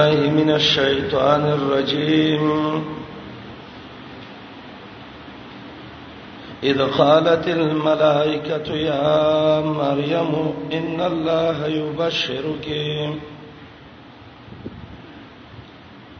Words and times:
الله 0.00 0.30
من 0.30 0.50
الشيطان 0.50 1.44
الرجيم 1.44 2.44
إذ 6.62 6.82
قالت 6.88 7.48
الملائكة 7.48 8.68
يا 8.76 9.60
مريم 9.60 10.32
إن 10.72 11.00
الله 11.00 11.66
يبشرك 11.66 12.66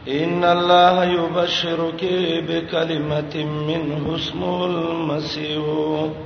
إن 0.07 0.43
الله 0.43 1.03
يبشرك 1.03 2.01
بكلمة 2.49 3.35
منه 3.67 4.15
اسمه 4.15 4.65
المسيح 4.65 6.21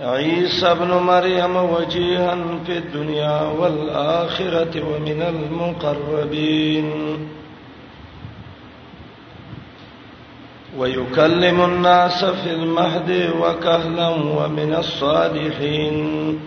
عيسى 0.00 0.66
ابن 0.70 0.88
مريم 0.90 1.56
وجيها 1.56 2.36
في 2.66 2.78
الدنيا 2.78 3.40
والآخرة 3.42 4.86
ومن 4.94 5.22
المقربين 5.22 6.88
ويكلم 10.78 11.60
الناس 11.64 12.24
في 12.24 12.50
المهد 12.52 13.30
وكهلا 13.40 14.08
ومن 14.08 14.74
الصالحين 14.78 16.40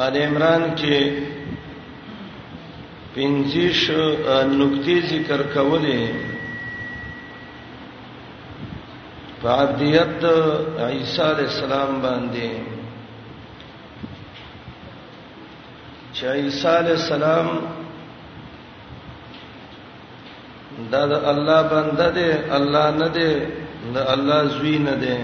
آل 0.00 0.16
عمران 0.22 0.74
کې 0.78 1.37
پنځیش 3.18 3.80
نقطې 4.58 4.96
ذکر 5.10 5.40
کولې 5.54 6.02
فعبدیت 9.42 10.22
عیسی 10.88 11.22
علی 11.30 11.44
السلام 11.50 11.92
باندې 12.06 12.50
چې 16.14 16.24
عیسی 16.42 16.68
علی 16.80 16.94
السلام 17.00 17.46
دا 20.94 21.02
د 21.14 21.28
الله 21.34 21.60
بنده 21.74 22.08
دی 22.20 22.30
الله 22.60 22.86
نه 23.02 23.08
دی 23.20 23.30
د 23.98 24.10
الله 24.14 24.40
زوی 24.56 24.76
نه 24.86 24.94
دی 25.04 25.16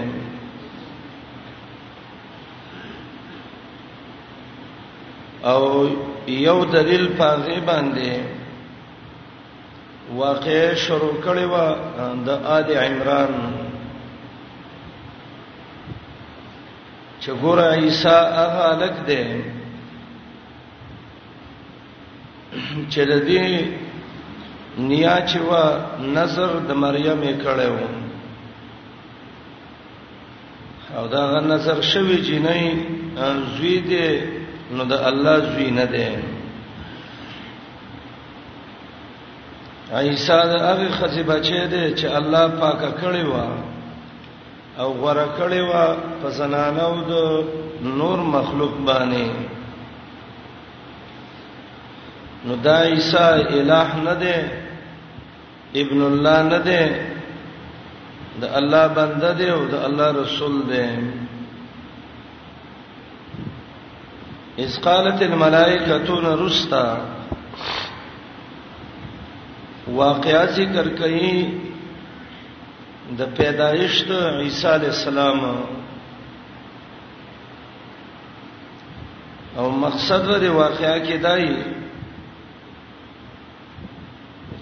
او 5.51 5.63
یو 6.27 6.65
دلیل 6.65 7.07
پاغه 7.17 7.59
باندې 7.65 8.19
واقع 10.15 10.73
شروع 10.75 11.13
کړي 11.25 11.45
و 11.53 11.55
د 12.25 12.29
آل 12.57 12.69
عمران 12.83 13.33
چې 17.21 17.29
ګور 17.41 17.59
عیسی 17.73 18.09
هغه 18.37 18.67
لک 18.83 18.95
دی 19.09 19.25
چې 22.89 22.99
د 23.11 23.13
دې 23.27 23.45
نیا 24.89 25.17
چې 25.29 25.37
و 25.49 25.51
نظر 26.15 26.51
د 26.69 26.71
مریم 26.85 27.21
کړه 27.43 27.69
و 27.75 27.77
او 30.97 31.05
دا 31.13 31.21
غن 31.31 31.45
نظر 31.53 31.77
شوی 31.91 32.17
جنې 32.29 32.63
زوی 33.57 33.77
دې 33.91 34.09
نو 34.71 34.83
د 34.89 34.93
الله 35.09 35.35
زوی 35.51 35.69
نه 35.77 35.85
دی 35.93 36.07
عیسی 39.93 40.37
د 40.51 40.53
هغه 40.67 40.87
خزی 40.97 41.23
بچی 41.29 41.59
دی 41.71 41.83
چې 41.99 42.05
الله 42.19 42.43
پاکه 42.59 42.89
کړی 43.01 43.23
و 43.31 43.33
او 44.81 44.87
غره 45.01 45.27
کړی 45.39 45.61
و 45.69 45.73
په 46.21 46.29
زنانو 46.29 46.91
د 47.09 47.13
نور 47.99 48.17
مخلوق 48.19 48.73
باندې 48.87 49.27
نو 52.45 52.55
دا 52.55 52.77
عیسی 52.81 53.43
الہ 53.57 53.87
نه 54.07 54.13
دی 54.23 54.35
ابن 55.81 56.01
الله 56.11 56.41
نه 56.43 56.57
دی 56.69 56.85
د 58.41 58.43
الله 58.57 58.87
بنده 58.87 59.31
دی 59.33 59.49
او 59.51 59.65
د 59.65 59.75
الله 59.85 60.09
رسول 60.21 60.61
دی 60.71 60.85
اذ 64.63 64.73
قالت 64.83 65.21
الملائکه 65.23 66.19
نرستا 66.23 66.83
واقعا 69.95 70.43
ذکر 70.57 70.87
کړي 70.99 71.35
د 73.21 73.33
پیدایش 73.39 73.95
د 74.09 74.37
عیسی 74.43 74.67
علی 74.75 74.87
السلام 74.95 75.39
او 79.57 79.65
مقصد 79.85 80.23
د 80.43 80.45
واقعا 80.59 80.97
کې 81.05 81.17
دای 81.27 81.45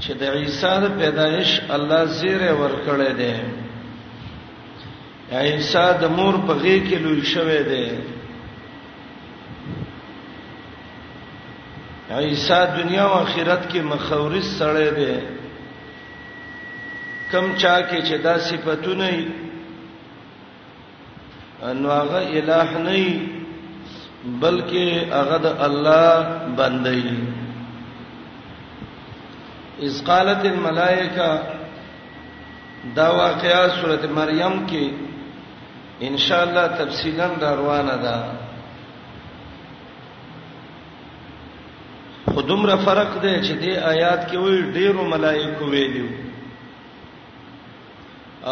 چې 0.04 0.12
د 0.24 0.26
عیسی 0.40 0.74
د 0.86 0.88
پیدایش 1.04 1.52
الله 1.78 2.02
زیره 2.24 2.50
ورکړی 2.64 3.12
دی 3.22 3.36
عیسی 5.44 5.88
د 6.02 6.04
مور 6.18 6.36
په 6.46 6.54
غېږ 6.62 6.82
کې 6.90 6.98
لوی 7.06 7.22
شوی 7.36 7.62
دی 7.72 7.88
عیسی 12.22 12.60
دنیا 12.78 13.04
او 13.06 13.12
آخرت 13.22 13.64
کې 13.72 13.80
مخاورس 13.92 14.48
سره 14.60 14.92
دی 14.98 15.14
کم 17.32 17.46
چا 17.62 17.82
کې 17.88 18.00
چې 18.08 18.16
دا 18.26 18.36
صفاتونه 18.50 19.08
ای 19.14 19.24
انو 21.70 21.90
هغه 21.92 22.22
الہ 22.38 22.78
نه 22.86 22.92
ای 22.98 23.10
بلکې 24.42 24.86
هغه 25.18 25.38
د 25.48 25.50
الله 25.70 26.08
بندي 26.62 27.14
اس 29.88 29.96
قالت 30.12 30.42
الملائکه 30.54 31.30
دا 32.96 33.08
واقعیا 33.24 33.64
سورته 33.82 34.08
مریم 34.22 34.56
کې 34.70 34.86
ان 36.08 36.16
شاء 36.18 36.44
الله 36.44 36.66
تفصیلا 36.84 37.28
روانه 37.54 37.96
ده 38.08 38.18
خودمره 42.34 42.76
فرق 42.86 43.10
دی 43.24 43.34
چې 43.42 43.54
دې 43.64 43.74
آیات 43.94 44.22
کې 44.30 44.38
وی 44.46 44.62
ډیرو 44.78 45.04
ملائکه 45.14 45.64
ویلو 45.74 46.08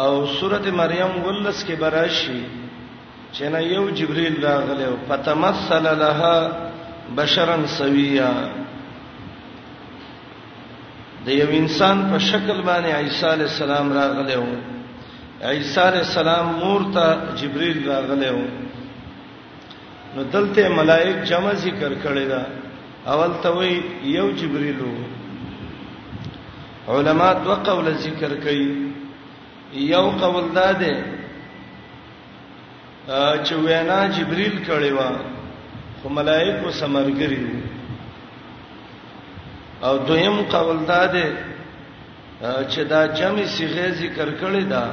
او 0.02 0.26
سورته 0.40 0.70
مریم 0.80 1.14
ولس 1.26 1.58
کې 1.68 1.74
براشي 1.84 2.40
چې 3.32 3.42
نه 3.54 3.60
یو 3.74 3.84
جبرئیل 4.00 4.42
راغله 4.46 4.84
او 4.90 4.96
فتمثل 5.08 5.86
لها 6.04 6.36
بشرا 7.18 7.56
سویا 7.78 8.32
د 11.26 11.28
یو 11.28 11.50
انسان 11.60 12.02
په 12.12 12.18
شکل 12.30 12.56
باندې 12.62 12.94
عیسی 13.00 13.26
علی 13.34 13.44
السلام 13.50 13.92
راغله 13.98 14.34
او 14.40 14.48
عیسی 15.50 15.80
علی 15.88 15.98
السلام 16.04 16.46
مور 16.62 16.88
ته 16.94 17.06
جبرئیل 17.42 17.84
راغله 17.90 18.28
او 18.34 18.40
نو 20.14 20.22
دلته 20.32 20.68
ملائک 20.80 21.22
جمع 21.30 21.52
ذکر 21.68 21.92
کړي 22.04 22.24
دا 22.34 22.42
اول 23.10 23.32
ته 23.42 23.50
وی 23.56 23.68
یو 24.14 24.28
جبريلو 24.38 24.90
علما 26.96 27.32
دو 27.44 27.54
قول 27.68 27.90
ذکر 28.02 28.34
کوي 28.44 28.66
یو 29.74 30.10
قول 30.20 30.44
داده 30.54 30.94
چې 33.44 33.54
وینا 33.66 33.96
جبريل 34.18 34.62
کړي 34.66 34.92
وا 34.98 35.10
خو 36.02 36.08
ملائکه 36.18 36.70
سمرګري 36.70 37.46
او 39.82 39.96
دویم 39.98 40.38
قول 40.52 40.86
داده 40.86 41.26
چې 42.42 42.80
دا 42.92 43.06
جمع 43.06 43.46
صيغه 43.56 43.88
ذکر 44.02 44.28
کړي 44.44 44.64
دا 44.74 44.84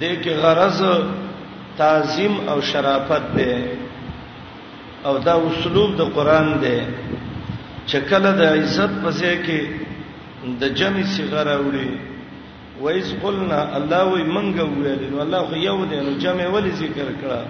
د 0.00 0.22
کې 0.22 0.30
غرض 0.42 0.80
تعظیم 1.82 2.34
او 2.50 2.60
شرافت 2.70 3.24
ده 3.36 3.50
او 5.06 5.18
دا 5.26 5.34
اسلوب 5.48 5.90
د 6.00 6.08
قران 6.16 6.48
دی 6.62 6.78
چې 7.88 7.98
کله 8.10 8.30
د 8.40 8.56
عزت 8.58 8.92
پسې 9.04 9.32
کې 9.44 9.60
د 10.62 10.72
جمع 10.78 11.04
صيغه 11.14 11.40
راوړي 11.50 11.88
وایز 12.84 13.08
قلنا 13.24 13.60
الله 13.78 14.02
وي 14.14 14.24
منګه 14.34 14.64
ویل 14.78 15.02
نو 15.12 15.18
الله 15.26 15.40
خو 15.50 15.54
یو 15.68 15.76
دی 15.90 16.00
نو 16.08 16.16
جمع 16.24 16.46
ولې 16.54 16.72
ذکر 16.82 17.08
کړه 17.20 17.40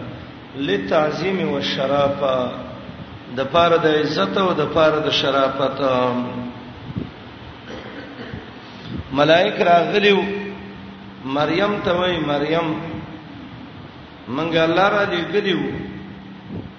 لتعظیم 0.68 1.38
او 1.46 1.60
شرافه 1.70 2.34
د 3.40 3.50
پاره 3.56 3.76
د 3.86 3.98
عزت 4.02 4.34
او 4.44 4.46
د 4.60 4.70
پاره 4.76 4.98
د 5.08 5.18
شرافت 5.22 5.78
ملائک 9.20 9.56
راغلیو 9.72 10.20
مریم 11.40 11.72
ته 11.88 11.92
وای 11.98 12.14
مریم 12.30 12.68
منګه 14.36 14.62
الله 14.68 14.86
را 14.98 15.04
دې 15.10 15.22
ګریو 15.36 15.60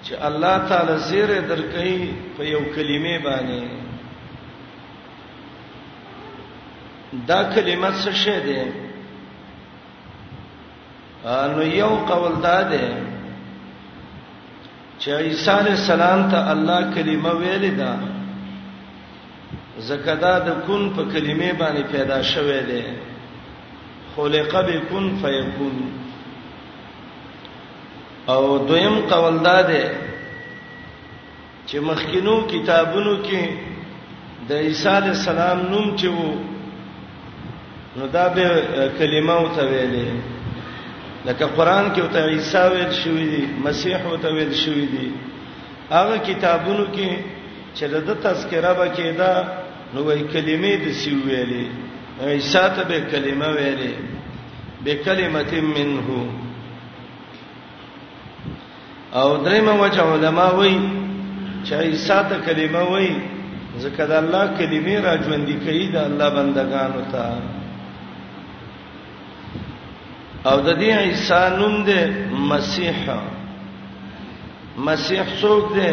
چې 0.08 0.16
الله 0.26 0.58
تعالی 0.70 0.94
زیره 1.10 1.38
درکې 1.50 1.98
په 2.36 2.42
یو 2.54 2.60
کلمې 2.76 3.18
باندې 3.28 3.62
دا 7.32 7.40
کلمه 7.56 7.90
څه 8.02 8.12
شه 8.22 8.38
ده 8.46 8.62
نو 11.56 11.62
یو 11.82 11.92
قول 12.12 12.36
دا 12.48 12.60
ده 12.72 12.86
چې 15.00 15.10
عیسی 15.30 15.52
علی 15.60 15.74
السلام 15.80 16.20
ته 16.32 16.38
الله 16.56 16.80
کلمه 16.96 17.32
ویل 17.44 17.66
ده 17.84 17.92
زکدا 19.92 20.36
د 20.48 20.50
کون 20.66 20.84
په 20.96 21.02
کلمې 21.14 21.52
باندې 21.62 21.84
پیدا 21.96 22.20
شوه 22.34 22.60
ده 22.72 22.84
خلق 24.16 24.50
بکون 24.68 25.06
فیکون 25.22 25.78
او 28.28 28.66
دویم 28.68 28.96
قول 29.10 29.38
داده 29.48 29.84
چې 31.70 31.78
مخکینو 31.90 32.36
کتابونو 32.54 33.14
کې 33.26 33.44
د 34.48 34.52
عیسی 34.68 34.88
علی 34.98 35.12
السلام 35.20 35.60
نوم 35.72 35.86
چې 36.00 36.08
وو 36.16 36.32
نو 38.02 38.06
دا 38.16 38.26
به 38.38 38.48
کلمه 39.00 39.36
او 39.40 39.48
ته 39.58 39.64
ویلې 39.72 40.10
لکه 41.28 41.46
قران 41.60 41.86
کې 41.94 42.02
او 42.04 42.08
ته 42.14 42.22
عیسی 42.34 42.64
ویل 42.74 42.92
شوې 43.02 43.28
دي 43.32 43.42
مسیح 43.68 44.00
او 44.10 44.16
ته 44.26 44.30
ویل 44.38 44.52
شوې 44.62 44.88
دي 44.94 45.06
هغه 45.96 46.18
کتابونو 46.32 46.86
کې 46.96 47.10
چې 47.78 47.86
د 48.10 48.20
تذکرہ 48.26 48.74
به 48.82 48.88
کېده 48.98 49.32
نو 49.94 50.00
وای 50.10 50.22
کلمې 50.34 50.74
د 50.84 51.00
سی 51.04 51.12
ویلې 51.26 51.66
عیسی 52.34 52.66
ته 52.76 52.84
به 52.92 53.00
کلمه 53.16 53.50
ویلې 53.60 53.94
به 54.84 54.94
کلمت 55.08 55.52
منه 55.78 56.08
او 59.18 59.38
دریمه 59.44 59.72
وجه 59.84 60.02
علما 60.04 60.46
وایي 60.56 60.82
چې 61.66 61.74
عیسی 61.74 62.18
ته 62.30 62.36
کلمه 62.46 62.82
وایي 62.92 63.16
ځکه 63.84 64.04
د 64.10 64.12
الله 64.22 64.46
کلمې 64.58 64.98
را 65.06 65.14
ژوندې 65.24 65.54
کوي 65.66 65.88
د 65.88 65.96
الله 66.08 66.30
بندگانو 66.38 67.02
ته 67.12 67.24
او 70.50 70.58
د 70.62 70.70
دې 70.80 70.92
عیسی 71.06 71.44
نوم 71.58 71.76
دی 71.88 72.00
مسیح 72.52 72.98
مسیح 74.88 75.22
څوک 75.42 75.66
دی 75.76 75.90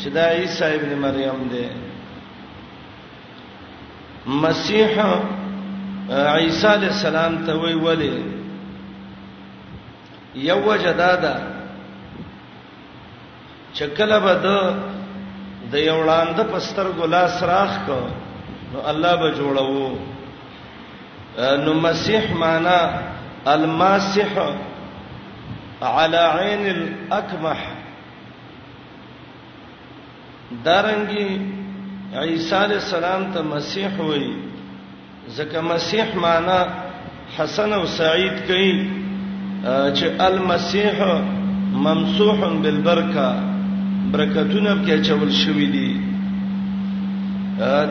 چې 0.00 0.08
دا 0.16 0.24
عیسی 0.40 0.64
ابن 0.76 0.92
مریم 1.04 1.40
دی 1.52 1.66
مسیح 4.42 4.94
عیسی 6.38 6.66
علی 6.76 6.86
السلام 6.94 7.32
ته 7.46 7.52
وی 7.62 7.74
ولی 7.86 8.14
یو 10.34 10.58
وجدادا 10.68 11.36
چکل 13.78 14.10
بد 14.24 14.46
د 15.72 15.74
یو 15.90 15.98
وړاند 16.00 16.38
پستر 16.52 16.86
ګلا 16.98 17.24
سراخ 17.38 17.72
کو 17.86 18.00
نو 18.72 18.78
الله 18.90 19.12
به 19.20 19.28
جوړو 19.36 19.86
نو 21.64 21.70
مسیح 21.84 22.22
معنا 22.42 22.78
الماسح 23.54 24.30
على 25.82 26.16
عين 26.38 26.62
الاكمح 26.72 27.60
دارنګي 30.66 31.28
عيسى 32.22 32.54
عليه 32.62 32.80
السلام 32.84 33.22
ته 33.36 33.40
مسیح 33.52 33.92
وای 34.00 34.26
ځکه 35.36 35.60
مسیح 35.70 36.12
معنا 36.26 36.58
حسن 37.36 37.70
او 37.78 37.86
سعید 37.98 38.36
کوي 38.52 38.74
چې 39.96 40.06
المسیح 40.28 40.94
ممسوح 41.88 42.38
بالبرکه 42.66 43.26
برکتونه 44.10 44.72
کې 44.84 44.96
چول 45.08 45.30
شوې 45.42 45.66
دي 45.74 45.90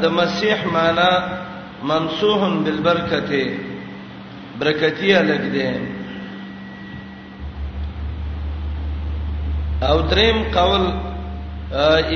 د 0.04 0.14
مسیح 0.20 0.60
معنا 0.74 1.12
ممسوح 1.92 2.42
بالبرکته 2.66 3.44
برکتیه 4.64 5.22
لګدې 5.30 5.70
او 9.90 9.98
دریم 10.12 10.40
قول 10.58 10.84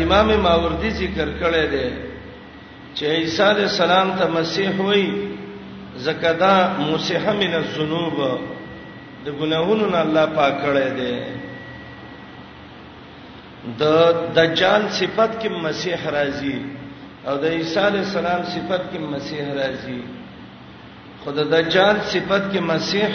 امام 0.04 0.30
ماوردی 0.48 0.90
ذکر 1.00 1.28
کړی 1.40 1.66
دی 1.74 1.88
چې 2.98 3.04
عیسی 3.22 3.44
علی 3.52 3.64
السلام 3.70 4.08
ته 4.20 4.26
مسیح 4.38 4.70
وای 4.82 5.04
زکدا 6.10 6.56
موسیح 6.88 7.24
من 7.40 7.54
الذنوب 7.62 8.18
د 8.22 9.28
ګناہوں 9.40 9.78
نه 9.92 10.02
الله 10.06 10.26
پاک 10.38 10.54
کړی 10.66 10.88
دی 11.00 11.14
د 13.82 13.86
دجال 14.36 14.84
صفت 15.00 15.32
کې 15.42 15.50
مسیح 15.66 15.98
راځي 16.16 16.58
او 17.28 17.38
د 17.44 17.46
عیسی 17.58 17.80
علی 17.88 17.98
السلام 18.06 18.42
صفت 18.56 18.82
کې 18.92 19.00
مسیح 19.14 19.42
راځي 19.60 20.02
خود 21.24 21.36
د 21.36 21.42
دجال 21.54 21.96
صفت 22.14 22.44
کې 22.52 22.60
مسیح 22.62 23.10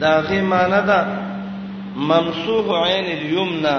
دا 0.00 0.12
غي 0.28 0.40
معنی 0.52 0.80
ده 0.88 1.00
ممسوح 1.96 2.66
عین 2.86 3.06
الیمنا 3.18 3.78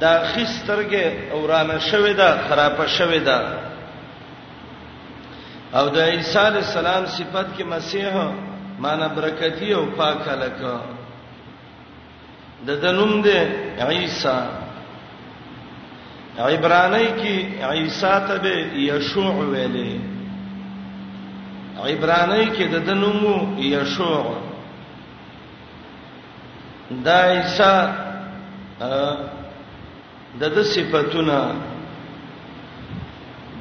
دا 0.00 0.14
خسترګه 0.30 1.06
اورانه 1.32 1.78
شوې 1.78 2.12
ده 2.16 2.28
خرابه 2.48 2.86
شوې 2.98 3.20
ده 3.28 3.38
او 5.78 5.88
د 5.88 5.98
عیسی 6.08 6.38
علی 6.38 6.58
السلام 6.64 7.06
صفت 7.06 7.46
کې 7.58 7.64
مسیح 7.66 8.08
معنی 8.78 9.06
برکتی 9.16 9.72
او 9.72 9.84
پاک 9.96 10.28
الک 10.28 10.58
د 12.66 12.70
دنوم 12.82 13.20
ده 13.22 13.90
عیسی 13.90 14.36
عبرانی 16.38 17.06
کې 17.06 17.62
عیسی 17.70 18.18
ته 18.28 18.38
به 18.42 18.54
یشوع 18.82 19.32
ویلې 19.34 19.98
عبرانی 21.86 22.46
کې 22.56 22.64
د 22.72 22.86
دنمو 22.86 23.56
یشوع 23.60 24.24
دا 27.04 27.18
عیسی 27.32 27.74
د 28.80 30.40
د 30.40 30.62
صفاتونه 30.64 31.40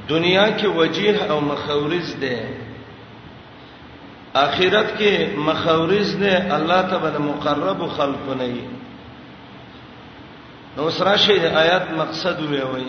دنیا 0.10 0.46
کې 0.58 0.66
وجیه 0.66 1.18
او 1.30 1.42
مخاورز 1.42 2.16
ده 2.22 2.38
اخرت 4.36 4.88
کې 5.00 5.14
مخاورز 5.38 6.16
ده 6.16 6.56
الله 6.56 6.82
تعالی 6.82 7.18
مقرب 7.18 7.80
خلق 7.90 8.26
نه 8.40 8.56
نو 10.78 10.90
سره 10.98 11.16
شی 11.26 11.36
د 11.44 11.56
آیات 11.64 11.86
مقصد 12.00 12.38
وی 12.52 12.60
وی 12.72 12.88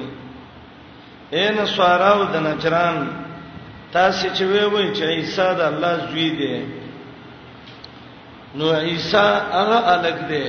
ان 1.41 1.57
سواراو 1.67 2.25
د 2.33 2.37
نچران 2.47 2.99
تاسو 3.97 4.29
چې 4.37 4.45
وی 4.53 4.65
وی 4.75 4.87
چې 4.97 5.05
عیسی 5.17 5.47
د 5.59 5.61
الله 5.71 5.93
زوی 6.11 6.29
دی 6.39 6.57
نو 8.61 8.67
عیسی 8.91 9.25
هغه 9.57 9.81
الګ 9.95 10.19
دی 10.31 10.45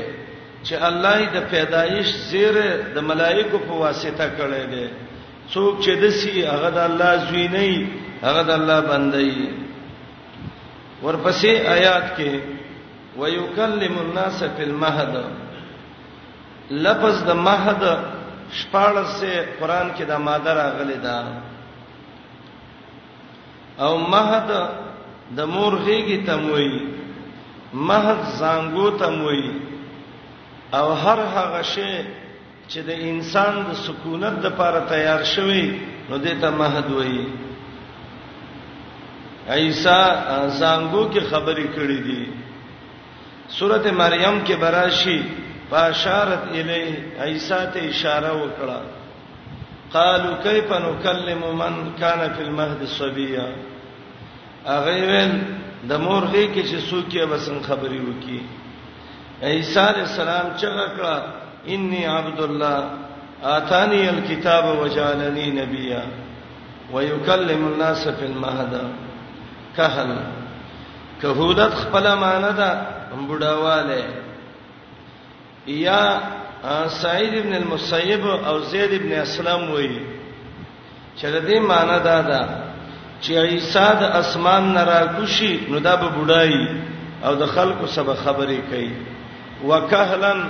چې 0.65 0.75
الله 0.91 1.13
یې 1.21 1.29
د 1.37 1.49
پیدایش 1.53 2.09
زیر 2.31 2.55
د 2.95 3.07
ملائکه 3.09 3.57
په 3.67 3.73
واسطه 3.83 4.25
کړی 4.37 4.65
دی 4.73 4.85
څوک 5.53 5.75
چې 5.83 5.93
دسی 6.03 6.33
هغه 6.53 6.69
د 6.79 6.81
الله 6.87 7.11
زوی 7.27 7.47
نه 7.55 7.63
وي 7.63 7.87
هغه 8.25 8.43
د 8.51 8.59
الله 8.59 8.79
بندي 8.91 9.33
ورپسې 11.03 11.51
آیات 11.77 12.05
کې 12.17 12.33
ويكلم 13.23 13.95
الناس 14.03 14.43
في 14.55 14.63
المهد 14.71 15.25
لفظ 16.71 17.23
د 17.27 17.31
مهد 17.45 17.81
شپاړه 18.59 19.03
سه 19.17 19.33
قران 19.59 19.87
کې 19.97 20.03
د 20.07 20.13
ماده 20.25 20.53
راغلي 20.57 20.97
ده 21.03 21.17
او 23.85 23.93
مهد 24.13 24.49
د 25.37 25.39
مور 25.53 25.73
غيږي 25.85 26.17
تموي 26.27 26.73
مهد 27.73 28.19
زنګو 28.39 28.87
تموي 28.99 29.45
او 30.79 30.87
هر 31.03 31.19
هغه 31.35 31.61
شی 31.73 31.95
چې 32.71 32.79
د 32.87 32.91
انسان 33.09 33.53
د 33.71 33.75
سکونت 33.85 34.35
لپاره 34.45 34.79
تیار 34.89 35.21
شوی 35.33 35.63
نو 36.09 36.17
دته 36.17 36.49
مهد 36.61 36.85
وایي 36.97 37.25
عیسی 39.49 40.03
زنګو 40.59 41.03
کې 41.13 41.21
خبرې 41.31 41.67
کړې 41.75 41.99
دي 42.07 42.21
سورته 43.57 43.91
مریم 43.91 44.35
کې 44.47 44.55
براشي 44.63 45.19
فاشارت 45.71 46.41
الی 46.59 46.81
عیسی 47.25 47.61
ته 47.73 47.79
اشاره 47.91 48.31
وکړه 48.41 48.79
قالو 49.93 50.29
کیف 50.43 50.69
نکلم 50.83 51.41
من 51.57 51.75
کان 51.99 52.19
فی 52.37 52.43
المهد 52.43 52.81
صبیا 52.99 53.45
اغه 54.75 54.97
ویل 55.09 55.33
د 55.89 55.93
مورخه 55.93 56.43
کې 56.53 56.63
چې 56.69 56.77
څوک 56.89 57.07
یې 57.13 57.23
وسن 57.31 57.57
خبري 57.67 57.99
وکي 58.07 58.39
عیسی 59.43 59.79
علی 59.79 60.01
السلام 60.07 60.45
چې 60.57 60.67
وکړه 60.77 61.17
انی 61.75 62.05
عبد 62.15 62.39
الله 62.41 62.83
آتانی 63.53 64.03
الكتاب 64.09 64.65
وجعلنی 64.83 65.49
نبیا 65.61 66.03
ويكلم 66.93 67.65
الناس 67.67 68.07
فی 68.07 68.25
المهد 68.25 68.81
کهل 69.77 70.09
کهودت 71.21 71.73
خپل 71.79 72.13
معنی 72.23 72.51
ده 72.59 72.69
بډاواله 73.29 74.32
یا 75.67 76.21
سعید 76.87 77.33
ابن 77.37 77.53
المسیب 77.55 78.27
او 78.27 78.59
زید 78.69 78.93
ابن 78.93 79.11
اسلم 79.21 79.71
وایي 79.71 79.99
چې 81.19 81.25
د 81.27 81.45
دې 81.49 81.57
معنی 81.67 81.99
دا 82.03 82.21
ده 82.21 82.41
چې 83.21 83.31
عیسی 83.37 83.85
د 83.99 84.03
اسمان 84.21 84.73
نه 84.73 84.83
راکوشي 84.83 85.57
نو 85.69 85.79
دا 85.79 85.95
به 85.95 86.09
بډای 86.09 86.67
او 87.23 87.35
د 87.35 87.45
خلکو 87.45 87.87
سبا 87.87 88.15
خبرې 88.25 88.59
کوي 88.69 88.91
وکهلن 89.63 90.41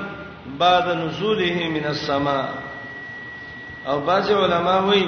بعد 0.59 0.87
نزوله 0.87 1.67
من 1.73 1.85
السما 1.85 2.45
او 3.87 3.99
بعض 4.01 4.31
علما 4.31 4.77
وایي 4.79 5.07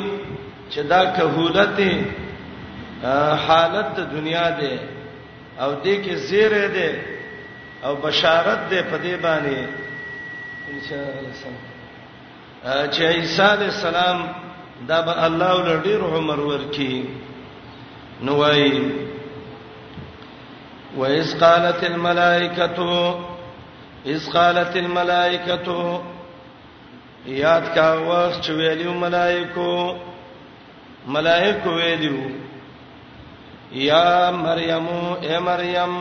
چې 0.72 0.80
دا 0.90 1.06
کهولت 1.06 1.82
حالت 3.48 3.96
د 3.96 4.00
دنیا 4.12 4.50
ده 4.50 4.80
او 5.60 5.72
دې 5.84 6.06
کې 6.06 6.14
زیره 6.14 6.68
ده 6.68 7.02
او 7.86 7.96
بشارت 7.96 8.70
ده 8.70 8.82
په 8.84 8.98
دې 8.98 9.16
باندې 9.24 9.85
ان 10.74 10.78
شاء 10.90 11.04
الله 11.08 11.58
چې 12.88 13.02
عیسی 13.08 13.42
علی 13.44 13.64
السلام 13.66 14.20
دا 14.90 15.00
به 15.02 15.26
الله 15.26 15.52
ول 15.64 15.82
ډیر 15.82 16.02
عمر 16.18 16.40
ورکی 16.52 16.96
نو 18.28 18.34
وای 18.38 18.66
وَإِذْ 21.00 21.28
قَالَتِ 21.40 21.82
الْمَلَائِكَةُ 21.92 22.78
إِذْ 24.16 24.22
قَالَتِ 24.38 24.74
الْمَلَائِكَةُ 24.78 26.02
یاد 27.40 27.66
کا 27.76 27.88
وخت 28.10 28.38
چې 28.46 28.52
ویلو 28.58 28.92
ملائکو 29.06 29.72
ملائکو 31.18 31.70
ویلو 31.76 32.22
یا 33.86 34.08
مریم 34.36 34.88
اے 35.24 35.36
مریم 35.46 35.94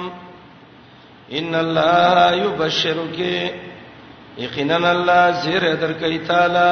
ان 1.38 1.50
الله 1.60 2.20
یبشرک 2.44 3.18
یقینا 4.38 4.76
الله 4.76 5.30
زیر 5.42 5.62
درکې 5.80 6.18
تعالی 6.26 6.70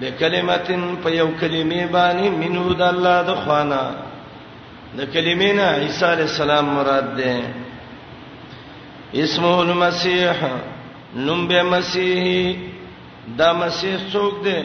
بکلمتن 0.00 0.96
په 1.02 1.08
یو 1.10 1.28
کلمې 1.40 1.86
باندې 1.92 2.28
منو 2.42 2.74
د 2.74 2.82
الله 2.82 3.22
د 3.28 3.34
خوانا 3.44 3.82
د 4.96 5.06
کلمې 5.12 5.52
نه 5.58 5.66
عیسی 5.84 6.04
علی 6.12 6.22
السلام 6.30 6.64
مراد 6.76 7.08
ده 7.18 7.42
اسمه 9.14 9.54
المسیح 9.66 10.40
نوم 11.16 11.46
به 11.48 11.62
مسیح 11.62 12.24
دا 13.38 13.48
مسیح 13.52 13.96
څوک 14.12 14.34
ده 14.44 14.56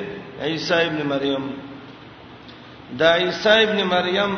عیسی 0.50 0.74
ابن 0.88 1.01
مریم 1.07 1.43
دا 3.00 3.12
عیسی 3.15 3.57
ابن 3.67 3.83
مریم 3.93 4.31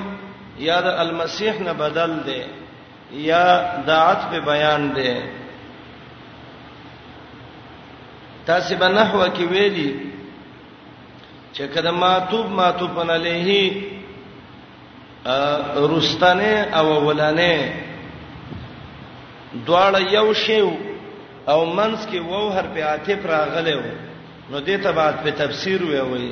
یا 0.68 0.82
د 0.82 0.88
المسیح 1.06 1.54
نه 1.66 1.74
بدل 1.74 2.14
ده 2.30 2.40
یا 3.30 3.46
دعت 3.90 4.20
په 4.30 4.40
بیان 4.52 4.84
ده 5.00 5.14
تاسو 8.50 8.76
به 8.82 8.88
نحوه 8.94 9.28
کې 9.30 9.46
ویلي 9.52 9.96
چې 11.54 11.62
کله 11.76 11.92
ماتوب 12.02 12.50
ماتوب 12.60 13.00
نه 13.00 13.18
لهي 13.18 13.72
رستنه 15.94 16.54
او 16.80 16.88
ولانه 17.08 17.74
دواړه 19.68 20.14
یو 20.18 20.34
شیو 20.46 20.72
او 21.50 21.60
منس 21.66 22.06
کې 22.06 22.20
وو 22.22 22.50
هر 22.60 22.66
په 22.74 22.84
عاطف 22.90 23.26
راغله 23.26 23.94
نو 24.52 24.60
دې 24.60 24.84
ته 24.84 24.92
بعد 24.92 25.24
په 25.24 25.30
تفسیر 25.44 25.84
وی 25.84 26.00
وی 26.00 26.32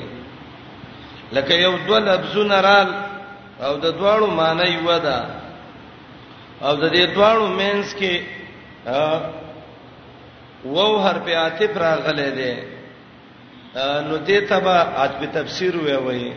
لکه 1.34 1.54
یو 1.54 1.78
دوه 1.88 2.00
لفظونه 2.00 2.62
رال 2.62 2.88
او 3.62 3.76
د 3.76 3.86
دواړو 3.86 4.26
معنی 4.40 4.70
یو 4.70 4.98
ده 4.98 5.26
او 6.62 6.76
د 6.76 6.92
دې 6.92 7.16
دواړو 7.16 7.48
مینس 7.58 7.96
کې 7.96 8.22
وو 10.66 11.00
حرف 11.04 11.28
عاطف 11.28 11.78
راغله 11.78 12.30
ده 12.30 12.52
نو 14.08 14.18
دې 14.18 14.40
تبا 14.50 14.76
عاطف 14.82 15.24
تفسیر 15.36 15.76
وی 15.78 15.96
وی 16.06 16.32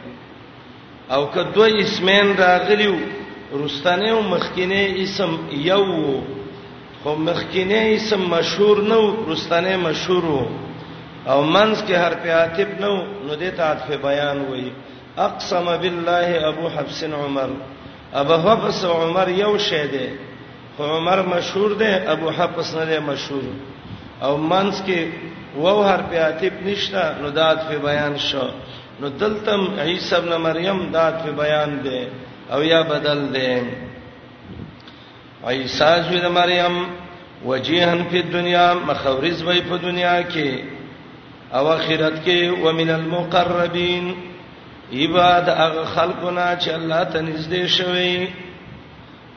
او 1.14 1.26
که 1.30 1.42
دوه 1.54 1.68
اسمین 1.80 2.36
راغلیو 2.36 2.96
رستانه 3.64 4.08
او 4.10 4.22
مخکینه 4.22 4.94
اسم 5.04 5.38
یو 5.52 5.84
خو 7.02 7.14
مخکینه 7.16 7.80
اسم 7.96 8.20
مشهور 8.34 8.82
نو 8.82 9.02
رستانه 9.32 9.76
مشهور 9.76 10.46
او 11.28 11.42
منځ 11.54 11.76
کې 11.86 11.92
حرف 12.06 12.26
عاطف 12.26 12.80
نو 12.80 12.92
نو 13.26 13.34
دې 13.36 13.50
ته 13.56 13.62
عاطف 13.62 13.90
بیان 14.02 14.38
وی 14.50 14.70
اقسم 15.18 15.66
بالله 15.82 16.28
ابو 16.48 16.66
حفص 16.76 17.04
عمر 17.04 17.50
ابو 18.14 18.34
حفص 18.46 18.84
عمر 18.84 19.28
یو 19.28 19.58
شه 19.58 19.86
ده 19.86 20.06
خو 20.76 20.82
عمر 20.84 21.22
مشهور 21.22 21.72
ده 21.72 22.12
ابو 22.12 22.30
حفص 22.38 22.74
نه 22.74 22.84
ده 22.90 23.00
مشهور 23.00 23.40
ده 23.42 23.74
او 24.22 24.36
منس 24.36 24.80
کې 24.82 25.08
وو 25.56 25.82
هر 25.88 26.00
په 26.10 26.16
عتیب 26.26 26.52
نشتا 26.66 27.04
نو 27.22 27.28
داد 27.38 27.58
په 27.68 27.78
بیان 27.86 28.16
شو 28.28 28.48
نو 29.00 29.08
دلتم 29.22 29.66
عیسی 29.80 30.14
ابن 30.16 30.30
مریم 30.46 30.78
داد 30.92 31.18
په 31.24 31.30
بیان 31.40 31.76
دی 31.82 32.04
او 32.52 32.62
یا 32.62 32.80
بدل 32.92 33.18
دی 33.34 33.50
عیسی 35.46 35.84
ابن 35.84 36.26
مریم 36.38 36.86
وجيهن 37.46 38.04
فی 38.10 38.20
الدنيا 38.22 38.66
مخورز 38.86 39.42
وای 39.42 39.60
په 39.62 39.76
دنیا 39.82 40.16
کې 40.22 40.60
او 41.54 41.68
اخرت 41.72 42.16
کې 42.26 42.64
ومن 42.66 42.90
المقربین 42.90 44.14
عباد 44.92 45.48
هغه 45.48 45.84
خلقونه 45.84 46.46
چې 46.60 46.68
الله 46.70 47.02
ته 47.04 47.20
نږدې 47.20 47.66
شوي 47.66 48.28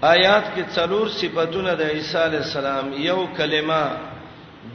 آیات 0.03 0.43
کې 0.55 0.75
څلور 0.75 1.07
صفاتونه 1.17 1.74
د 1.75 1.81
عیسی 1.95 2.17
علی 2.21 2.38
السلام 2.38 2.93
یو 3.09 3.25
کلمه 3.38 3.83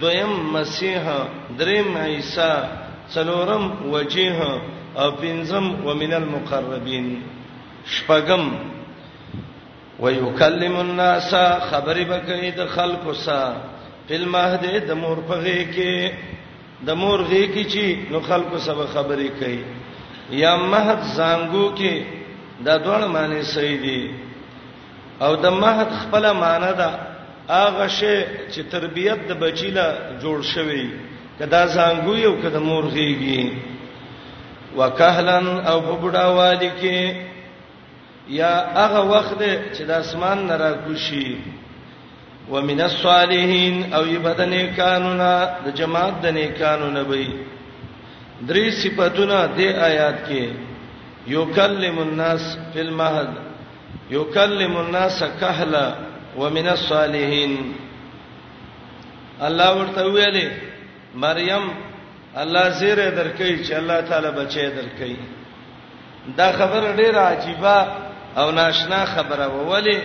دویم 0.00 0.32
مسیح 0.52 1.06
دریم 1.58 1.96
عیسی 1.96 2.52
څلورم 3.14 3.64
وجیه 3.92 4.40
او 5.00 5.08
پنځم 5.22 5.66
ومن 5.86 6.12
المقربین 6.12 7.06
شپږم 7.94 8.44
ويكلم 10.02 10.74
الناس 10.80 11.30
خبر 11.70 11.98
بکری 12.10 12.50
د 12.56 12.66
خلکو 12.74 13.12
سا 13.24 13.40
فل 14.08 14.24
مهد 14.34 14.86
د 14.88 14.96
مور 15.02 15.18
پغه 15.30 15.56
کې 15.74 16.12
د 16.86 16.90
مور 17.02 17.20
غې 17.30 17.44
کې 17.52 17.64
چې 17.72 17.84
نو 18.12 18.20
خلکو 18.28 18.58
سبا 18.66 18.86
خبرې 18.94 19.30
کوي 19.40 19.62
یا 20.42 20.56
مهد 20.56 21.00
زنګو 21.16 21.66
کې 21.78 21.94
د 22.66 22.82
دوړ 22.84 23.00
معنی 23.16 23.42
صحیح 23.52 23.78
دی 23.86 24.02
او 25.24 25.36
د 25.44 25.58
مهد 25.62 25.88
خپل 26.00 26.32
معنی 26.42 26.72
ده 26.80 26.90
هغه 27.48 27.88
شی 27.88 28.14
چې 28.52 28.60
تربيت 28.72 29.18
د 29.28 29.32
بچیلا 29.40 29.92
جوړ 30.22 30.42
شوی 30.54 30.88
کدا 31.38 31.66
زانګو 31.66 32.14
یو 32.16 32.34
کدا 32.42 32.58
مور 32.58 32.84
غيږي 32.84 33.52
وکهلن 34.76 35.46
او 35.66 35.80
ببډا 35.80 36.24
والکی 36.26 37.12
یا 38.28 38.52
هغه 38.74 39.00
وخت 39.10 39.38
چې 39.76 39.82
د 39.86 39.90
اسمان 39.92 40.46
نه 40.46 40.56
راکوشي 40.56 41.36
ومن 42.50 42.80
الصالحین 42.80 43.92
او 43.94 44.06
یبدن 44.06 44.54
کانونا 44.76 45.48
د 45.64 45.74
جماعت 45.76 46.22
د 46.22 46.26
نیکانونه 46.26 47.00
وي 47.08 47.28
درې 48.40 48.70
صفاتونه 48.82 49.46
د 49.56 49.60
آیات 49.60 50.16
کې 50.28 50.48
یوکلم 51.26 51.98
الناس 51.98 52.56
فی 52.72 52.80
المهد 52.80 53.28
یوکلم 54.10 54.76
الناس 54.76 55.22
کهلا 55.40 55.86
ومن 56.38 56.68
الصالحین 56.68 57.74
الله 59.42 59.74
ورته 59.78 60.04
ویلې 60.12 60.48
مریم 61.14 61.64
الله 62.36 62.70
زیره 62.70 63.10
درکې 63.10 63.64
چې 63.68 63.72
الله 63.74 64.00
تعالی 64.02 64.30
بچي 64.30 64.68
درکې 64.70 65.16
دا 66.36 66.52
خبره 66.52 66.92
ډیره 66.96 67.18
عجیبه 67.20 67.86
او 68.36 68.50
ناشنا 68.50 69.04
خبره 69.06 69.48
وولې 69.48 69.98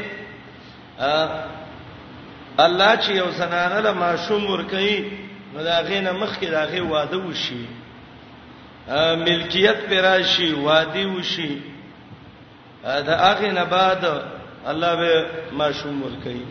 الله 2.59 2.95
چې 3.03 3.09
یو 3.09 3.29
زنانه 3.31 3.79
له 3.79 3.91
ماشوم 3.93 4.43
ورکې 4.45 5.03
نو 5.53 5.63
دا 5.63 5.81
غینه 5.81 6.11
مخ 6.11 6.39
کې 6.39 6.45
دا 6.51 6.65
غي 6.65 6.79
واده 6.79 7.17
وشي 7.17 7.65
ملکیت 9.25 9.89
پر 9.89 9.95
راشي 10.01 10.53
وادي 10.53 11.05
وشي 11.05 11.57
دا 12.83 13.15
هغه 13.31 13.51
نه 13.51 13.63
بعد 13.63 14.05
الله 14.67 14.95
به 14.95 15.25
ماشوم 15.51 16.03
ورکړي 16.03 16.41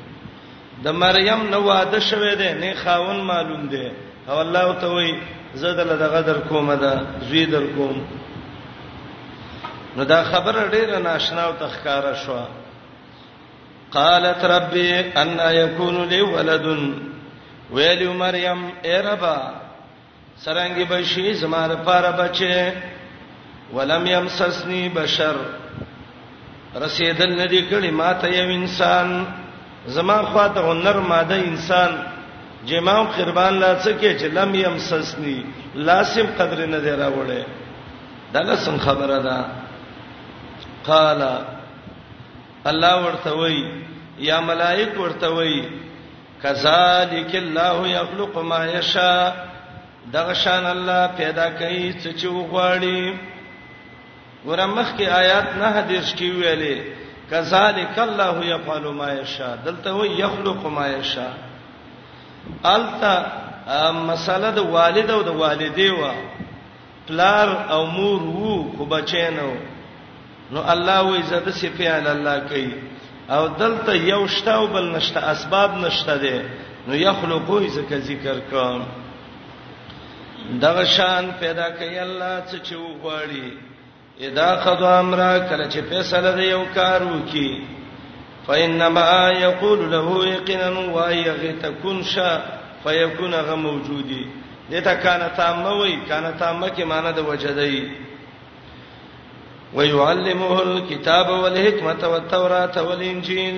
د 0.84 0.88
مریم 1.02 1.40
نو 1.52 1.60
واده 1.62 2.00
شوه 2.00 2.34
دی 2.34 2.52
نه 2.62 2.70
خاون 2.84 3.20
معلوم 3.24 3.64
دی 3.68 3.86
او 4.28 4.36
الله 4.40 4.76
ته 4.80 4.86
وایي 4.86 5.14
زدل 5.54 5.88
دغه 6.04 6.20
در 6.22 6.38
کومه 6.38 6.76
ده 6.76 6.92
زوی 7.28 7.46
در 7.46 7.66
کوم 7.66 8.00
نو 9.96 10.04
دا 10.04 10.22
خبره 10.24 10.70
ډیره 10.70 10.98
ناشنا 11.04 11.42
او 11.48 11.52
تخکاره 11.54 12.14
شو 12.14 12.38
قالت 13.92 14.44
ربي 14.44 14.92
ان 15.16 15.54
يكون 15.54 16.04
لي 16.08 16.20
ولد 16.20 16.66
ویل 17.72 18.08
مریم 18.08 18.72
اے 18.84 18.96
ربا 19.00 19.36
سرنګي 20.44 20.84
بشي 20.90 21.34
زماره 21.34 21.74
پاره 21.74 22.10
بچي 22.12 22.72
ولم 23.72 24.06
يمسسني 24.06 24.88
بشر 24.88 25.36
رسیدل 26.74 27.34
نه 27.38 27.46
دي 27.46 27.60
کړي 27.70 27.90
ما 27.92 28.12
ته 28.12 28.28
یو 28.28 28.48
انسان 28.50 29.24
زما 29.96 30.22
خواته 30.22 30.60
هنر 30.60 31.00
ماده 31.00 31.34
انسان 31.34 31.92
جماو 32.66 33.04
قربان 33.16 33.54
لا 33.60 33.72
څه 33.82 33.90
کې 34.00 34.12
چې 34.20 34.26
لم 34.38 34.54
يم 34.54 34.78
سسني 34.78 35.42
لاسم 35.74 36.26
قدر 36.38 36.66
نه 36.66 36.78
دی 36.78 36.90
راوړې 36.90 37.42
دغه 38.34 38.54
څنګه 38.56 38.80
خبره 38.86 39.18
ده 39.18 39.38
قال 40.86 41.44
الله 42.66 43.04
ورته 43.06 43.32
وای 43.32 43.60
یا 44.18 44.40
ملائک 44.40 45.00
ورته 45.00 45.28
وای 45.30 45.62
کذالک 46.42 47.34
الله 47.34 47.78
یخلق 47.88 48.38
ما 48.38 48.66
یشاء 48.66 49.34
دغه 50.12 50.34
شان 50.34 50.66
الله 50.66 51.06
پیدا 51.16 51.50
کوي 51.50 51.92
څه 52.02 52.18
چې 52.20 52.24
وغواړي 52.24 53.14
ګوره 54.46 54.66
مخکې 54.76 55.06
آیات 55.20 55.46
نه 55.60 55.68
حدیث 55.76 56.08
کې 56.18 56.28
ویلې 56.38 56.76
کذالک 57.30 57.94
الله 58.06 58.36
یفعل 58.54 58.84
ما 58.98 59.08
یشاء 59.20 59.54
دلته 59.64 59.90
و 60.00 60.04
یخلق 60.22 60.62
ما 60.76 60.86
یشاء 60.98 61.32
التا 62.64 63.14
مساله 64.10 64.50
د 64.58 64.70
والد 64.74 65.10
او 65.10 65.22
د 65.30 65.40
والدې 65.40 65.90
و 66.00 66.02
پلار 67.08 67.48
او 67.74 67.82
مور 67.96 68.20
وو 68.22 68.54
خو 68.76 68.84
بچینو 68.94 69.50
نو 70.52 70.60
الله 70.74 71.00
و 71.10 71.14
عزت 71.14 71.46
صفه 71.60 71.86
علی 71.96 72.10
الله 72.16 72.38
کوي 72.50 72.72
او 73.36 73.42
دلته 73.62 73.92
یو 74.12 74.26
شتاو 74.36 74.66
بل 74.76 74.86
نشته 74.96 75.20
اسباب 75.32 75.70
نشته 75.86 76.16
دي 76.26 76.36
نو 76.88 76.94
یخلقو 77.06 77.60
ذکر 77.78 77.98
ذکر 78.10 78.38
کوم 78.52 78.82
دغه 80.66 80.84
شان 80.98 81.32
پیدا 81.40 81.68
کوي 81.70 81.98
الله 81.98 82.42
څه 82.50 82.58
چې 82.66 82.72
وغواړي 82.76 83.50
اذا 84.26 84.50
قضى 84.64 84.86
امرا 85.04 85.38
کله 85.38 85.66
چې 85.72 85.80
فیصله 85.90 86.30
دی 86.38 86.46
یو 86.50 86.62
کار 86.74 87.02
وکي 87.10 87.48
فانما 88.46 89.30
یقول 89.46 89.80
له 89.94 90.04
یقینا 90.34 90.70
و 90.96 90.98
یغی 91.26 91.52
تکون 91.62 92.02
شا 92.14 92.28
فیکون 92.84 93.34
غ 93.46 93.50
موجودی 93.56 94.26
دته 94.70 94.94
کانه 95.02 95.28
تامه 95.36 95.72
وای 95.80 95.96
کانه 96.08 96.30
تامه 96.38 96.68
کې 96.76 96.82
معنی 96.84 97.12
د 97.12 97.18
وجدای 97.28 97.78
ويعلمه 99.76 100.52
الكتاب 100.66 101.28
والحکمه 101.42 102.02
والتوراۃ 102.12 102.74
والانجیل 102.88 103.56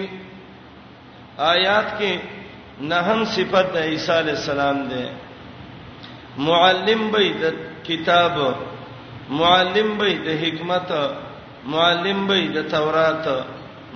آیات 1.39 1.89
کې 1.99 2.13
نهم 2.93 3.25
صفت 3.37 3.73
د 3.75 3.89
عیسی 3.93 4.13
علی 4.19 4.31
السلام 4.31 4.89
ده 4.89 5.03
معلم 6.49 7.11
به 7.13 7.35
د 7.43 7.57
کتاب 7.89 8.35
معلم 9.31 9.89
به 9.99 10.11
د 10.27 10.29
حکمت 10.45 10.91
معلم 11.75 12.21
به 12.29 12.39
د 12.57 12.59
تورات 12.77 13.27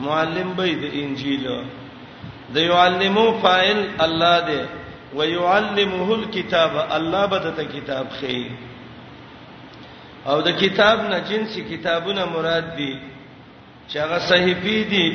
معلم 0.06 0.48
به 0.58 0.66
د 0.82 0.84
انجیل 1.02 1.44
د 2.54 2.56
یعلمو 2.70 3.26
فاعل 3.42 3.80
الله 4.06 4.36
دی 4.48 4.60
ويعلمه 5.18 6.08
الكتاب 6.20 6.72
الله 6.96 7.22
بدته 7.32 7.64
کتاب 7.74 8.06
خي 8.18 8.40
او 10.30 10.36
د 10.46 10.50
کتاب 10.62 10.96
نه 11.12 11.18
جنسي 11.30 11.60
کتابونه 11.72 12.24
مراد 12.34 12.66
دي 12.78 12.92
چې 13.90 13.96
هغه 14.04 14.18
صحیفي 14.30 14.78
دي 14.92 15.06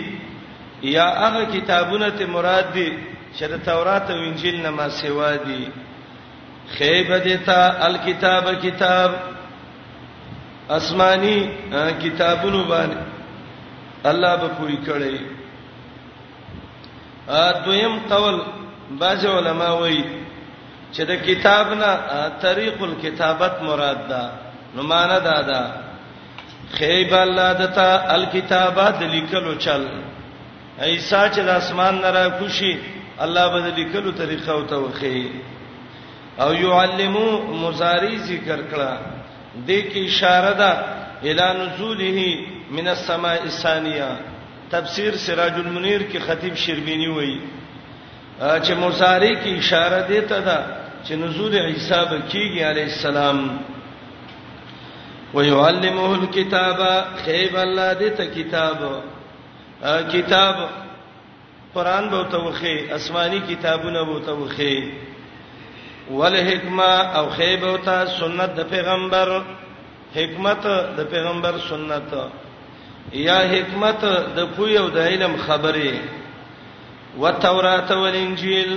یا 0.95 1.05
هغه 1.23 1.43
کتابونه 1.55 2.09
ته 2.17 2.25
مراد 2.35 2.67
دي 2.73 2.89
چې 3.38 3.45
د 3.51 3.55
تورات 3.69 4.05
او 4.11 4.19
انجیل 4.29 4.57
نه 4.61 4.69
ما 4.69 4.89
سیوا 5.01 5.31
دي 5.47 5.61
خیبه 6.77 7.17
دتا 7.27 7.61
الکتاب 7.88 8.43
کتاب, 8.45 8.61
کتاب 8.65 9.38
آسماني 10.77 11.38
کتابونو 12.03 12.63
باندې 12.69 12.97
الله 14.11 14.35
به 14.41 14.47
پوری 14.57 14.77
کړي 14.77 15.19
ا 17.27 17.51
دویم 17.65 17.97
قول 18.11 18.38
بعض 19.01 19.25
علما 19.31 19.69
وایي 19.79 20.03
چې 20.93 21.01
د 21.11 21.21
کتاب 21.25 21.73
نه 21.73 21.91
طریق 22.45 22.81
الكتابت 22.83 23.61
مراد 23.63 24.07
ده 24.13 24.21
نو 24.75 24.83
معنا 24.93 25.17
دا 25.25 25.41
ده 25.41 25.61
خیب 26.77 27.13
الله 27.23 27.51
دتا 27.65 27.89
الکتابات 28.15 29.01
لیکلو 29.01 29.53
چل 29.65 29.85
ایسا 30.81 31.29
چې 31.29 31.39
د 31.45 31.49
اسمان 31.59 32.01
نه 32.01 32.09
را 32.17 32.29
کوشي 32.39 32.73
الله 33.27 33.47
به 33.53 33.59
لیکلو 33.83 34.11
طریقه 34.21 34.51
او 34.51 34.63
توخی 34.73 35.29
او 36.43 36.53
يعلمو 36.63 37.27
مضاری 37.61 38.17
ذکر 38.17 38.59
کړه 38.72 39.19
دې 39.67 39.81
کې 39.91 40.00
اشاره 40.07 40.53
ده 40.53 40.72
اعلان 41.24 41.57
نزوله 41.65 42.17
من 42.72 42.87
السماء 42.87 43.43
الثانيه 43.43 44.09
تفسیر 44.72 45.15
سراج 45.25 45.53
المنیر 45.65 46.01
کې 46.11 46.19
خطیب 46.27 46.55
شربینی 46.63 47.07
وایي 47.07 47.39
چې 48.39 48.72
مصاری 48.81 49.33
کې 49.35 49.57
اشاره 49.59 50.01
ده 50.09 50.22
ته 50.31 50.39
ده 50.39 50.65
چې 51.05 51.11
نزول 51.13 51.55
عیسی 51.55 52.01
به 52.09 52.22
کیږي 52.29 52.61
علی 52.69 52.81
السلام 52.81 53.59
ويعلمه 55.33 56.11
الكتاب 56.19 57.05
خیب 57.25 57.55
الله 57.55 57.93
دې 57.93 58.17
ته 58.17 58.25
کتاب 58.25 59.03
کتاب 60.11 60.55
قران 61.75 62.09
به 62.09 62.24
توخی 62.31 62.91
آسمانی 62.93 63.39
کتابونه 63.48 64.03
به 64.05 64.19
توخی 64.25 64.75
ول 66.17 66.35
حکمت 66.48 67.15
او 67.17 67.25
خیب 67.37 67.63
او 67.65 67.77
ته 67.85 68.05
سنت 68.19 68.51
د 68.57 68.69
پیغمبر 68.74 69.37
حکمت 70.15 70.63
د 70.98 71.09
پیغمبر 71.13 71.55
سنت 71.69 72.11
یا 73.27 73.39
حکمت 73.53 74.01
د 74.37 74.48
پوی 74.55 74.77
او 74.77 74.87
د 74.95 74.98
علم 75.09 75.35
خبره 75.45 75.93
و 77.22 77.31
تورات 77.41 77.91
او 77.91 78.03
انجیل 78.05 78.72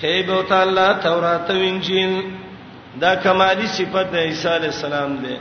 خیب 0.00 0.30
او 0.30 0.42
تعالی 0.52 0.88
تورات 1.06 1.50
او 1.50 1.56
انجیل 1.70 2.14
دا 3.00 3.12
کمالی 3.24 3.66
صفت 3.78 4.06
د 4.12 4.16
عیسی 4.28 4.48
علی 4.56 4.66
السلام 4.74 5.16
دی 5.22 5.34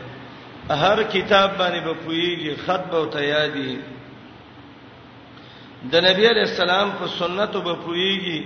هر 0.83 1.03
کتاب 1.11 1.51
باندې 1.57 1.81
به 1.85 1.93
پویږي 2.05 2.51
خط 2.65 2.83
به 2.91 2.97
او 2.97 3.05
ته 3.05 3.21
یادي 3.23 3.77
د 5.91 5.95
نبی 6.07 6.25
علی 6.29 6.39
السلام 6.51 6.91
په 6.99 7.07
سنتو 7.19 7.61
به 7.61 7.75
پویږي 7.85 8.39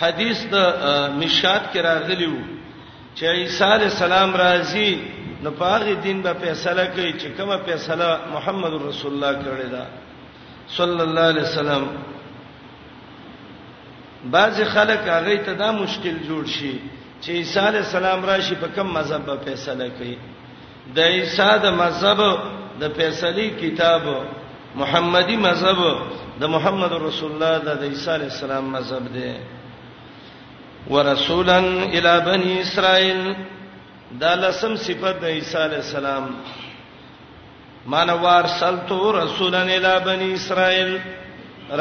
حدیث 0.00 0.38
د 0.52 0.56
مشات 1.20 1.62
کې 1.72 1.80
راغلی 1.90 2.26
وو 2.32 2.42
چې 3.16 3.24
عیسی 3.42 3.64
علی 3.74 3.84
السلام 3.94 4.30
راځي 4.44 4.90
نو 5.42 5.50
پاره 5.60 5.94
دین 6.06 6.20
به 6.26 6.32
فیصله 6.42 6.84
کوي 6.96 7.12
چې 7.20 7.28
کومه 7.38 7.56
فیصله 7.68 8.08
محمد 8.34 8.74
رسول 8.88 9.12
الله 9.16 9.32
کړی 9.42 9.68
دا 9.76 9.84
صلی 10.78 11.00
الله 11.08 11.26
علیه 11.32 11.44
وسلم 11.50 11.84
بعض 14.36 14.56
خلک 14.74 15.00
هغه 15.08 15.36
ته 15.48 15.52
دا 15.62 15.70
مشکل 15.80 16.16
جوړ 16.28 16.44
شي 16.58 16.74
چې 17.22 17.30
عیسی 17.30 17.60
علی 17.60 17.78
السلام 17.78 18.24
راشي 18.30 18.54
په 18.54 18.68
کوم 18.76 18.92
مذهب 19.00 19.22
به 19.26 19.36
فیصله 19.44 19.88
کوي 19.98 20.16
د 20.96 21.12
عیسی 21.16 21.50
د 21.66 21.76
مذهب 21.82 22.24
د 22.80 22.84
فیصله 22.96 23.50
کتاب 23.64 24.02
محمدی 24.74 25.36
مذهب 25.36 25.80
د 26.40 26.44
محمد 26.56 26.92
رسول 27.08 27.30
الله 27.32 27.54
د 27.74 27.82
عیسی 27.92 28.10
علی 28.10 28.24
السلام 28.34 28.64
مذهب 28.78 29.06
دی 29.14 29.30
ورسولا 30.90 31.56
الی 31.58 32.00
بنی 32.26 32.58
اسرائیل 32.60 33.34
دا 34.20 34.34
لسم 34.42 34.76
صفت 34.86 35.16
د 35.22 35.24
عیسی 35.24 35.58
علی 35.64 35.74
السلام 35.76 36.30
مان 37.94 38.10
ورسلتو 38.24 39.00
رسولا 39.22 39.62
الی 39.78 39.94
بنی 40.04 40.28
اسرائیل 40.34 40.90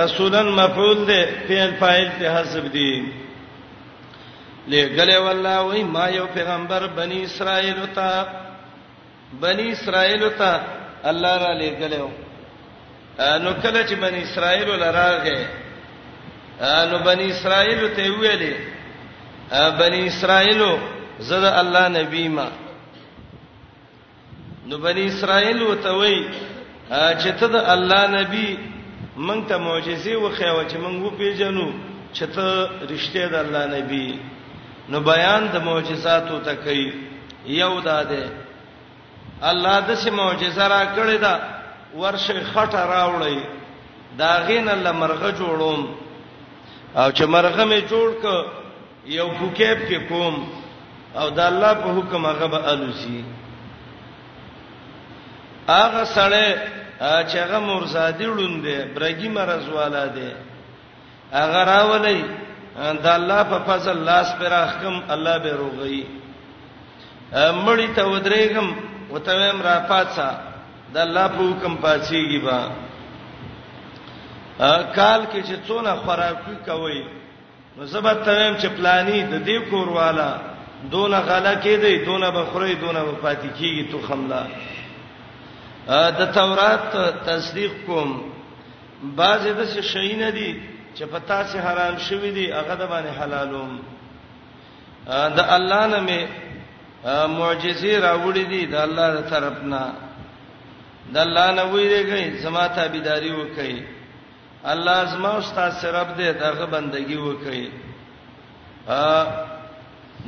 رسولا 0.03 0.41
مفعول 0.43 1.05
ده 1.05 1.21
فعل 1.49 1.71
فاعل 1.79 2.09
ته 2.19 2.35
حسب 2.39 2.65
دي 2.71 2.93
لګله 4.67 5.17
والله 5.25 5.61
وای 5.61 5.83
ما 5.83 6.07
یو 6.09 6.25
پیغمبر 6.33 6.87
بنی 6.95 7.23
اسرائیل 7.23 7.85
ته 7.95 8.25
بنی 9.41 9.71
اسرائیل 9.71 10.29
ته 10.29 10.61
الله 11.03 11.37
را 11.43 11.53
لګلو 11.59 12.09
نو 13.43 13.49
کله 13.63 13.87
چې 13.87 13.93
بنی 14.05 14.21
اسرائیل 14.23 14.69
لراغه 14.69 15.39
نو 16.91 16.97
بنی 17.03 17.25
اسرائیل 17.35 17.93
ته 17.95 18.03
ویلې 18.11 18.74
بنی 19.51 20.05
اسرائیل 20.07 20.61
زد 21.19 21.43
الله 21.43 21.87
نبی 21.89 22.27
ما 22.27 22.47
نو 24.67 24.77
بنی 24.77 25.05
اسرائیل 25.07 25.61
وته 25.61 25.91
وای 25.91 26.25
چې 26.89 27.29
ته 27.39 27.47
د 27.47 27.55
الله 27.55 28.07
نبی 28.07 28.57
مونږ 29.15 29.47
ته 29.49 29.57
معجزې 29.57 30.15
وخیاو 30.15 30.63
چې 30.69 30.77
مونږ 30.77 30.97
و 31.05 31.09
پیژنو 31.09 31.69
چې 32.13 32.23
ته 32.35 32.69
رښتیا 32.89 33.27
د 33.27 33.35
الله 33.35 33.65
نبی 33.77 34.19
نو 34.89 34.99
بیان 34.99 35.47
د 35.53 35.57
معجزاتو 35.61 36.39
ته 36.39 36.55
کوي 36.55 36.93
یو 37.45 37.81
داده 37.81 38.29
الله 39.41 39.79
د 39.87 39.93
سه 39.95 40.11
معجزه 40.11 40.67
را 40.67 40.85
کړی 40.95 41.17
دا 41.21 41.33
ورشه 41.95 42.43
خټه 42.53 42.81
راوړی 42.93 43.39
دا 44.17 44.29
غین 44.47 44.69
الله 44.69 44.91
مرغه 44.91 45.31
جوړوم 45.37 45.81
او 46.97 47.11
چې 47.11 47.23
مرغه 47.23 47.65
می 47.65 47.81
جوړ 47.81 48.09
ک 48.21 48.25
یو 49.13 49.27
کوکیب 49.39 49.77
کې 49.87 49.99
کوم 50.09 50.35
او 51.15 51.29
د 51.29 51.39
الله 51.39 51.73
په 51.81 51.89
حکم 51.97 52.25
هغه 52.25 52.47
به 52.53 52.61
الوسی 52.71 53.23
هغه 55.69 56.03
سره 56.15 56.43
چې 56.99 57.37
هغه 57.43 57.59
مرزادی 57.59 58.25
ړوندې 58.27 58.75
برګي 58.95 59.29
مرز 59.37 59.69
والا 59.69 60.05
دی 60.15 60.29
هغه 61.33 61.61
راولې 61.71 62.17
د 63.03 63.07
الله 63.17 63.43
په 63.51 63.59
فضل 63.67 63.97
لاس 64.05 64.33
پر 64.39 64.53
احکام 64.63 65.03
الله 65.15 65.37
به 65.43 65.51
روغي 65.53 66.01
مړی 67.65 67.87
ته 67.95 68.03
ودرېګم 68.05 68.67
وته 69.11 69.51
هم 69.51 69.61
را 69.61 69.75
پاتسا 69.89 70.29
د 70.93 70.97
الله 70.97 71.27
په 71.27 71.43
حکم 71.49 71.73
پاتېږي 71.83 72.39
با 72.45 72.59
کال 74.97 75.21
کې 75.31 75.39
چې 75.47 75.55
څونه 75.67 75.95
خوراکي 75.95 76.55
کوي 76.65 77.03
نو 77.77 77.83
زبر 77.91 78.13
تمام 78.25 78.53
چې 78.59 78.65
پلاني 78.75 79.17
د 79.21 79.33
دې 79.45 79.69
کور 79.69 79.87
والا 79.95 80.27
دونه 80.91 81.17
غلا 81.29 81.51
کې 81.55 81.81
دی 81.83 81.95
دونه 82.05 82.27
بخوري 82.35 82.75
دونه 82.83 82.99
وفات 83.07 83.41
کیږي 83.41 83.91
تو 83.91 83.97
خملا 84.07 84.43
د 86.19 86.21
تورات 86.37 86.85
تصدیق 87.25 87.71
کوم 87.87 88.09
بعضې 89.03 89.49
د 89.57 89.59
شي 89.89 90.11
نه 90.15 90.29
دي 90.37 90.51
چې 90.97 91.01
پتا 91.15 91.39
سي 91.51 91.57
حرام 91.65 91.95
شوی 92.07 92.31
دي 92.37 92.45
هغه 92.53 92.75
د 92.81 92.83
باندې 92.93 93.11
حلالوم 93.21 93.71
د 95.39 95.41
الله 95.57 95.83
نه 95.87 95.99
می 96.07 96.21
معجزې 97.03 97.93
راوړې 98.01 98.49
دي 98.53 98.61
د 98.75 98.77
الله 98.85 99.07
ترپنا 99.33 99.83
د 101.13 101.15
الله 101.25 101.47
نه 101.59 101.63
ویریږي 101.73 102.23
سما 102.45 102.65
ته 102.79 102.87
بيداری 102.95 103.31
وکړي 103.31 103.77
الله 104.73 104.99
زما 105.13 105.31
استاد 105.41 105.71
سرب 105.81 106.07
دې 106.17 106.29
دغه 106.43 106.65
بندگی 106.75 107.15
وکړي 107.17 107.65
ا 108.87 109.27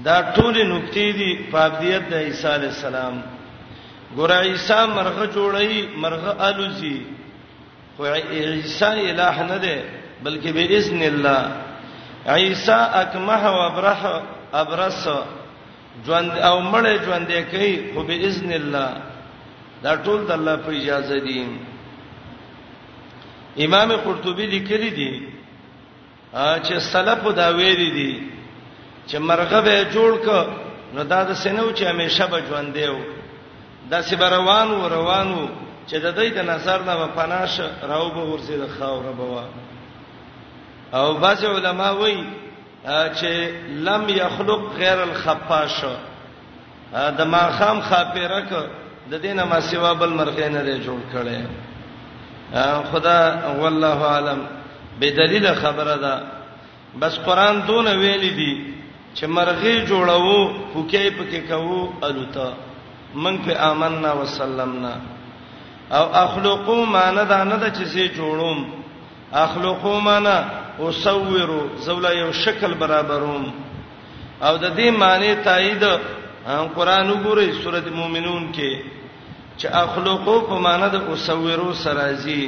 دا 0.06 0.18
ټول 0.36 0.56
نقطې 0.74 1.08
دي 1.20 1.30
فابدیت 1.52 2.04
د 2.10 2.14
عیسی 2.26 2.48
علی 2.56 2.68
السلام 2.74 3.22
ګور 4.18 4.32
عیسی 4.46 4.80
مرغه 4.98 5.26
جوړی 5.36 5.76
مرغه 6.04 6.32
الوزی 6.48 7.00
خو 7.98 8.04
عیسی 8.06 9.10
الہ 9.10 9.36
نه 9.52 9.58
ده 9.66 9.78
بلکې 10.24 10.50
باذن 10.58 11.02
الله 11.02 11.52
عیسی 12.28 12.78
اکمه 13.02 13.44
و 13.56 13.60
ابرح 13.70 14.02
ابرس 14.62 15.04
ژوند 16.06 16.32
او 16.50 16.56
مړ 16.72 16.86
ژوند 17.06 17.32
کوي 17.52 17.74
خو 17.94 18.04
باذن 18.10 18.52
الله 18.52 18.90
دا 19.84 19.96
ټول 20.04 20.20
د 20.28 20.32
الله 20.32 20.56
په 20.66 20.72
اجازه 20.82 21.20
دي 21.28 21.40
امام 23.66 23.92
قرطبي 24.04 24.46
لیکلی 24.46 24.90
دی 24.90 25.12
چې 26.38 26.78
سلف 26.92 27.28
دا 27.36 27.48
ویل 27.52 27.78
دي 27.94 28.28
چې 29.08 29.18
مرغه 29.18 29.62
به 29.68 29.86
جوړ 29.94 30.14
ک 30.26 30.46
نو 30.96 31.04
دا 31.04 31.24
د 31.30 31.34
سينو 31.44 31.70
چې 31.74 31.84
همیشه 31.84 32.26
به 32.34 32.42
ژوند 32.50 32.74
دیو 32.74 32.96
دا 33.92 34.02
سی 34.02 34.16
روان 34.16 34.72
و 34.72 34.90
روانو 34.90 35.48
چې 35.88 35.96
د 35.96 36.16
دې 36.16 36.32
د 36.38 36.50
نظر 36.50 36.84
نه 36.90 37.08
پناش 37.16 37.60
راو 37.92 38.10
به 38.10 38.22
ورسي 38.32 38.58
د 38.64 38.68
خاور 38.80 39.12
بوا 39.22 39.44
او 40.98 41.14
بعض 41.14 41.46
علما 41.46 41.90
وایي 41.92 42.24
چې 42.86 43.32
لم 43.88 44.04
یخلق 44.10 44.62
غیر 44.78 45.00
الخفاش 45.08 45.86
د 47.18 47.22
ما 47.36 47.48
خام 47.60 47.82
خاپیره 47.90 48.42
ک 48.42 48.52
د 49.12 49.16
دینه 49.22 49.44
ما 49.46 49.60
سیوا 49.62 49.94
بل 49.94 50.10
مرغې 50.20 50.48
نه 50.56 50.84
جوړ 50.86 51.00
کړي 51.14 51.67
خدا 52.54 53.46
والله 53.60 54.00
عالم 54.06 54.40
بدلیل 55.02 55.46
خبره 55.56 55.96
ده 55.98 56.14
بس 57.02 57.20
قران 57.28 57.56
دون 57.68 57.88
ویل 57.88 58.36
دي 58.40 58.54
چې 59.16 59.26
مرغي 59.26 59.76
جوړو 59.88 60.72
پوکي 60.74 61.10
پکې 61.10 61.40
کوو 61.50 61.94
الوتا 62.04 62.54
من 63.14 63.38
په 63.38 63.52
امننا 63.72 64.12
وسلمنا 64.14 64.96
او 65.92 66.06
اخلقو 66.14 66.86
معنا 66.86 67.24
ده 67.24 67.44
نه 67.44 67.56
ده 67.58 67.70
چې 67.72 67.84
سي 67.86 68.10
جوړوم 68.10 68.60
اخلقو 69.34 70.00
معنا 70.00 70.50
اوصورو 70.80 71.62
زولا 71.80 72.12
یو 72.14 72.32
شکل 72.32 72.74
برابروم 72.74 73.52
او 74.42 74.58
د 74.58 74.76
دې 74.78 74.90
معنی 74.92 75.36
تایید 75.44 75.84
قران 76.76 77.12
وګورئ 77.14 77.64
سورته 77.64 77.92
مومنون 77.92 78.52
کې 78.54 78.97
چې 79.60 79.68
اخلقو 79.84 80.38
په 80.50 80.56
معنی 80.66 80.90
د 80.96 81.08
اوسورو 81.14 81.72
سرازي 81.84 82.42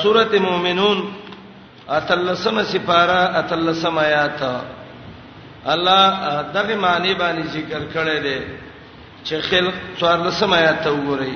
سورته 0.00 0.38
مومنون 0.48 0.98
اتلسمه 1.98 2.62
سپاره 2.72 3.18
اتلسمه 3.40 4.02
آیات 4.10 4.40
الله 5.74 6.02
دغه 6.56 6.74
معنی 6.86 7.14
باندې 7.20 7.44
ذکر 7.56 7.82
کړی 7.94 8.18
دی 8.26 8.38
چې 9.26 9.34
خلق 9.50 9.74
څوارلسمه 9.98 10.56
آیات 10.62 10.84
وګورئ 10.86 11.34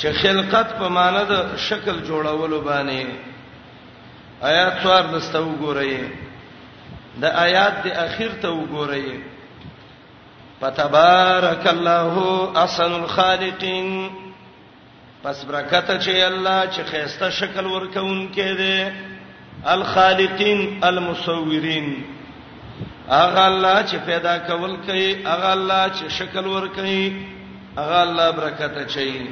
چې 0.00 0.08
خلقت 0.22 0.68
په 0.78 0.88
معنی 0.98 1.22
د 1.30 1.34
شکل 1.68 1.96
جوړولو 2.08 2.58
باندې 2.68 3.06
آیات 4.50 4.72
څوارلسته 4.84 5.38
وګورئ 5.48 5.96
د 7.22 7.38
آیات 7.44 7.74
د 7.84 7.88
اخیر 8.08 8.30
ته 8.42 8.48
وګورئ 8.54 9.06
فتبارك 10.60 11.66
الله 11.68 12.14
احسن 12.64 12.92
الخالقين 13.04 13.90
پس 15.24 15.44
برکت 15.44 15.90
چې 16.02 16.08
الله 16.08 16.70
چې 16.70 16.82
خيسته 16.90 17.30
شکل 17.30 17.66
ورکون 17.66 18.26
کې 18.34 18.56
دي 18.58 18.90
الخالقين 19.74 20.80
المصورين 20.84 21.88
اغه 23.08 23.46
الله 23.46 23.82
چې 23.86 23.96
پیدا 24.06 24.36
کول 24.50 24.76
کوي 24.86 25.08
اغه 25.26 25.52
الله 25.52 25.86
چې 25.88 26.08
شکل 26.18 26.46
ور 26.56 26.68
کوي 26.68 27.12
اغه 27.78 28.02
الله 28.02 28.30
برکت 28.40 28.78
چي 28.96 29.26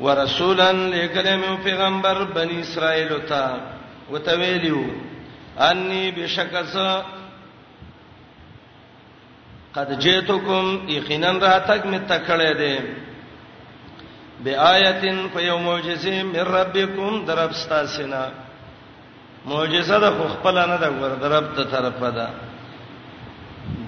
ورسولا 0.00 0.70
لکلم 0.72 1.42
پیغمبر 1.64 2.22
بنی 2.34 2.58
اسرائیل 2.60 3.08
ته 3.18 3.60
وتویلو 4.12 4.84
انی 5.66 6.10
بشکسه 6.16 7.04
قد 9.74 9.98
جئتکم 10.00 10.88
یقینا 10.88 11.30
راتک 11.32 11.86
می 11.86 11.98
تکړه 12.10 12.52
دې 12.62 12.76
بیااتن 14.44 15.28
فیوم 15.34 15.62
معجزه 15.66 16.22
من 16.22 16.36
ربکم 16.56 17.24
درب 17.24 17.50
استاسنا 17.50 18.22
معجزه 19.46 19.98
د 19.98 20.06
خپل 20.34 20.54
نه 20.70 20.76
د 20.82 21.02
ور 21.02 21.12
درب 21.22 21.46
ته 21.56 21.64
طرفه 21.72 22.10
ده 22.16 22.26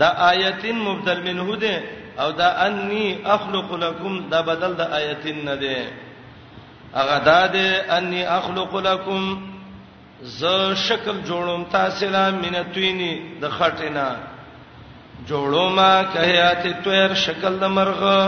دا 0.01 0.09
آیتین 0.31 0.79
مبدل 0.87 1.21
منه 1.27 1.57
ده 1.57 1.75
او 2.23 2.33
دا 2.33 2.49
انی 2.67 3.19
اخلق 3.25 3.75
لكم 3.75 4.29
دا 4.31 4.41
بدل 4.43 4.73
د 4.75 4.81
آیتین 4.81 5.45
نه 5.45 5.55
ده 5.57 5.77
هغه 6.95 7.19
دا 7.19 7.47
ده 7.47 7.97
انی 7.99 8.23
اخلق 8.27 8.77
لكم 8.77 9.49
ز 10.23 10.45
شکل 10.87 11.17
جوړوم 11.25 11.73
تاسو 11.73 12.07
لا 12.09 12.31
منتوینی 12.31 13.13
د 13.41 13.45
خټینا 13.59 14.32
جوړو 15.27 15.69
ما 15.79 15.91
کهیات 16.15 16.65
تویر 16.85 17.15
شکل 17.25 17.55
د 17.59 17.65
مرغه 17.77 18.21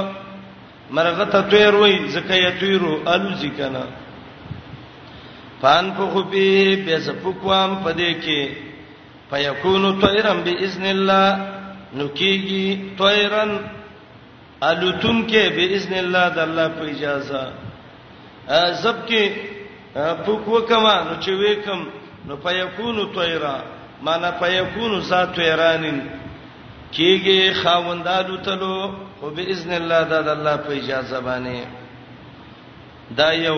مرغه 0.96 1.24
ته 1.32 1.40
تویر 1.54 1.74
وای 1.82 1.94
زکه 2.16 2.36
یتویرو 2.46 2.92
الوزی 3.14 3.50
کنه 3.58 3.84
فان 5.62 5.84
په 5.96 6.06
خو 6.12 6.22
به 6.34 6.76
به 6.86 7.00
سپوکوام 7.06 7.70
پدې 7.84 8.10
کې 8.24 8.40
فیکون 9.30 9.82
تویرم 10.04 10.38
باذن 10.46 10.84
الله 10.86 11.28
نو 11.98 12.08
کېږي 12.18 12.66
تویرن 13.02 13.52
الوتون 14.70 15.22
کې 15.30 15.42
باذن 15.58 15.94
الله 16.02 16.24
د 16.38 16.46
الله 16.46 16.68
په 16.80 16.84
اجازه 16.92 17.44
زب 18.82 18.98
کې 19.08 19.22
پوکو 20.26 20.56
کما 20.70 20.96
نو 21.06 21.14
چې 21.22 21.32
وېکم 21.42 21.80
نو 22.28 22.36
فیکون 22.46 22.96
تویرا 23.14 23.56
معنا 24.08 24.30
فیکون 24.42 25.00
ذات 25.10 25.34
تویرانین 25.34 26.00
کېږي 26.96 27.38
خاوندانو 27.62 28.36
تلو 28.46 28.78
خو 29.20 29.30
به 29.36 29.42
اذن 29.54 29.72
الله 29.78 30.02
دا 30.12 30.20
د 30.26 30.28
الله 30.36 30.56
په 30.66 30.70
اجازه 30.80 31.20
باندې 31.20 31.64
دا 33.20 33.30
یو 33.46 33.56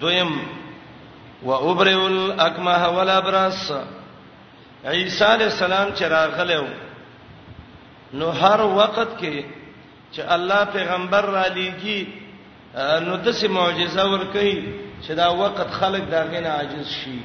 دویم 0.00 0.32
و 1.48 1.50
ابرئ 1.70 1.94
الاکمه 1.94 2.86
والابرص 2.98 3.64
عیسی 4.84 5.24
علی 5.24 5.44
السلام 5.44 5.90
چې 5.94 6.02
راغلو 6.14 6.64
نو 8.20 8.30
هر 8.44 8.60
وخت 8.60 9.08
کې 9.20 9.44
چې 10.12 10.20
الله 10.36 10.64
پیغمبر 10.76 11.22
را 11.36 11.44
لېږي 11.46 12.06
نو 13.04 13.16
د 13.26 13.32
سې 13.32 13.46
معجزه 13.58 14.08
ور 14.08 14.24
کوي 14.24 14.56
چې 15.04 15.10
دا 15.20 15.28
وخت 15.42 15.72
خلک 15.80 16.04
دا 16.16 16.24
غنه 16.32 16.48
عاجز 16.56 16.88
شي 16.96 17.18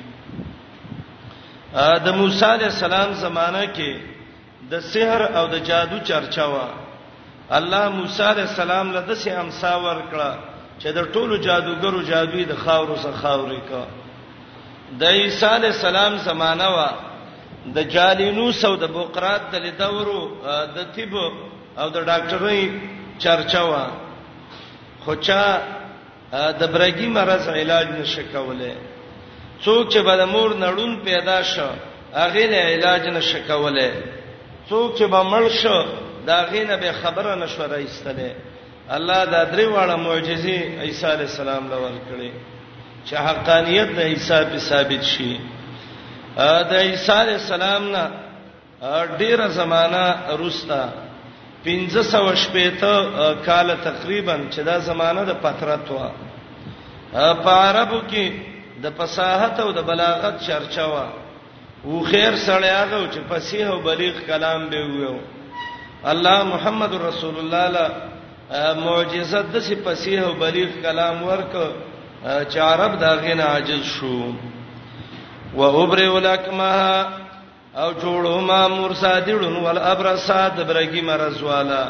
د 2.06 2.08
موسی 2.20 2.46
علی 2.46 2.64
السلام 2.66 3.14
زمانہ 3.26 3.64
کې 3.74 4.16
د 4.72 4.74
سحر 4.94 5.22
او 5.40 5.46
د 5.54 5.58
جادو 5.70 5.98
چرچا 6.10 6.46
وا 6.54 6.68
الله 7.58 7.84
موسی 7.98 8.24
علی 8.32 8.44
السلام 8.50 8.88
له 8.96 9.02
دسه 9.10 9.30
امسا 9.44 9.74
ور 9.86 10.00
کړه 10.12 10.32
چې 10.82 10.90
د 10.98 11.00
ټولو 11.14 11.34
جادوګرو 11.48 12.00
جادوی 12.12 12.44
د 12.46 12.54
خاورو 12.64 12.96
څخه 13.04 13.18
خاورې 13.26 13.60
کا 13.70 13.84
د 15.00 15.02
عیسی 15.20 15.48
علی 15.58 15.68
السلام 15.76 16.14
زمانہ 16.30 16.68
وا 16.76 16.90
د 17.76 17.88
جالینوس 17.96 18.60
او 18.70 18.76
د 18.84 18.92
بوقرات 18.98 19.42
د 19.54 19.66
لدورو 19.66 20.22
د 20.76 20.78
طب 20.98 21.14
او 21.82 21.88
د 21.90 21.98
ډاکټرۍ 22.10 22.62
چرچا 23.24 23.62
وا 23.72 23.86
خوچا 25.06 25.44
د 26.60 26.62
برګي 26.76 27.08
مرز 27.18 27.46
علاج 27.62 27.88
نشکوله 28.02 28.74
څوک 29.64 29.84
چې 29.92 30.00
به 30.08 30.16
د 30.22 30.32
مور 30.36 30.50
نړون 30.64 30.92
پیدا 31.10 31.38
شو 31.54 31.70
اغه 32.24 32.44
له 32.54 32.62
علاج 32.76 33.04
نشکوله 33.18 33.92
څوک 34.70 34.90
چې 34.98 35.06
به 35.14 35.22
مړ 35.32 35.44
شو 35.62 35.78
دا 36.28 36.38
غینه 36.52 36.76
به 36.84 36.92
خبره 37.02 37.34
نشو 37.42 37.64
راځتله 37.76 38.30
الله 38.96 39.22
دا 39.34 39.42
درې 39.54 39.66
واړه 39.76 39.96
معجزې 40.06 40.58
عیسی 40.86 41.08
علی 41.14 41.26
السلام 41.32 41.64
لور 41.72 41.96
کړې 42.08 42.32
چې 43.08 43.16
حقانیت 43.28 43.90
د 43.98 44.00
عیسی 44.12 44.40
په 44.52 44.58
ثابت 44.70 45.04
شي 45.12 45.32
ا 46.56 46.64
د 46.72 46.74
عیسی 46.88 47.12
علی 47.22 47.36
السلام 47.42 47.84
نه 47.96 48.06
ډیره 49.20 49.48
زمانہ 49.60 50.04
روستا 50.42 50.84
1500 51.66 52.42
شپې 52.44 52.68
ته 52.82 52.94
کال 53.48 53.70
تقریبا 53.90 54.36
چې 54.54 54.60
دا 54.70 54.78
زمانہ 54.90 55.22
د 55.30 55.34
پترت 55.44 55.92
و 55.92 55.98
په 57.44 57.52
عربو 57.68 58.00
کې 58.12 58.26
د 58.84 58.86
فصاحت 58.98 59.60
او 59.60 59.72
د 59.72 59.80
بلاغت 59.90 60.36
چرچا 60.48 60.86
و 60.92 60.96
و 61.86 62.00
خیر 62.04 62.36
سره 62.36 62.66
هغه 62.72 63.08
چې 63.14 63.20
فصیح 63.34 63.68
او 63.72 63.82
بلیغ 63.82 64.14
کلام 64.28 64.70
به 64.70 64.88
ویو 64.88 65.16
الله 66.06 66.44
محمد 66.44 66.94
رسول 66.96 67.38
الله 67.38 67.68
لا 67.80 67.90
معجزه 68.76 69.42
د 69.54 69.60
سی 69.60 69.76
فصیح 69.86 70.22
او 70.22 70.34
بلیغ 70.34 70.70
کلام 70.82 71.24
ورک 71.24 71.52
چې 72.50 72.58
عرب 72.58 73.00
دا 73.00 73.16
غنه 73.16 73.44
عاجز 73.44 73.84
شو 73.84 74.32
و 75.56 75.62
ابرئ 75.62 76.08
لکما 76.20 77.06
او 77.76 77.92
جوړو 77.94 78.40
ما 78.48 78.68
مرصادړون 78.68 79.56
ول 79.66 79.78
ابرصاد 79.78 80.52
برګی 80.68 81.02
مرز 81.02 81.42
والا 81.42 81.90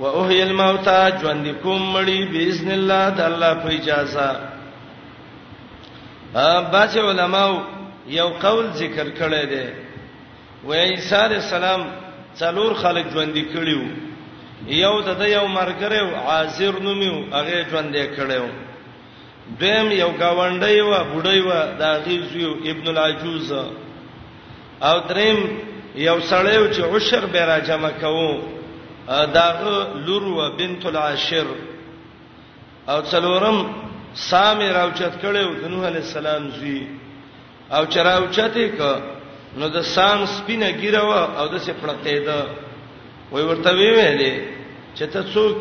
و 0.00 0.04
اوهی 0.04 0.42
الموت 0.42 0.88
ژوند 1.20 1.46
کوم 1.62 1.92
مړی 1.92 2.30
باذن 2.34 2.70
الله 2.70 3.10
د 3.10 3.20
الله 3.20 3.54
په 3.54 3.68
اجازه 3.70 4.36
ا 6.34 6.60
باڅ 6.72 6.96
علماو 6.96 7.60
یو 8.06 8.28
قول 8.40 8.66
ذکر 8.74 9.10
کړی 9.18 9.44
دی 9.46 9.64
و 10.66 10.72
عیسی 10.74 11.14
علی 11.16 11.34
السلام 11.34 11.82
څلور 12.38 12.74
خلک 12.82 13.06
ژوند 13.12 13.36
کړیو 13.52 13.82
یو 14.66 14.94
د 15.00 15.22
یو 15.28 15.46
مرګره 15.46 16.00
عازر 16.34 16.74
نومیو 16.82 17.14
هغه 17.34 17.64
ژوند 17.70 17.96
کړیو 18.16 18.46
دیم 19.60 19.92
یو 19.92 20.08
گاونډي 20.20 20.80
و 20.80 20.92
بډای 21.12 21.40
و 21.40 21.50
دا 21.78 21.92
غیزو 22.06 22.50
ابن 22.70 22.88
العجوز 22.88 23.52
او 24.88 24.98
دریم 25.08 25.38
یو 25.94 26.16
سړیو 26.20 26.72
چې 26.74 26.80
عشر 26.96 27.26
به 27.26 27.44
را 27.44 27.58
جمع 27.60 27.90
کوو 27.90 28.40
داغه 29.08 29.76
لور 30.06 30.22
و 30.24 30.50
بنت 30.58 30.86
العاشر 30.86 31.46
او 32.88 33.00
څلورم 33.02 33.58
سامي 34.30 34.68
راوچت 34.68 35.14
کړو 35.22 35.46
د 35.62 35.68
نوح 35.74 35.86
علی 35.86 35.98
السلام 36.06 36.48
زوی 36.58 36.80
او 37.76 37.84
چراو 37.92 38.24
چته 38.36 38.66
ک 38.76 38.78
نو 39.58 39.66
د 39.76 39.78
سام 39.96 40.20
سپینه 40.36 40.68
ګیرو 40.80 41.12
او 41.40 41.46
د 41.52 41.56
څه 41.64 41.72
پړته 41.80 42.14
ده 42.28 42.38
وای 43.32 43.44
ورته 43.48 43.70
وی 43.78 43.90
ویلې 43.98 44.34
چې 44.96 45.04
ته 45.12 45.20
څوک 45.32 45.60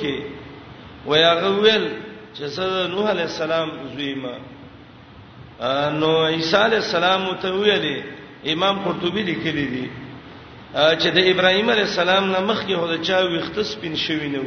وای 1.10 1.24
هغه 1.32 1.50
ویل 1.63 1.86
چې 2.36 2.43
سره 2.56 2.78
نوح 2.93 3.06
علی 3.15 3.26
السلام 3.32 3.69
زویما 3.93 4.36
نو 6.02 6.12
عیسی 6.36 6.58
علی 6.67 6.78
السلام 6.86 7.21
ته 7.41 7.50
ویلې 7.63 7.97
امام 8.54 8.76
قرطبی 8.86 9.21
لیکلی 9.32 9.65
دی 9.74 9.86
چې 11.02 11.10
د 11.17 11.19
ابراهیم 11.32 11.67
علی 11.76 11.86
السلام 11.91 12.24
نه 12.34 12.39
مخکې 12.50 12.74
هدا 12.82 12.97
چا 13.08 13.17
ویخته 13.34 13.62
سپین 13.74 13.95
شوی 14.06 14.30
نو 14.36 14.43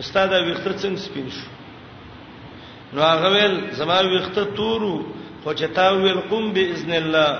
استاد 0.00 0.30
ویخته 0.46 0.70
څنګه 0.82 0.98
سپین 1.06 1.28
شو 1.34 1.46
نو 2.94 3.00
هغه 3.12 3.28
ویل 3.34 3.54
زما 3.80 3.96
ویخته 4.14 4.42
تورو 4.58 4.94
خو 5.48 5.54
چې 5.54 5.66
تا 5.74 5.92
ویل 5.96 6.20
قم 6.30 6.52
باذن 6.52 6.92
الله 6.92 7.30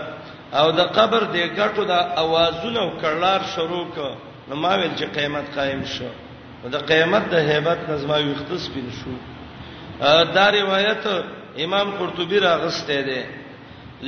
او 0.58 0.66
د 0.72 0.80
قبر 0.96 1.22
د 1.32 1.36
ګټو 1.60 1.84
د 1.92 1.94
اوازونه 2.22 2.78
او 2.84 2.90
کړلار 3.02 3.40
شروع 3.54 3.84
ک 3.94 3.98
نو 4.48 4.54
ما 4.62 4.70
ویل 4.80 4.94
چې 4.98 5.04
قیامت 5.16 5.46
قائم 5.56 5.82
شو 5.94 6.08
د 6.74 6.76
قیامت 6.90 7.24
د 7.34 7.36
hebat 7.50 7.80
نظم 7.90 8.10
او 8.10 8.24
اختص 8.32 8.64
بین 8.74 8.88
شو 9.00 9.12
دا 10.36 10.46
روایت 10.60 11.04
امام 11.64 11.88
قرطبی 11.98 12.38
راغسته 12.46 13.00
ده 13.08 13.20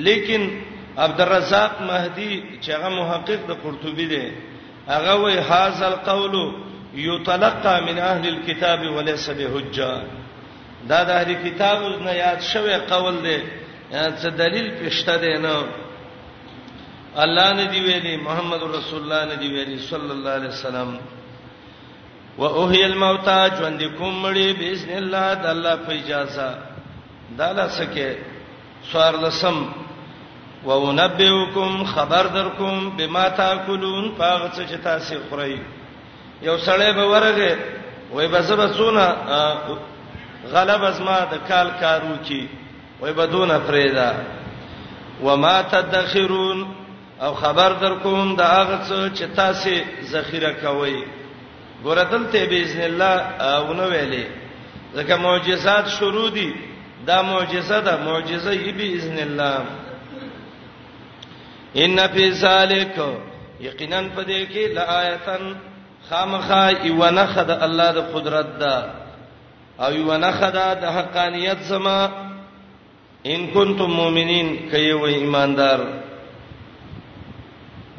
لیکن 0.07 0.43
عبدالرزاق 1.05 1.81
مهدی 1.91 2.43
چې 2.63 2.69
هغه 2.71 2.89
محقق 2.89 3.41
د 3.51 3.53
قرطبی 3.65 4.07
دی 4.17 4.27
هغه 4.89 5.15
وی 5.25 5.39
هاذا 5.49 5.87
القول 5.93 6.35
یتلقى 7.09 7.77
من 7.87 7.99
اهل 7.99 8.27
الكتاب 8.29 8.81
وليس 8.97 9.31
بهجه 9.31 9.91
دا 10.89 11.01
د 11.09 11.11
اهل 11.11 11.31
کتاب 11.49 11.79
نه 12.07 12.13
یاد 12.25 12.41
شوی 12.53 12.77
قول 12.93 13.17
دی 13.27 13.39
څه 13.91 14.31
دلیل 14.39 14.67
پښته 14.81 15.17
دی 15.23 15.35
نه 15.45 15.57
الله 17.23 17.49
نه 17.55 17.65
دی 17.75 17.81
ویلي 17.81 18.17
محمد 18.17 18.63
رسول 18.63 19.03
الله 19.03 19.23
نه 19.35 19.37
دی 19.43 19.49
ویلي 19.55 19.79
صلی 19.79 20.11
الله 20.13 20.31
علیه 20.31 20.49
وسلم 20.49 20.99
و 22.39 22.43
اوهی 22.59 22.83
الموتى 22.85 23.39
ژوند 23.59 23.83
کوم 23.99 24.15
مړي 24.23 24.49
باذن 24.61 24.91
الله 25.01 25.35
د 25.43 25.47
الله 25.53 25.77
په 25.85 25.93
اجازه 26.01 26.49
دا 27.39 27.49
لسکه 27.59 28.09
سوار 28.93 29.15
لسم 29.25 29.57
و 30.65 30.71
ونبئکم 30.87 31.85
خبر 31.85 32.27
درکم 32.37 32.91
بما 32.97 33.29
تاکلون 33.31 34.15
پاغه 34.19 34.49
څه 34.55 34.63
چې 34.71 34.77
تاسو 34.85 35.15
خورئ 35.31 35.57
یو 36.43 36.57
سړی 36.59 36.91
به 36.99 37.05
ورغه 37.13 37.59
وای 38.11 38.29
بسبه 38.29 38.67
څونه 38.77 39.05
غلب 40.53 40.83
از 40.85 41.01
ما 41.01 41.21
د 41.25 41.35
کال 41.49 41.71
کارو 41.81 42.17
کی 42.29 42.49
وای 43.01 43.13
بدون 43.13 43.59
پرېدا 43.67 44.13
وما 45.25 45.63
تدخرون 45.63 46.67
او 47.23 47.35
خبر 47.35 47.73
درکوم 47.73 48.37
دا 48.37 48.45
هغه 48.45 48.79
څه 48.89 49.17
چې 49.19 49.37
تاسو 49.37 49.71
ذخیره 50.11 50.53
کوئ 50.55 51.05
ګوره 51.85 52.03
دلته 52.13 52.45
باذن 52.47 52.81
الله 52.81 53.45
اونه 53.59 53.85
ویلې 53.91 54.25
ځکه 54.97 55.13
معجزات 55.17 55.89
شروع 55.89 56.29
دي 56.31 56.55
دا 57.07 57.23
معجزه 57.23 57.81
ده 57.81 57.97
معجزه 58.05 58.51
ای 58.51 58.73
باذن 58.73 59.19
الله 59.19 59.61
ان 61.77 61.99
فی 62.09 62.31
ذلک 62.33 62.93
یقینا 63.61 64.01
پدې 64.03 64.55
کې 64.55 64.75
لآیتن 64.75 65.57
خامخا 66.11 66.71
یونه 66.85 67.27
خد 67.27 67.51
الله 67.51 67.93
د 67.93 67.99
قدرت 68.15 68.47
ده 68.59 68.91
او 69.87 69.93
یونه 69.95 70.31
خد 70.31 70.55
د 70.57 70.85
حقانیت 70.85 71.57
سما 71.69 72.30
ان 73.33 73.47
کنتم 73.55 73.91
مؤمنین 73.93 74.55
کایو 74.71 74.99
وای 75.01 75.15
ایماندار 75.15 75.79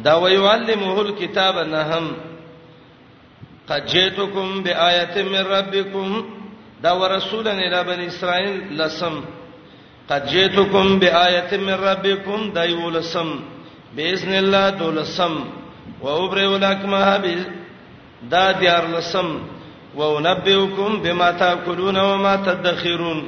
دا 0.05 0.15
وی 0.21 0.35
علمه 0.37 0.97
الكتاب 1.01 1.57
نهم 1.59 2.11
قد 3.69 3.85
جئتكم 3.85 4.63
بآیه 4.63 5.23
من 5.23 5.45
ربکم 5.51 6.21
دا 6.83 6.91
ورسولا 6.99 7.51
الی 7.51 7.83
بنی 7.87 8.05
اسرائیل 8.07 8.81
لسم 8.81 9.13
قد 10.09 10.25
جئتكم 10.31 10.99
بآیه 10.99 11.57
من 11.57 11.73
ربکم 11.83 12.49
دا 12.55 12.63
یو 12.65 12.89
لسم 12.89 13.29
باذن 13.95 14.33
الله 14.33 14.69
دولسم 14.69 15.33
و 16.01 16.07
ابرئ 16.07 16.45
الاکمه 16.45 17.45
دا 18.31 18.51
دیار 18.51 18.87
لسم 18.97 19.27
و 19.95 20.01
انبئکم 20.03 21.01
بما 21.03 21.31
تاکلون 21.31 21.97
و 21.97 22.17
ما 22.17 22.35
تدخرون 22.35 23.19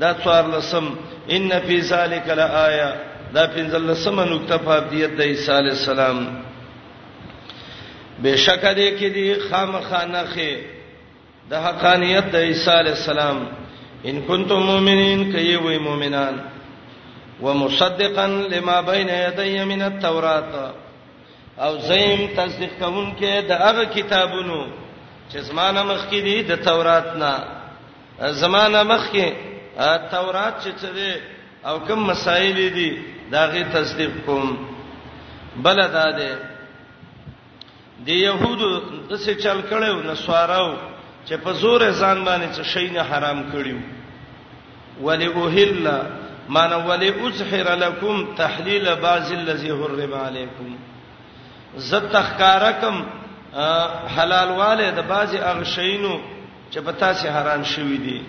دا 0.00 0.12
څوار 0.22 0.44
لسم 0.58 0.92
ان 1.36 1.48
فی 1.66 1.80
ذلک 1.90 2.28
لآیه 2.28 2.88
دا 3.34 3.44
پنځل 3.54 3.82
لسم 3.92 4.20
نقطه 4.20 4.56
په 4.64 4.78
دیت 4.90 5.10
د 5.18 5.30
عیسی 5.32 5.52
علی 5.58 5.70
السلام 5.76 6.18
بشک 8.22 8.62
دې 8.62 8.90
کې 8.98 9.08
دي 9.14 9.24
خامخانخه 9.48 10.58
د 11.50 11.54
حقانیت 11.66 12.24
د 12.32 12.36
عیسی 12.48 12.70
علی 12.80 12.90
السلام 12.96 13.44
ان 14.10 14.20
کنتم 14.26 14.58
مؤمنین 14.70 15.24
کای 15.32 15.56
وې 15.56 15.78
مؤمنان 15.86 16.38
ومصدقا 17.42 18.26
لما 18.50 18.80
بین 18.90 19.08
یدی 19.10 19.64
من 19.70 19.82
التوراۃ 19.82 20.52
او 21.64 21.72
زیم 21.78 22.28
تصدیق 22.36 22.72
کوونکې 22.80 23.42
د 23.48 23.64
هغه 23.64 23.84
کتابونو 23.94 24.60
چې 25.32 25.38
زمانه 25.48 25.82
مخکې 25.82 26.14
دي 26.28 26.36
د 26.50 26.56
تورات 26.68 27.10
نه 27.24 27.32
زمانه 28.44 28.82
مخکې 28.94 29.52
تورات 30.10 30.54
چې 30.64 30.70
څه 30.80 30.90
دی 30.94 31.12
او 31.68 31.78
کوم 31.86 32.06
مسائل 32.06 32.54
دي 32.74 32.98
دا 33.30 33.46
غي 33.46 33.64
تصدیق 33.72 34.10
کوم 34.26 34.56
بل 35.62 35.76
دا 35.88 36.04
دی 36.10 36.32
د 38.06 38.08
يهودو 38.08 38.80
د 39.10 39.12
څه 39.16 39.42
چل 39.42 39.60
کړو 39.70 40.06
نو 40.06 40.14
سوارو 40.14 40.76
چې 41.28 41.34
په 41.44 41.52
زور 41.52 41.90
ځان 41.92 42.24
باندې 42.24 42.50
څه 42.56 42.62
شي 42.62 42.88
نه 42.90 43.02
حرام 43.02 43.42
کړیو 43.52 43.80
ولی 45.02 45.26
اوهلا 45.26 45.98
معنا 46.48 46.76
ولی 46.76 47.08
ازحر 47.26 47.74
لكم 47.74 48.34
تحلیل 48.38 48.94
بعض 48.96 49.32
الذي 49.32 49.68
حرم 49.70 50.14
عليكم 50.14 50.76
زت 51.90 52.04
تخکارکم 52.12 53.02
حلال 54.18 54.48
والے 54.60 54.90
د 54.90 55.02
بعضی 55.08 55.38
اغشینو 55.38 56.20
چې 56.70 56.78
په 56.80 56.90
تاسو 57.04 57.28
حرام 57.38 57.64
شوی 57.74 57.96
دي 58.04 58.20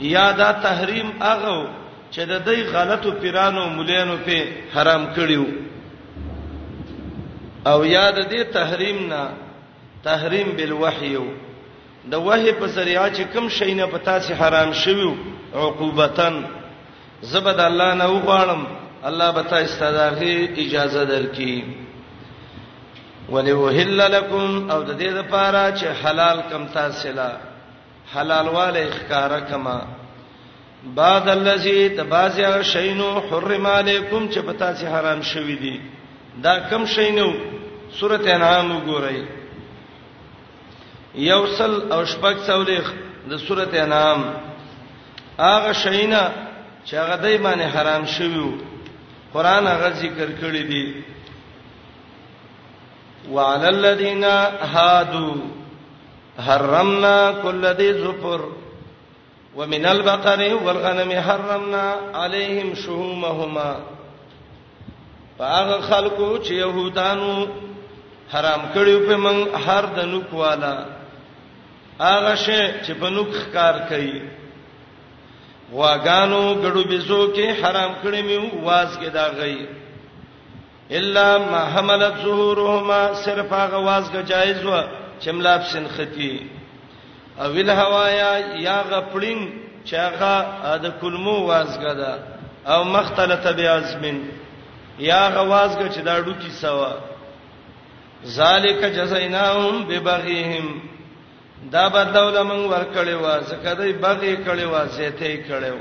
یا 0.00 0.30
دا 0.32 0.52
تحریم 0.52 1.12
هغه 1.20 1.66
چې 2.10 2.20
د 2.24 2.44
دې 2.44 2.58
غلطو 2.74 3.10
پیرانو 3.20 3.66
مولانو 3.70 4.16
په 4.26 4.44
حرام 4.74 5.02
کړیو 5.16 5.46
او 7.70 7.84
یا 7.84 8.10
د 8.10 8.18
دې 8.32 8.44
تحریم 8.52 9.06
نه 9.10 9.22
تحریم 10.04 10.48
بالوحی 10.56 11.14
د 12.10 12.14
وحی 12.26 12.52
په 12.52 12.66
ذریعہ 12.66 13.10
چې 13.10 13.22
کوم 13.32 13.48
شی 13.48 13.74
نه 13.74 13.86
پتا 13.86 14.18
سي 14.20 14.34
حرام 14.34 14.72
شویو 14.72 15.14
عقوبتن 15.54 16.44
زبد 17.22 17.60
الله 17.60 17.94
نه 17.94 18.06
وغواړم 18.08 18.64
الله 19.04 19.30
بتا 19.32 19.58
استداغه 19.64 20.48
اجازه 20.56 21.04
درکې 21.04 21.62
ولوهل 23.28 23.98
لکم 24.12 24.70
او 24.70 24.82
د 24.82 24.90
دې 24.98 25.08
لپاره 25.20 25.76
چې 25.76 25.86
حلال 26.04 26.38
کم 26.52 26.66
تاسو 26.72 27.12
لا 27.12 27.30
حلال 28.14 28.48
والے 28.56 28.84
ښکارا 28.92 29.38
کما 29.48 29.78
بعد 30.94 31.28
الذی 31.28 31.88
تبازع 31.98 32.50
شینو 32.72 33.10
حرم 33.30 33.66
علیکم 33.66 34.28
چې 34.28 34.38
پتا 34.46 34.72
سي 34.80 34.86
حرام 34.86 35.22
شوی 35.30 35.56
دی 35.62 35.76
دا 36.42 36.58
کم 36.70 36.86
شینو 36.94 37.26
سورته 38.00 38.34
انعام 38.34 38.70
وګورئ 38.78 39.24
یوصل 41.24 41.74
او 41.92 42.04
شپک 42.04 42.36
څولېخ 42.46 42.84
د 43.30 43.36
سورته 43.48 43.82
انعام 43.82 44.24
هغه 45.38 45.72
شینا 45.82 46.22
چې 46.84 46.94
هغه 46.94 47.16
دای 47.16 47.38
باندې 47.38 47.76
حرام 47.76 48.06
شویو 48.16 48.52
قران 49.34 49.66
هغه 49.72 49.90
ذکر 50.02 50.28
کړی 50.40 50.68
دی 50.70 51.04
وعلى 53.30 53.68
الذين 53.68 54.24
هادو 54.74 55.30
حرمنا 56.40 57.32
كل 57.42 57.66
ذي 57.66 57.90
ذبر 57.92 58.48
ومن 59.56 59.86
البقر 59.86 60.54
والغنم 60.64 61.20
حرمنا 61.22 61.96
عليهم 62.14 62.74
شهومهما 62.74 63.76
فاغ 65.38 65.80
خلقو 65.80 66.38
چې 66.38 66.50
يهودانو 66.52 67.46
حرام 68.32 68.60
کړیو 68.74 69.08
په 69.08 69.16
من 69.16 69.42
هر 69.66 69.84
د 69.96 70.04
نوک 70.12 70.32
والا 70.34 70.74
هغه 72.00 72.34
شی 72.34 72.58
چې 72.84 72.90
په 73.00 73.08
نوک 73.10 73.28
ښکار 73.32 73.80
کوي 73.88 74.22
واګانو 75.72 76.62
ګړو 76.62 76.84
بيزو 76.88 77.20
کې 77.34 77.64
حرام 77.64 77.92
کړی 78.02 78.22
مې 78.28 78.64
واز 78.68 78.98
کې 78.98 79.08
دا 79.10 79.28
غي 79.36 79.66
الا 80.90 81.38
ما 81.38 81.62
حملت 81.74 82.14
ظهورهما 82.24 83.14
صرف 83.24 83.52
هغه 83.52 83.76
واز 83.78 84.04
کې 84.10 84.22
جایز 84.32 84.64
و 84.66 84.82
چملاب 85.20 85.62
سنختی 85.62 86.40
او 87.38 87.44
ویل 87.52 87.70
هوايا 87.70 88.38
یا 88.60 88.76
غپلین 88.90 89.40
چاغه 89.90 90.36
د 90.84 90.86
کلمو 91.00 91.36
وازګه 91.50 91.92
ده 92.00 92.12
او 92.72 92.84
مختلطه 92.84 93.50
بیازمن 93.52 94.18
یا 95.08 95.22
غوازګه 95.34 95.86
چې 95.94 96.00
دا 96.08 96.20
ډوکی 96.24 96.50
سوا 96.62 96.92
ذالک 98.26 98.80
جزایناهم 98.84 99.84
ببغیهم 99.88 100.66
دا 101.72 101.88
بدلول 101.88 102.36
موږ 102.50 102.64
ورکړې 102.74 103.14
و 103.24 103.26
ځکه 103.50 103.74
دوی 103.76 103.92
بغي 103.92 104.36
کړې 104.44 104.64
و 104.74 104.86
زیته 104.86 105.36
کړې 105.48 105.72
و 105.78 105.80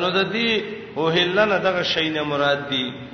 نو 0.00 0.10
د 0.10 0.24
دې 0.32 0.62
او 0.96 1.08
هلنه 1.08 1.58
دغه 1.58 1.82
شی 1.82 2.08
نه 2.10 2.22
مراد 2.22 2.68
دی 2.68 3.05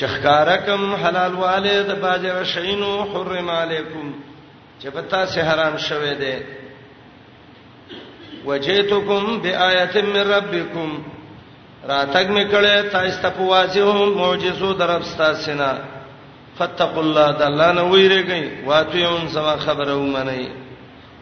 چخکارکم 0.00 0.94
حلال 0.94 1.34
والد 1.34 2.00
باجر 2.04 2.38
شینو 2.52 2.92
حرم 3.12 3.50
علیکم 3.50 4.08
چې 4.80 4.86
پتا 4.94 5.24
سه 5.32 5.40
حرام 5.50 5.76
شوه 5.88 6.12
دی 6.22 6.34
وجئتکم 8.46 9.24
بیاات 9.44 9.96
من 9.96 10.16
ربکم 10.32 10.90
راتګ 11.88 12.26
میکړه 12.36 12.74
تاسو 12.92 13.22
ته 13.22 13.30
پوازیو 13.38 13.92
معجزو 14.18 14.72
درپستا 14.82 15.28
سینا 15.46 15.72
فتقوا 16.58 17.02
الله 17.06 17.30
د 17.40 17.42
الله 17.48 17.72
نه 17.72 17.82
ویریږئ 17.92 18.68
واتیون 18.68 19.28
سما 19.32 19.56
خبره 19.66 19.94
ومنئ 19.96 20.46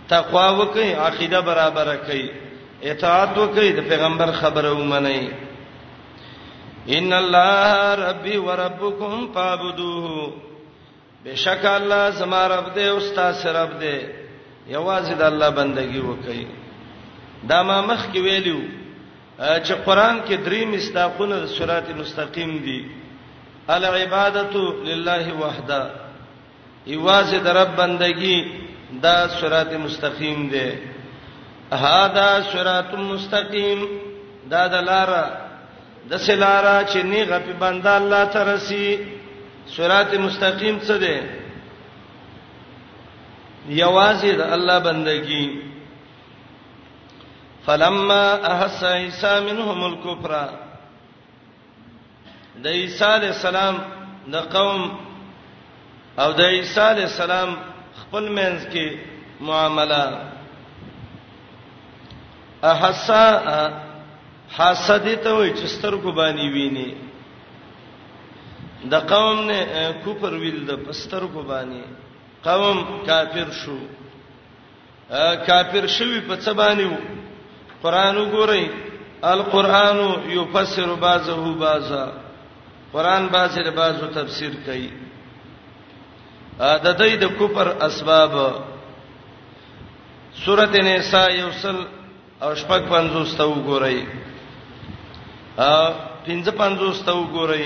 تقوا 0.09 0.47
وکئ 0.61 0.93
عقیده 1.07 1.41
برابر 1.41 1.97
کئ 2.07 2.23
اطاعت 2.83 3.39
وکئ 3.39 3.73
د 3.77 3.81
پیغمبر 3.89 4.33
خبره 4.43 4.71
ومنئ 4.71 5.19
ان 6.89 7.13
الله 7.13 7.95
ربي 7.95 8.37
وربكم 8.39 9.33
فاعبدوه 9.35 10.33
بشک 11.25 11.65
الله 11.67 12.11
زما 12.11 12.47
رب 12.47 12.67
دې 12.75 12.85
او 12.89 12.97
استاد 12.99 13.35
رب 13.57 13.71
دې 13.81 13.99
یوازې 14.69 15.15
د 15.15 15.23
الله 15.23 15.51
بندگی 15.51 16.01
وکړي 16.01 16.47
دا 17.49 17.63
ما 17.63 17.81
مخ 17.81 18.09
کې 18.13 18.21
ویلو 18.21 18.61
چې 19.41 19.73
قران 19.87 20.21
کې 20.29 20.35
درې 20.45 20.65
مستاقونه 20.67 21.37
د 21.41 21.47
صراط 21.47 21.89
مستقیم 21.91 22.59
دي 22.65 22.89
العبادت 23.69 24.57
لله 24.89 25.35
وحده 25.41 25.91
یوازې 26.87 27.39
د 27.45 27.49
رب 27.49 27.77
بندگی 27.77 28.51
دا 29.03 29.29
صراط 29.29 29.73
مستقیم 29.73 30.49
دی 30.51 30.69
هاذا 31.73 32.29
صراط 32.53 32.95
مستقیم 32.95 33.87
دا 34.51 34.67
د 34.69 34.75
لاره 34.75 35.44
د 36.11 36.13
سلارا 36.27 36.79
چې 36.93 37.01
نیغه 37.13 37.39
په 37.47 37.53
بنده 37.63 37.93
الله 38.01 38.25
ته 38.33 38.41
رسی 38.53 38.85
صراط 39.77 40.11
مستقیم 40.27 40.77
څه 40.87 40.95
دی 41.05 41.17
یوازې 43.83 44.31
د 44.41 44.43
الله 44.57 44.79
بندگی 44.89 45.47
فلما 47.67 48.25
احس 48.53 48.81
عیسی 48.99 49.33
منهم 49.49 49.81
الکفر 49.91 50.33
د 52.65 52.67
عیسی 52.79 53.05
علی 53.17 53.27
السلام 53.37 53.75
د 54.35 54.37
قوم 54.57 54.83
او 56.23 56.29
د 56.33 56.41
عیسی 56.57 56.81
علی 56.93 57.03
السلام 57.13 57.51
خپل 58.01 58.25
منځ 58.37 58.61
کې 58.73 58.87
معاملات 59.49 60.13
احسا 62.73 63.25
حسد 64.53 65.07
ته 65.25 65.31
وای 65.35 65.51
چې 65.59 65.67
سترګو 65.67 66.13
باندې 66.13 66.47
ویني 66.55 66.91
د 68.93 68.95
قوم 69.11 69.37
نه 69.49 69.57
کوپر 70.05 70.33
ویل 70.43 70.59
د 70.71 70.73
پسترګو 70.87 71.43
باندې 71.51 71.83
قوم 72.45 72.79
کافر 73.07 73.49
شو 73.61 73.79
کافر 75.49 75.85
شوی 75.97 76.21
په 76.29 76.35
څه 76.37 76.53
باندې 76.61 76.85
قرآن 77.83 78.17
وګورئ 78.17 78.65
القرآن 79.23 79.99
یفسر 80.31 80.89
بعضه 81.07 81.45
بعضا 81.65 82.07
قرآن 82.93 83.27
بعضه 83.29 83.63
د 83.63 83.71
بعضو 83.81 84.07
تفسیر 84.19 84.53
کوي 84.67 84.91
د 86.61 86.89
دې 87.01 87.13
د 87.23 87.25
کوپر 87.39 87.69
اسباب 87.89 88.33
سورته 90.45 90.79
نساء 90.83 91.29
یوصل 91.33 91.77
او 92.43 92.55
شپږ 92.55 92.81
پنځوسته 92.95 93.43
وګورئ 93.47 93.99
ا 95.57 95.75
55 96.27 97.07
ته 97.07 97.15
وګورئ 97.15 97.65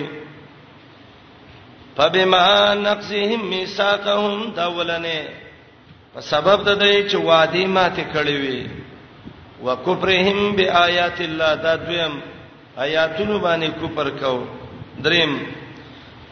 فبما 1.97 2.75
نقصهم 2.85 3.43
ميثاقهم 3.51 4.37
دولنه 4.57 5.19
په 6.15 6.21
سبب 6.33 6.59
د 6.69 6.71
دې 6.83 6.95
چې 7.11 7.17
وادي 7.29 7.65
ماته 7.77 8.05
کړی 8.13 8.37
وي 8.45 8.61
وکفرهم 9.65 10.41
بیاات 10.59 11.19
الله 11.21 11.53
دا 11.65 11.73
دویم 11.85 12.15
آیاتونو 12.85 13.37
باندې 13.47 13.69
کفر 13.81 14.07
کو 14.21 14.35
دریم 15.05 15.33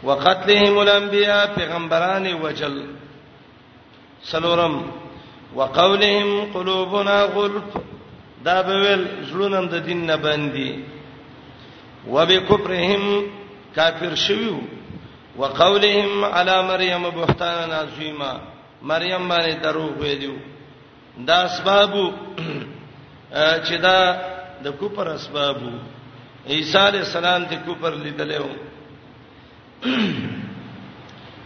وقتلهم 0.04 0.74
الانبیاء 0.78 1.44
پیغمبران 1.58 2.24
وجل 2.42 2.76
سلورم 4.22 4.74
وقولهم 5.56 6.30
قلوبنا 6.54 7.18
غلف 7.34 7.68
دا 8.44 8.56
به 8.62 8.74
ول 8.84 9.02
زړونم 9.30 9.64
د 9.68 9.74
دین 9.86 10.06
نه 10.06 10.16
باندې 10.16 10.95
وبكفرهم 12.10 13.26
کافر 13.76 14.14
شویو 14.14 14.58
وقولهم 15.38 16.24
على 16.24 16.62
مريم 16.62 17.10
بهتانا 17.10 17.76
عظیما 17.84 18.32
مریم 18.82 19.28
باندې 19.28 19.62
دروغ 19.62 19.98
ویلو 20.00 20.36
دا 21.18 21.42
اسباب 21.44 21.94
چې 23.66 23.74
دا 23.82 23.98
د 24.64 24.68
کوپر 24.78 25.06
اسباب 25.08 25.56
عیسی 26.48 26.78
علی 26.78 26.98
السلام 26.98 27.44
د 27.50 27.54
کوپر 27.64 27.92
لیدلو 28.04 28.46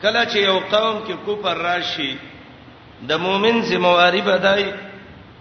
کله 0.02 0.24
چې 0.24 0.36
یو 0.36 0.58
قوم 0.70 1.00
کې 1.04 1.14
کوپر 1.24 1.56
راشي 1.68 2.12
د 3.12 3.20
مؤمن 3.26 3.60
ذمہواری 3.70 4.20
بدای 4.24 4.70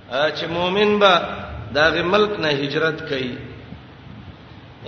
چې 0.10 0.46
مؤمن 0.54 0.98
به 1.00 1.22
دا 1.76 1.90
غ 1.96 2.02
ملک 2.14 2.40
نه 2.40 2.48
هجرت 2.64 3.08
کوي 3.10 3.38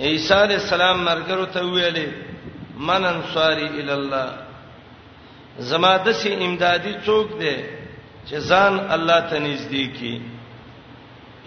عیسی 0.00 0.34
علی 0.42 0.54
السلام 0.54 1.04
مرګرو 1.04 1.46
ته 1.52 1.60
ویلې 1.60 2.08
من 2.78 3.04
انصاری 3.04 3.66
ال 3.80 3.90
الله 3.90 4.26
زما 5.70 5.96
د 6.04 6.12
سي 6.20 6.34
امدادي 6.46 6.94
څوک 7.06 7.28
دی 7.40 7.56
چې 8.28 8.36
ځان 8.48 8.74
الله 8.96 9.20
ته 9.30 9.38
نږدې 9.38 9.86
کی 9.98 10.22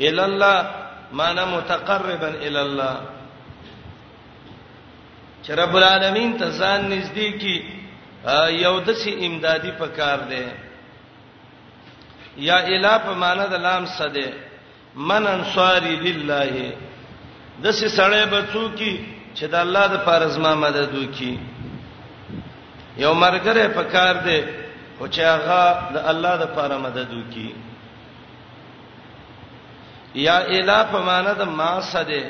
ال 0.07 0.19
الله 0.19 0.69
معنا 1.11 1.45
متقربا 1.45 2.27
ال 2.47 2.57
الله 2.57 2.95
چې 5.43 5.51
رب 5.63 5.75
العالمین 5.77 6.37
ته 6.39 6.49
ځان 6.49 6.89
نږدې 6.89 7.31
کی 7.41 7.57
یو 8.65 8.79
د 8.79 8.89
سي 9.03 9.11
امدادي 9.27 9.71
پکار 9.77 10.17
دی 10.29 10.45
یا 12.37 12.55
الہ 12.57 12.97
په 13.05 13.13
معنا 13.13 13.45
د 13.47 13.53
لام 13.67 13.85
صده 13.85 14.29
من 14.95 15.27
انصاری 15.27 15.95
لله 15.97 16.77
دسه 17.63 17.87
سړی 17.89 18.23
بچو 18.31 18.67
کی 18.77 18.91
چې 19.37 19.45
د 19.51 19.55
الله 19.55 19.85
د 19.93 19.95
فارز 20.05 20.37
ما 20.43 20.53
مدد 20.55 20.89
وکي 20.95 21.33
یو 23.03 23.13
مرګره 23.23 23.65
په 23.75 23.83
کار 23.95 24.15
دی 24.25 24.39
خو 24.97 25.07
چې 25.07 25.19
هغه 25.33 25.61
د 25.95 25.97
الله 26.11 26.33
د 26.43 26.45
فارز 26.55 26.79
مدد 26.85 27.09
وکي 27.13 27.51
یا 30.27 30.37
الا 30.55 30.83
فمانه 30.91 31.33
د 31.39 31.43
ما 31.59 31.71
سده 31.91 32.23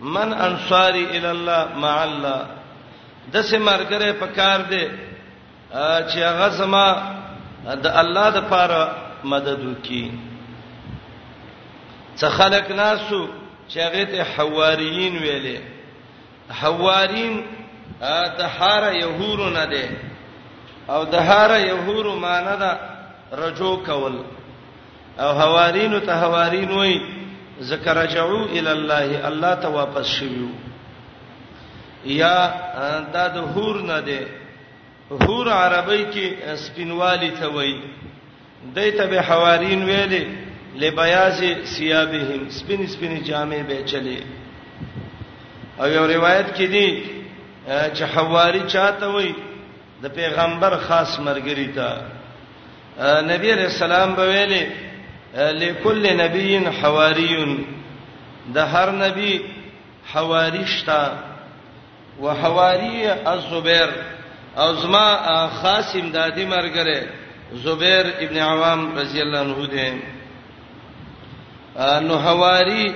من 0.00 0.32
انصاری 0.32 1.04
ال 1.18 1.26
الله 1.26 1.62
مع 1.76 1.96
الله 2.04 2.40
دسه 3.32 3.58
مرګره 3.58 4.12
په 4.20 4.26
کار 4.38 4.58
دی 4.70 4.84
چې 6.08 6.18
هغه 6.30 6.48
زما 6.60 6.86
د 7.86 7.86
الله 8.04 8.28
د 8.36 8.38
فارز 8.52 8.88
مدد 9.24 9.60
وکي 9.68 10.04
څه 12.16 12.26
خلق 12.38 12.70
ناسو 12.82 13.24
چې 13.68 13.78
هغه 13.82 14.04
ته 14.04 14.22
حواریین 14.22 15.18
ویلې 15.18 15.58
حوارین 16.60 17.34
د 18.38 18.40
حار 18.56 18.94
یهورو 18.96 19.50
نه 19.50 19.64
ده 19.66 19.88
او 20.88 21.04
د 21.04 21.14
حار 21.14 21.50
یهورو 21.66 22.14
معنی 22.16 22.56
ده 22.56 22.78
رجو 23.32 23.76
کول 23.76 24.16
او 25.18 25.28
حوارین 25.40 26.00
ته 26.00 26.12
حوارین 26.14 26.70
وای 26.70 27.00
ذکر 27.60 27.96
رجعو 28.02 28.42
ال 28.58 28.68
الله 28.68 29.26
الله 29.28 29.54
ته 29.54 29.68
واپس 29.68 30.06
شویو 30.06 30.48
یا 32.04 32.36
دا 33.12 33.28
د 33.28 33.36
هور 33.38 33.82
نه 33.82 34.00
ده 34.00 34.20
هور 35.10 35.46
عربی 35.52 36.06
کې 36.12 36.54
سپینوالی 36.56 37.30
ته 37.30 37.46
وای 37.48 37.74
دایته 38.74 39.06
به 39.06 39.20
حوارین 39.22 39.84
ویلې 39.86 40.45
لبیاز 40.80 41.40
سیابهم 41.76 42.48
سپین 42.58 42.86
سپین 42.86 43.22
جامې 43.24 43.62
به 43.68 43.82
چلے 43.90 44.18
او 45.78 45.88
یو 45.96 46.06
روایت 46.06 46.46
کې 46.56 46.66
دی 46.74 46.88
چې 47.68 48.02
حواری 48.14 48.62
چاته 48.66 49.06
وای 49.12 49.32
د 50.02 50.06
پیغمبر 50.18 50.76
خاص 50.86 51.18
مرګری 51.20 51.68
تا 51.76 51.88
نبی 53.28 53.50
رسول 53.52 53.92
الله 53.92 54.16
به 54.16 54.26
ویلي 54.32 54.66
لكل 55.34 56.16
نبي 56.16 56.58
حواري 56.82 57.64
د 58.54 58.58
هر 58.58 58.90
نبی 58.90 59.40
حواری 60.12 60.64
شتا 60.66 61.14
وحواری 62.20 63.06
الزبير 63.32 63.90
او 64.58 64.74
زما 64.74 65.06
خاص 65.48 65.94
امدادي 65.96 66.46
مرګره 66.50 67.00
زبير 67.54 68.06
ابن 68.20 68.36
عوام 68.38 68.98
رضی 68.98 69.20
الله 69.22 69.38
عنه 69.40 69.66
دی 69.66 70.15
نو 71.78 72.16
حواری 72.18 72.94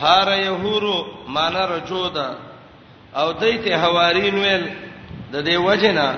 هار 0.00 0.28
یهورو 0.38 1.06
مان 1.28 1.54
رجو 1.56 2.08
ده 2.08 2.26
او 3.20 3.32
دایته 3.32 3.76
حوارین 3.76 4.34
ویل 4.34 4.64
د 5.32 5.44
دې 5.44 5.54
وجنا 5.66 6.14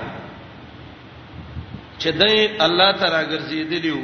چې 1.99 2.07
دای 2.11 2.59
الله 2.61 2.91
تعالی 2.91 3.25
ګرځیدلیو 3.31 3.99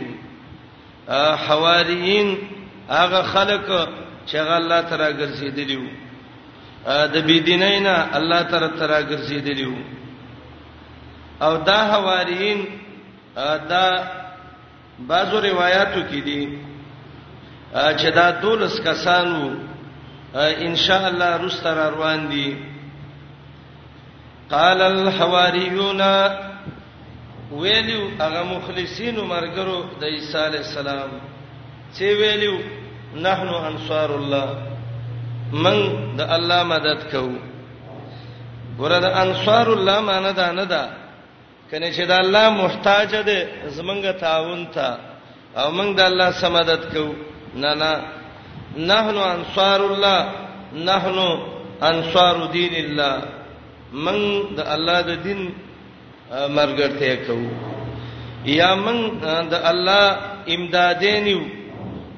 حواریین 1.48 2.38
هغه 2.90 3.22
خلق 3.24 3.70
چې 4.28 4.36
الله 4.36 4.82
تعالی 4.82 5.14
ګرځیدلیو 5.18 5.84
د 7.14 7.18
بيدینینا 7.28 8.08
الله 8.18 8.42
تعالی 8.44 8.68
تعالی 8.68 9.06
ګرځیدلیو 9.08 9.74
او 11.42 11.58
دا 11.58 11.80
حواریین 11.96 12.66
دا 13.70 14.04
بعضو 15.00 15.40
روایتو 15.42 16.02
کې 16.10 16.22
دي 16.26 16.71
چې 17.74 18.10
دا 18.16 18.30
دولس 18.42 18.80
کسانو 18.82 19.56
ان 20.68 20.76
شاء 20.76 21.08
الله 21.08 21.38
رستر 21.44 21.78
روان 21.92 22.28
دي 22.30 22.56
قال 24.52 24.82
الحواریون 24.82 26.02
ویلو 27.52 28.02
هغه 28.20 28.44
مخلصین 28.50 29.16
مرګرو 29.20 29.84
د 30.00 30.04
عیسی 30.04 30.38
علی 30.46 30.58
السلام 30.58 31.10
چې 31.96 32.02
ویلو 32.02 32.58
نحن 33.28 33.48
انصار 33.68 34.16
الله 34.16 34.50
من 35.54 35.78
د 36.18 36.22
الله 36.36 36.64
مدد 36.64 37.04
کوو 37.12 37.34
ګوره 38.78 39.00
د 39.00 39.06
انصار 39.24 39.68
الله 39.74 40.00
معنی 40.12 40.34
دا 40.34 40.52
نه 40.52 40.64
ده 40.66 40.90
کنه 41.72 41.92
چې 41.92 42.02
د 42.08 42.12
الله 42.12 42.50
محتاج 42.50 43.16
ده 43.16 43.48
زمونږه 43.78 44.20
تعاون 44.22 44.66
ته 44.74 44.98
او 45.58 45.72
موږ 45.72 45.96
د 45.96 46.00
الله 46.02 46.32
سمادت 46.32 46.94
کوو 46.94 47.14
نه 47.56 47.74
نه 47.74 48.02
نحن 48.78 49.18
انصار 49.18 49.80
الله 49.86 50.32
نحن 50.76 51.18
انصار 51.84 52.52
دین 52.52 52.74
الله 52.76 53.18
من 53.94 54.18
د 54.58 54.60
الله 54.76 55.00
د 55.02 55.12
دین 55.24 55.42
مرګرته 56.34 57.16
کوو 57.28 57.50
یا 58.60 58.76
من 58.86 58.98
د 59.52 59.54
الله 59.72 60.06
امدادینیو 60.56 61.42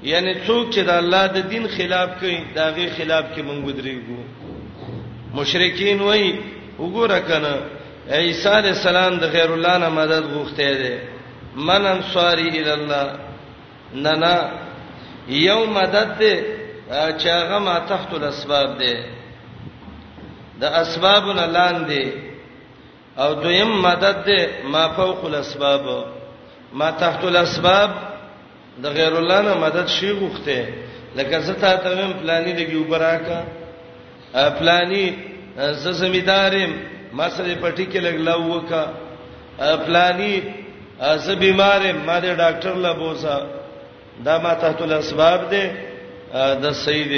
یعنی 0.03 0.33
څوک 0.47 0.63
چې 0.73 0.79
د 0.89 0.91
الله 1.01 1.25
د 1.27 1.37
دین 1.51 1.67
خلاف 1.77 2.09
کوي 2.19 2.37
داغه 2.55 2.87
خلاف 2.97 3.25
کې 3.35 3.41
مونږ 3.47 3.61
ودرېګو 3.67 4.19
مشرکین 5.35 5.99
وای 6.01 6.35
وګوره 6.79 7.19
کنه 7.29 7.53
عیسی 8.19 8.49
علی 8.49 8.69
السلام 8.75 9.17
د 9.19 9.23
غیر 9.25 9.51
الله 9.53 9.77
نه 9.77 9.89
مدد 9.89 10.23
غوښته 10.35 10.77
دي 10.81 10.95
من 11.55 11.85
انصاری 11.85 12.47
الی 12.47 12.69
الله 12.71 13.05
نه 13.95 14.11
نه 14.23 14.35
یو 15.27 15.65
مدد 15.65 16.15
ته 16.19 17.17
چې 17.19 17.27
هغه 17.29 17.59
ما 17.59 17.79
تحت 17.79 18.13
الاسباب 18.13 18.77
دی 18.79 18.93
د 20.59 20.63
اسبابن 20.63 21.37
لاندې 21.53 22.07
او 23.17 23.33
دویم 23.33 23.81
مدد 23.81 24.23
ده 24.25 24.49
ما 24.71 24.87
فوق 24.89 25.25
الاسباب 25.25 26.05
ما 26.73 26.91
تحت 26.91 27.23
الاسباب 27.23 27.89
د 28.77 28.85
غیر 28.87 29.17
الله 29.17 29.41
نه 29.41 29.53
مدد 29.53 29.87
شي 29.87 30.11
غوخته 30.11 30.65
لکه 31.15 31.39
زه 31.39 31.53
ته 31.53 31.75
تمم 31.75 32.13
پلاني 32.21 32.51
د 32.53 32.69
ګوبراکا 32.73 33.39
پلاني 34.49 35.13
ز 35.57 35.87
زمیدارم 35.87 36.71
ما 37.13 37.29
سره 37.29 37.55
پټی 37.61 37.85
کې 37.91 37.97
لګلاو 37.99 38.51
وکا 38.55 38.85
پلاني 39.57 40.41
ز 41.17 41.29
بیمارم 41.29 41.97
ما 42.05 42.19
د 42.19 42.25
ډاکټر 42.35 42.75
لا 42.75 42.91
بوسا 42.91 43.39
دا 44.25 44.37
ما 44.37 44.53
تحت 44.53 44.81
الاسباب 44.81 45.39
دی 45.51 45.65
د 46.63 46.71
سید 46.85 47.13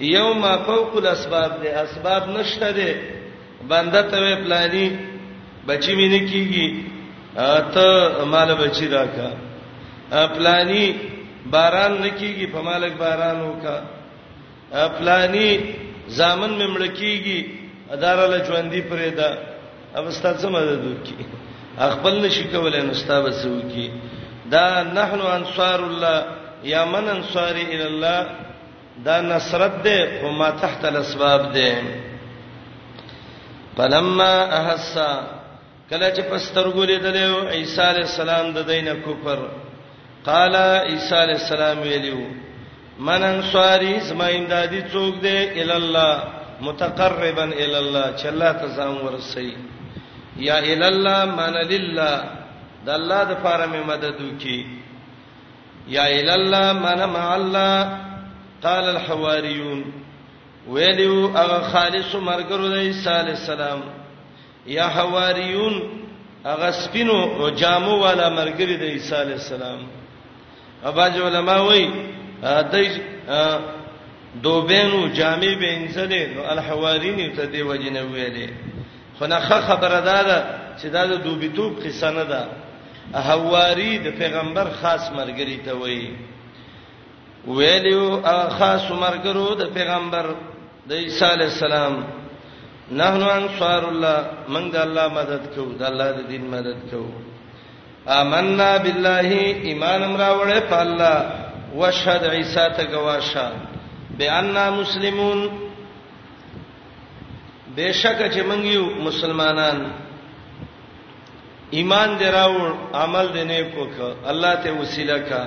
یوم 0.00 0.42
فوق 0.66 0.96
الاسباب 0.96 1.62
دی 1.62 1.68
اسباب 1.68 2.28
نشته 2.30 2.70
دی 2.72 2.88
بنده 3.68 4.02
ته 4.02 4.36
پلانی 4.44 4.86
بچی 5.68 5.92
مینه 5.94 6.18
کیږي 6.30 6.68
ته 7.74 7.86
مال 8.32 8.50
بچی 8.60 8.86
راکا 8.94 9.28
پلانی 10.34 10.84
باران 11.52 11.92
نکیږي 12.04 12.46
په 12.52 12.60
مالک 12.62 12.92
باران 13.02 13.38
وکا 13.48 13.76
پلانی 14.98 15.48
زامن 16.08 16.50
ممړکیږي 16.62 17.38
اداراله 17.94 18.38
ژوندۍ 18.46 18.82
پرې 18.90 19.10
ده 19.18 19.38
اب 19.96 20.04
استاد 20.06 20.34
سم 20.36 20.52
مدد 20.52 20.84
وکي 20.86 21.14
خپل 21.78 22.14
نشي 22.24 22.44
کولای 22.52 22.82
نو 22.82 22.90
استاد 22.90 23.22
وسو 23.24 23.50
کی 23.74 23.88
دا 24.54 24.82
نحن 25.00 25.20
انصار 25.38 25.80
الله 25.90 26.18
یا 26.72 26.80
من 26.94 27.04
انصار 27.16 27.54
الى 27.72 27.86
الله 27.92 28.20
دا 29.06 29.16
نصرت 29.32 29.74
ده 29.86 29.98
خو 30.20 30.28
ما 30.40 30.50
تحت 30.64 30.82
الاسباب 30.92 31.42
ده 31.56 31.70
فلما 33.76 34.34
احس 34.60 34.94
کله 35.90 36.08
چې 36.16 36.20
پسترګو 36.30 36.84
لیدلو 36.90 37.48
عیسی 37.56 37.80
علی 37.90 38.02
السلام 38.08 38.46
د 38.56 38.58
دینه 38.70 38.94
کفر 39.06 39.38
قال 40.28 40.54
عیسی 40.90 41.14
علی 41.22 41.34
السلام 41.42 41.78
ویلو 41.88 42.20
من 43.08 43.22
انصاری 43.32 43.94
زما 44.08 44.24
امدادي 44.38 44.80
څوک 44.92 45.14
ده 45.24 45.36
الى 45.60 45.74
الله 45.82 46.16
متقربا 46.60 47.44
الى 47.44 47.78
الله 47.78 48.04
چې 48.18 48.26
الله 48.26 48.52
تزام 48.52 48.96
ورسي 49.06 49.56
یا 50.36 50.58
الى 50.58 50.86
الله 50.88 51.24
من 51.24 51.52
لله 51.74 52.41
د 52.86 52.88
الله 52.98 53.20
د 53.30 53.32
فاره 53.42 53.66
مې 53.72 53.80
مدد 53.90 54.16
وکي 54.26 54.60
یا 55.96 56.04
ال 56.18 56.28
الله 56.38 56.66
من 56.86 57.00
مع 57.18 57.26
الله 57.40 57.76
قال 58.66 58.84
الحواریون 58.94 59.80
ویلو 60.74 61.14
هغه 61.40 61.58
خالص 61.72 62.10
مرګرو 62.14 62.66
د 62.72 62.76
عیسی 62.86 63.10
علی 63.20 63.30
السلام 63.38 63.80
یا 64.76 64.86
حواریون 64.96 65.74
هغه 66.46 66.70
سپینو 66.82 67.50
جامو 67.60 67.94
والا 68.04 68.26
مرګری 68.38 68.76
د 68.82 68.84
عیسی 68.94 69.14
علی 69.22 69.32
السلام 69.40 69.80
اباج 70.90 71.18
علماء 71.28 71.60
وای 71.66 71.86
دای 72.72 72.86
دوبینو 74.42 75.00
جامې 75.18 75.52
به 75.60 75.68
انسله 75.78 76.20
نو 76.34 76.42
الحوارین 76.54 77.18
ته 77.36 77.46
دی 77.46 77.62
وجنه 77.62 78.02
ویلې 78.02 78.50
خو 79.18 79.26
نه 79.32 79.40
خبره 79.68 80.00
ده 80.08 80.38
چې 80.78 80.86
دا 80.94 81.06
د 81.06 81.12
دوبیتوب 81.24 81.80
قصه 81.84 82.10
نه 82.10 82.24
ده 82.24 82.42
حواری 83.10 83.92
د 84.04 84.16
پیغمبر 84.20 84.68
خاص 84.80 85.04
مرګری 85.18 85.56
ته 85.64 85.72
وایي 85.80 86.10
ویلو 87.56 88.02
خاص 88.58 88.84
مرګرو 89.02 89.48
د 89.60 89.72
پیغمبر 89.76 90.26
د 90.88 90.92
عیسی 91.02 91.24
علی 91.34 91.44
السلام 91.54 91.94
نحنو 92.98 93.28
انصار 93.40 93.82
الله 93.90 94.18
موږ 94.52 94.66
د 94.72 94.76
الله 94.84 95.06
مدد 95.18 95.42
کوو 95.54 95.72
د 95.78 95.82
الله 95.90 96.08
د 96.16 96.20
دین 96.30 96.44
مدد 96.54 96.78
کوو 96.90 97.10
آمنا 98.20 98.72
بالله 98.84 99.28
ایمان 99.68 100.00
امراوله 100.10 100.58
په 100.70 100.78
الله 100.84 101.16
وشهد 101.80 102.22
عیسی 102.36 102.66
ته 102.76 102.84
گواشه 102.94 103.46
بأننا 104.18 104.66
مسلمون 104.80 105.40
بشک 107.76 108.18
چې 108.34 108.40
موږ 108.50 108.62
یو 108.76 108.84
مسلمانان 109.06 109.76
ایمان 111.76 112.10
دې 112.20 112.28
راوړ 112.38 112.68
عمل 113.02 113.26
دې 113.36 113.44
نه 113.50 113.58
کوک 113.74 113.96
الله 114.30 114.52
ته 114.62 114.70
وسیله 114.80 115.18
کا 115.30 115.42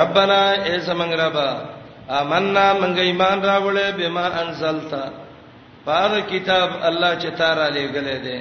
ربنا 0.00 0.40
ای 0.66 0.74
سمنګ 0.86 1.12
ربا 1.24 1.50
آمنا 2.20 2.66
منګ 2.80 2.96
ایمان 3.06 3.38
راوړې 3.50 3.88
بما 3.98 4.24
انزلتا 4.42 5.04
پاره 5.84 6.20
کتاب 6.32 6.68
الله 6.88 7.10
چې 7.20 7.28
تارا 7.38 7.68
لېګلې 7.76 8.18
دې 8.24 8.40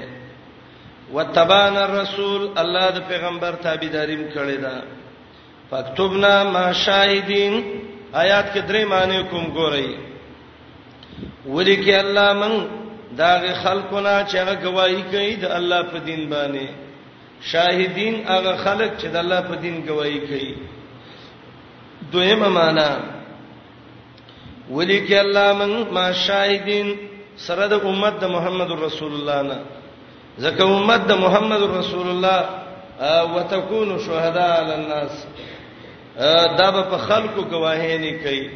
وتبان 1.15 1.75
الرسول 1.77 2.41
الله 2.61 2.87
د 2.97 2.99
پیغمبر 3.11 3.51
تابعداریم 3.67 4.23
کړې 4.35 4.57
ده 4.63 4.73
فكتبنا 5.71 6.35
ما 6.53 6.65
شاهدين 6.85 7.53
آیات 8.23 8.53
کې 8.53 8.61
درې 8.69 8.83
معنی 8.93 9.23
کوم 9.29 9.45
ګورئ 9.53 9.87
ولیکي 11.53 11.95
الله 12.01 12.33
من 12.43 12.53
داغه 13.17 13.53
خلقونه 13.63 14.11
چې 14.29 14.35
هغه 14.35 14.55
گواہی 14.63 15.01
کوي 15.11 15.35
د 15.43 15.53
الله 15.59 15.81
په 15.93 15.99
دین 16.09 16.21
باندې 16.29 16.67
شاهدین 17.51 18.15
هغه 18.27 18.53
خلق 18.65 18.91
چې 18.97 19.05
د 19.15 19.15
الله 19.23 19.41
په 19.51 19.55
دین 19.63 19.77
گواہی 19.87 20.19
کوي 20.19 20.55
دویمه 22.11 22.47
معنا 22.59 22.89
ولیک 24.69 25.11
الله 25.21 25.53
من 25.63 25.73
ما 25.97 26.05
شاهدین 26.25 26.93
سره 27.47 27.67
د 27.73 27.89
امت 27.91 28.19
د 28.25 28.33
محمد 28.35 28.71
رسول 28.83 29.13
الله 29.17 29.41
نه 29.41 29.59
ځکه 30.45 30.63
امت 30.77 31.07
د 31.11 31.21
محمد 31.25 31.61
رسول 31.73 32.07
الله 32.07 32.39
وتكون 33.33 33.99
شهداء 34.05 34.49
علی 34.59 34.71
الناس 34.73 35.25
دا 36.59 36.71
په 36.83 36.97
خلقو 37.09 37.41
گواهی 37.41 37.97
نه 37.97 38.17
کوي 38.23 38.49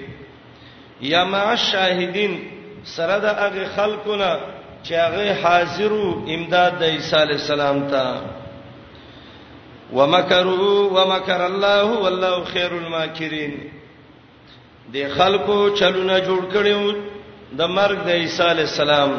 یا 1.09 1.23
مع 1.35 1.45
الشاهدین 1.51 2.41
سره 2.83 3.17
د 3.19 3.25
هغه 3.25 3.65
خلکو 3.75 4.15
نه 4.15 4.33
چې 4.83 4.93
هغه 5.05 5.25
حاضرو 5.43 6.25
امداد 6.27 6.71
د 6.79 6.83
عیسی 6.83 7.15
علی 7.15 7.33
السلام 7.33 7.87
ته 7.91 8.05
ومکروا 9.97 10.75
ومکر 10.97 11.41
الله 11.49 11.83
والله 11.83 12.43
خیر 12.43 12.71
الماکرین 12.73 13.53
د 14.93 15.13
خلکو 15.17 15.69
چلونه 15.69 16.17
جوړ 16.21 16.41
کړو 16.53 16.95
د 17.57 17.61
مرګ 17.67 17.97
د 18.05 18.09
عیسی 18.09 18.43
علی 18.43 18.61
السلام 18.61 19.11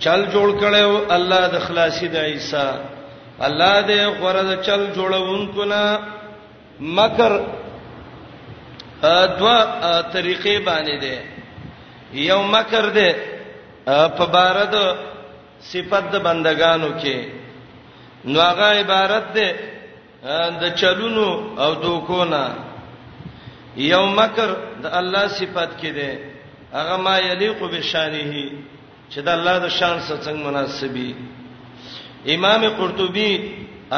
چل 0.00 0.26
جوړ 0.32 0.48
کړو 0.60 1.12
الله 1.16 1.48
د 1.48 1.58
خلاصي 1.60 2.08
د 2.08 2.16
عیسی 2.16 2.66
الله 3.40 3.82
دې 3.82 4.18
غرض 4.20 4.52
چل 4.66 4.86
جوړونکو 4.96 5.64
نه 5.64 5.98
مکر 6.80 7.40
دوا 9.38 9.58
طریقې 10.14 10.58
باندې 10.66 10.96
ده 11.00 11.37
یو 12.12 12.42
مکر 12.52 12.90
دې 12.94 13.12
په 14.16 14.26
بارد 14.36 14.74
صفت 15.70 16.04
د 16.12 16.20
بندگانو 16.26 16.88
کې 17.00 17.16
نو 18.24 18.40
هغه 18.40 18.68
عبارت 18.80 19.26
ده 19.34 19.48
د 20.60 20.74
چلونو 20.80 21.26
او 21.64 21.74
دوکونه 21.82 22.40
یو 23.76 24.06
مکر 24.18 24.50
د 24.82 24.86
الله 25.00 25.28
صفت 25.38 25.70
کې 25.80 25.90
ده 25.98 26.08
هغه 26.72 26.96
ما 26.96 27.18
یلیق 27.18 27.58
بشانه 27.72 28.50
چې 29.12 29.20
د 29.20 29.28
الله 29.28 29.58
د 29.58 29.66
شان 29.78 30.00
سره 30.00 30.16
څنګه 30.26 30.42
مناسبي 30.48 31.10
امام 32.34 32.62
قرطبي 32.78 33.30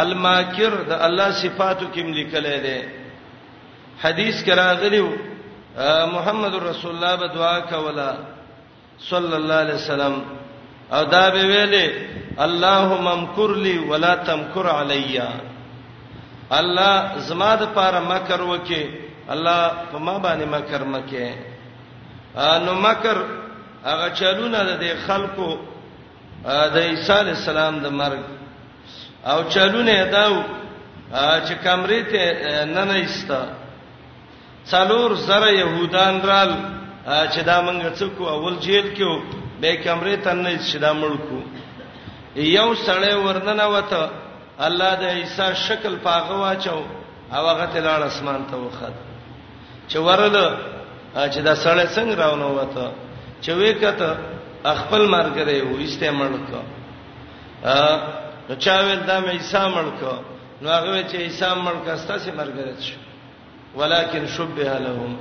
الماکر 0.03 0.73
د 0.89 0.93
الله 1.07 1.31
صفاتو 1.43 1.87
کې 1.95 2.03
لیکل 2.17 2.47
دی 2.65 2.79
حدیث 4.03 4.43
کراغلیو 4.47 5.09
محمد 6.15 6.55
رسول 6.55 6.91
الله 6.95 7.17
به 7.17 7.27
دعا 7.29 7.61
کولا 7.61 8.13
صلی 9.11 9.35
الله 9.35 9.55
علیه 9.55 9.75
وسلم 9.75 10.15
او 10.93 11.05
دا 11.05 11.31
به 11.35 11.43
ویلې 11.51 11.89
اللهم 12.39 13.07
امکر 13.07 13.51
لی 13.65 13.79
ولا 13.91 14.15
تمکر 14.15 14.67
علیا 14.81 15.29
الله 16.59 17.19
زما 17.29 17.53
د 17.57 17.63
پاره 17.75 18.01
مکر 18.11 18.41
وکي 18.43 18.83
الله 19.33 19.71
په 19.93 19.99
ما 19.99 20.19
باندې 20.19 20.45
مکر 20.55 20.83
مکه 20.85 21.29
نو 22.65 22.75
مکر 22.75 23.17
هغه 23.85 24.09
چلونه 24.11 24.59
د 24.65 24.85
خلکو 25.07 25.57
د 26.45 26.77
عیسی 26.79 27.13
السلام 27.13 27.79
د 27.79 27.87
مرګ 28.01 28.23
او 29.25 29.45
چلونه 29.45 30.05
داو 30.11 30.43
چې 31.47 31.55
کمرې 31.65 32.03
ته 32.13 32.21
نه 32.75 32.85
نه 32.85 32.95
ایسته 32.95 33.60
څلور 34.73 35.09
زره 35.29 35.51
يهودان 35.63 36.15
رال 36.31 36.51
چې 37.33 37.41
دا 37.51 37.57
مونږ 37.67 37.81
څوک 37.99 38.17
اول 38.35 38.55
جیل 38.65 38.87
کې 38.97 39.05
به 39.61 39.71
کمرې 39.85 40.17
ته 40.25 40.33
نه 40.45 40.53
چې 40.71 40.77
دا 40.85 40.93
مړکو 41.03 41.39
یو 42.59 42.69
سړی 42.87 43.13
ورننه 43.27 43.67
وته 43.75 44.03
الله 44.67 44.91
د 45.03 45.05
عیسی 45.19 45.47
شکل 45.67 45.93
پاغه 46.07 46.35
واچو 46.43 46.81
او 47.37 47.43
هغه 47.51 47.67
ته 47.73 47.79
لاړ 47.87 48.01
اسمان 48.11 48.41
ته 48.51 48.57
وخت 48.67 48.95
چې 49.91 49.97
ورل 50.07 50.37
چې 51.33 51.41
دا 51.47 51.55
سړی 51.65 51.87
څنګه 51.97 52.15
راونو 52.23 52.49
وته 52.59 52.87
چې 53.43 53.51
وکته 53.63 54.11
خپل 54.83 55.03
مرګره 55.17 55.55
و 55.69 55.79
استعمال 55.89 56.31
وکړه 56.37 56.63
ا 57.75 57.79
چا 58.65 58.75
ول 58.87 59.01
دا 59.11 59.17
مې 59.25 59.31
عیسی 59.39 59.65
مړکو 59.77 60.15
نو 60.63 60.67
هغه 60.77 61.03
چې 61.11 61.17
عیسی 61.27 61.51
مړکستا 61.67 62.15
سي 62.25 62.31
مرګره 62.41 62.73
شو 62.87 62.99
ولکن 63.77 64.27
شبه 64.27 64.65
لهم 64.85 65.15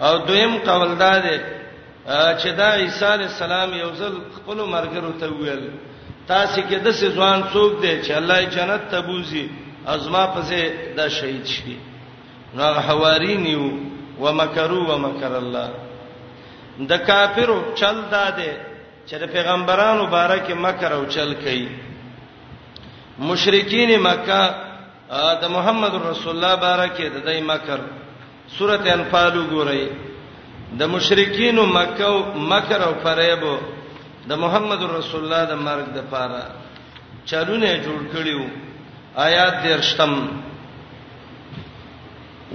او 0.00 0.18
دویم 0.26 0.54
قول 0.58 0.94
دا 0.98 1.18
دی 1.18 1.36
چې 2.42 2.46
دا 2.56 2.72
عیسی 2.76 3.04
علی 3.04 3.24
السلام 3.24 3.74
یو 3.74 3.90
ځل 3.94 4.14
خپل 4.36 4.56
مرګرو 4.56 5.20
ته 5.20 5.26
ویل 5.28 5.70
تاسو 6.28 6.60
کې 6.60 6.74
د 6.84 6.92
څه 6.98 7.06
ځوان 7.16 7.44
څوک 7.52 7.80
دی 7.82 8.02
چې 8.02 8.10
الله 8.12 8.36
یې 8.40 8.46
جنت 8.54 8.90
ته 8.90 9.00
بوزي 9.00 9.48
ازما 9.86 10.26
پسې 10.34 10.94
دا 10.96 11.08
شهید 11.08 11.44
شي 11.46 11.76
نو 12.54 12.64
حوارینیو 12.74 13.70
ومکروا 14.20 14.94
ومکر 14.94 15.32
الله 15.36 15.68
د 16.88 16.92
کافرو 17.06 17.62
چل 17.78 18.02
دا 18.10 18.26
دی 18.36 18.50
چې 19.06 19.14
د 19.22 19.32
پیغمبرانو 19.32 20.06
باره 20.06 20.38
کې 20.46 20.52
مکر 20.64 20.92
او 20.92 21.04
چل 21.06 21.34
کوي 21.34 21.68
مشرکین 23.18 24.00
مکه 24.02 24.52
د 25.42 25.44
محمد 25.56 25.94
رسول 26.10 26.32
الله 26.36 26.54
بارکه 26.66 27.04
د 27.08 27.16
دای 27.26 27.40
مکر 27.50 27.80
سورته 28.56 28.88
انفال 28.96 29.32
وګورئ 29.40 29.82
د 30.80 30.82
مشرکین 30.94 31.56
مکه 31.76 32.08
مکر 32.52 32.80
او 32.88 32.92
فریب 33.04 33.42
د 34.30 34.32
محمد 34.44 34.80
رسول 34.98 35.20
الله 35.24 35.42
د 35.52 35.54
مرګ 35.66 35.86
د 35.96 36.00
پاره 36.12 36.42
چلونه 37.30 37.66
جوړ 37.84 37.98
کړیو 38.14 38.42
آیات 39.28 39.54
درشتم 39.68 40.12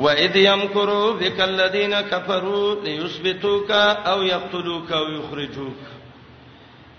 وَإِذْ 0.04 0.36
يَمْكُرُ 0.50 0.90
بِكَ 1.22 1.38
الَّذِينَ 1.52 1.94
كَفَرُوا 2.12 2.66
لِيُثْبِتُوكَ 2.86 3.72
أَوْ 4.12 4.20
يَقْتُلُوكَ 4.34 4.90
أَوْ 5.00 5.06
يُخْرِجُوكَ 5.18 5.82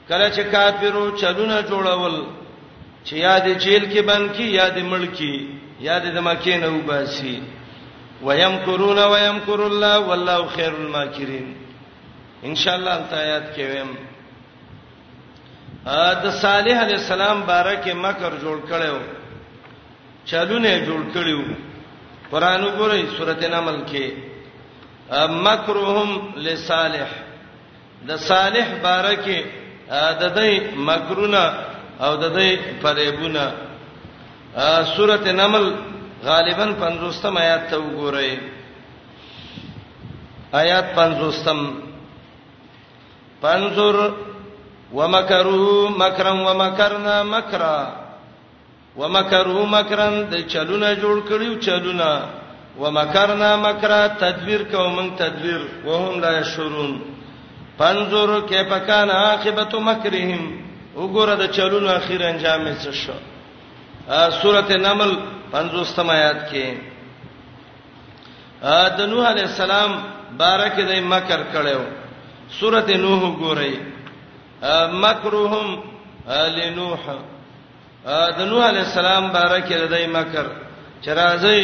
کله 0.08 0.26
چې 0.36 0.42
کافرو 0.54 1.04
چلونه 1.20 1.56
جوړول 1.70 2.14
چې 3.08 3.16
یاد 3.28 3.46
جیل 3.62 3.84
کې 3.92 4.02
بند 4.10 4.26
کی 4.36 4.46
یاد 4.60 4.76
ملکی 4.92 5.34
یاد 5.88 6.04
د 6.16 6.18
مکه 6.28 6.56
نه 6.62 6.68
وباسي 6.76 7.34
ويمکرون 8.26 8.98
ويمکر 9.12 9.60
الله 9.70 9.96
والله 10.08 10.40
خير 10.56 10.72
الماکرین 10.82 11.46
ان 12.48 12.54
شاء 12.62 12.74
الله 12.78 12.96
آیات 13.24 13.46
کې 13.54 13.64
ویم 13.72 13.90
ا 15.92 16.10
د 16.24 16.36
صالح 16.42 16.76
علی 16.84 16.94
السلام 17.02 17.40
بارکه 17.52 17.92
مکر 18.02 18.32
جوړ 18.42 18.58
کړو 18.68 18.94
چالوونه 20.32 20.72
جوړ 20.88 21.00
کړیو 21.14 21.42
قران 22.30 22.60
وګورئ 22.64 23.02
سورته 23.16 23.48
نمل 23.54 23.78
کې 23.94 24.06
مکرهم 25.46 26.10
لصالح 26.48 27.08
د 28.12 28.16
صالح 28.28 28.66
بارکه 28.82 29.44
د 30.20 30.30
دې 30.36 30.52
مکرونه 30.92 31.44
او 32.06 32.12
د 32.22 32.24
دې 32.38 32.48
فریبونه 32.82 33.44
سوره 34.94 35.18
نمل 35.40 35.64
غالبا 36.28 36.66
50م 36.82 37.36
آیات 37.44 37.62
ته 37.70 37.76
وګورئ 37.82 38.30
آیات 40.62 40.86
50م 40.98 41.58
پنځور 43.42 43.96
ومکروا 44.98 45.88
مکرا 46.02 46.32
ومکرنا 46.46 47.16
مکرا 47.34 47.76
ومکروا 49.00 49.64
مکرا 49.76 50.06
د 50.32 50.34
چلونه 50.52 50.88
جوړ 51.02 51.16
کړیو 51.30 51.60
چلونه 51.66 52.10
ومکرنا 52.82 53.50
مکرا 53.66 54.00
تدبیر 54.22 54.62
کوم 54.72 54.96
تدبیر 55.22 55.60
وهم 55.84 56.14
لا 56.24 56.32
شرون 56.54 56.90
پنځور 57.78 58.30
کې 58.48 58.60
پکانه 58.72 59.12
عاقبت 59.24 59.74
مکرهم 59.90 60.42
وګوره 60.96 61.34
د 61.42 61.44
چلونو 61.56 61.88
اخیر 62.00 62.20
انجام 62.26 62.62
یې 62.66 62.74
څه 62.82 62.92
شو 62.92 63.14
سورته 64.42 64.74
نمل 64.84 65.10
50 65.52 66.10
آیات 66.16 66.40
کې 66.50 66.66
د 68.98 69.00
نوح 69.10 69.24
علی 69.32 69.42
السلام 69.48 69.90
بارکه 70.42 70.82
د 70.90 70.92
مکر 71.12 71.40
کړو 71.52 71.80
سورته 72.60 72.96
نوح 73.04 73.18
وګورئ 73.24 73.74
مکرهم 75.02 75.68
لنوح 76.58 77.02
د 78.38 78.40
نوح 78.50 78.62
علی 78.68 78.78
السلام 78.86 79.30
بارکه 79.38 79.74
د 79.94 79.96
مکر 80.16 80.46
چرایي 81.04 81.60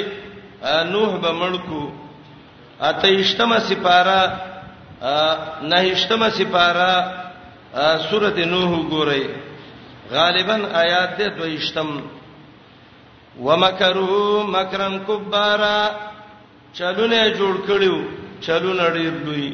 نوح 0.94 1.10
به 1.22 1.32
ملکو 1.32 1.84
اته 2.80 3.06
اشتمه 3.22 3.58
سپاره 3.58 4.20
نه 5.70 5.78
اشتمه 5.94 6.30
سپاره 6.38 6.90
سورته 8.08 8.44
نوح 8.52 8.72
ګورئ 8.90 9.24
غالبا 10.12 10.56
آیات 10.82 11.12
دې 11.18 11.28
دویشتم 11.38 11.88
ومکروا 13.46 14.28
مکرن 14.54 14.94
کبارا 15.08 15.80
چلونه 16.76 17.20
جوړ 17.38 17.54
کړیو 17.66 17.96
چلونه 18.44 18.84
ډیر 18.96 19.12
دوی 19.26 19.46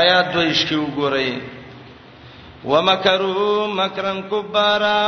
آیات 0.00 0.28
دویش 0.34 0.60
کې 0.68 0.76
وګورئ 0.84 1.30
ومکروا 2.70 3.66
مکرن 3.80 4.18
کبارا 4.30 5.00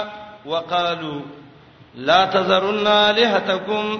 وقالوا 0.50 1.20
لا 1.94 2.20
تذرن 2.24 2.86
الهتكم 2.86 3.98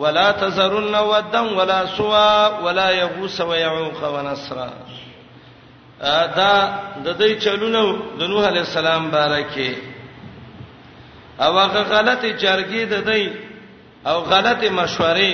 ولا 0.00 0.30
تذرن 0.32 0.94
ودا 0.94 1.40
ولا 1.40 1.80
سوا 1.96 2.48
ولا 2.64 2.90
يغوس 2.90 3.40
ويعوق 3.40 4.00
ونسرا 4.14 4.68
دا 6.06 6.52
د 7.04 7.08
دې 7.20 7.30
چلونو 7.44 7.82
د 8.18 8.22
نوح 8.30 8.46
علی 8.48 8.58
السلام 8.58 9.10
بارکه 9.10 9.70
او 11.42 11.52
هغه 11.58 11.82
غلطه 11.92 12.30
چرګی 12.42 12.82
د 12.94 13.04
دې 13.08 13.24
او 14.08 14.20
غلطه 14.30 14.70
مشورې 14.78 15.32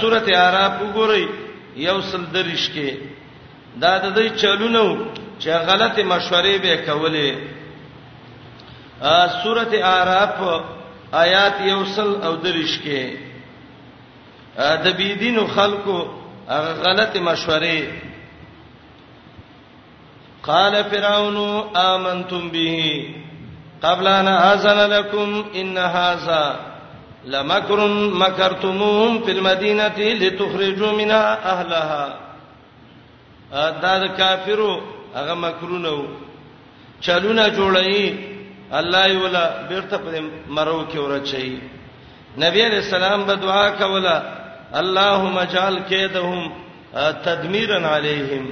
سورته 0.00 0.30
اعراف 0.36 0.72
وګورئ 0.82 1.24
یو 1.76 2.00
سل 2.10 2.22
درش 2.32 2.68
کې 2.70 2.90
دا 3.76 3.98
د 3.98 4.14
دې 4.16 4.28
چلونو 4.40 4.84
چې 5.40 5.48
غلطه 5.68 6.02
مشورې 6.02 6.54
به 6.64 6.76
کولې 6.86 7.30
سورته 9.42 9.76
اعراف 9.84 10.64
آیات 11.12 11.60
یو 11.60 11.84
سل 11.84 12.08
او 12.22 12.36
درش 12.36 12.78
کې 12.84 13.16
د 14.84 14.96
بيدینو 14.98 15.46
خلکو 15.46 15.98
هغه 16.48 16.72
غلطه 16.84 17.20
مشورې 17.20 17.80
قال 20.50 20.84
فرعون 20.90 21.38
آمنتم 21.76 22.42
به 22.54 22.78
قبل 23.82 24.06
ان 24.06 24.28
اذن 24.28 24.78
لكم 24.96 25.44
ان 25.60 25.78
هذا 25.78 26.56
لمكر 27.24 27.80
مكرتموهم 28.24 29.12
في 29.24 29.30
المدينه 29.32 29.98
لتخرجوا 30.22 30.92
منها 31.00 31.24
اهلها 31.52 32.04
دا 33.82 33.92
د 34.02 34.04
کافرو 34.18 34.72
هغه 35.18 35.34
مکرونه 35.44 35.90
وو 35.98 36.06
چلونه 37.06 37.44
جوړی 37.58 37.96
الله 38.78 39.02
یولا 39.14 39.44
بیرته 39.68 39.96
پر 40.04 40.12
مرو 40.56 40.84
کې 40.90 40.96
ورچي 40.98 41.48
نبی 42.44 42.60
علیہ 42.68 42.82
السلام 42.86 43.22
به 43.24 43.34
دعا 43.34 43.68
کوله 43.80 44.16
اللهم 44.80 45.38
اجعل 45.38 45.76
کیدهم 45.88 46.50
تدمیرا 47.24 47.96
علیہم 47.96 48.46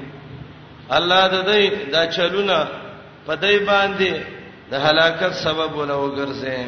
الله 0.92 1.22
د 1.28 1.36
دې 1.50 1.62
دا 1.94 2.06
چلونه 2.16 2.56
په 3.26 3.34
دې 3.36 3.54
باندې 3.70 4.12
د 4.70 4.74
هلاکت 4.86 5.32
سبب 5.44 5.70
ولا 5.76 5.94
وګرځي 6.02 6.66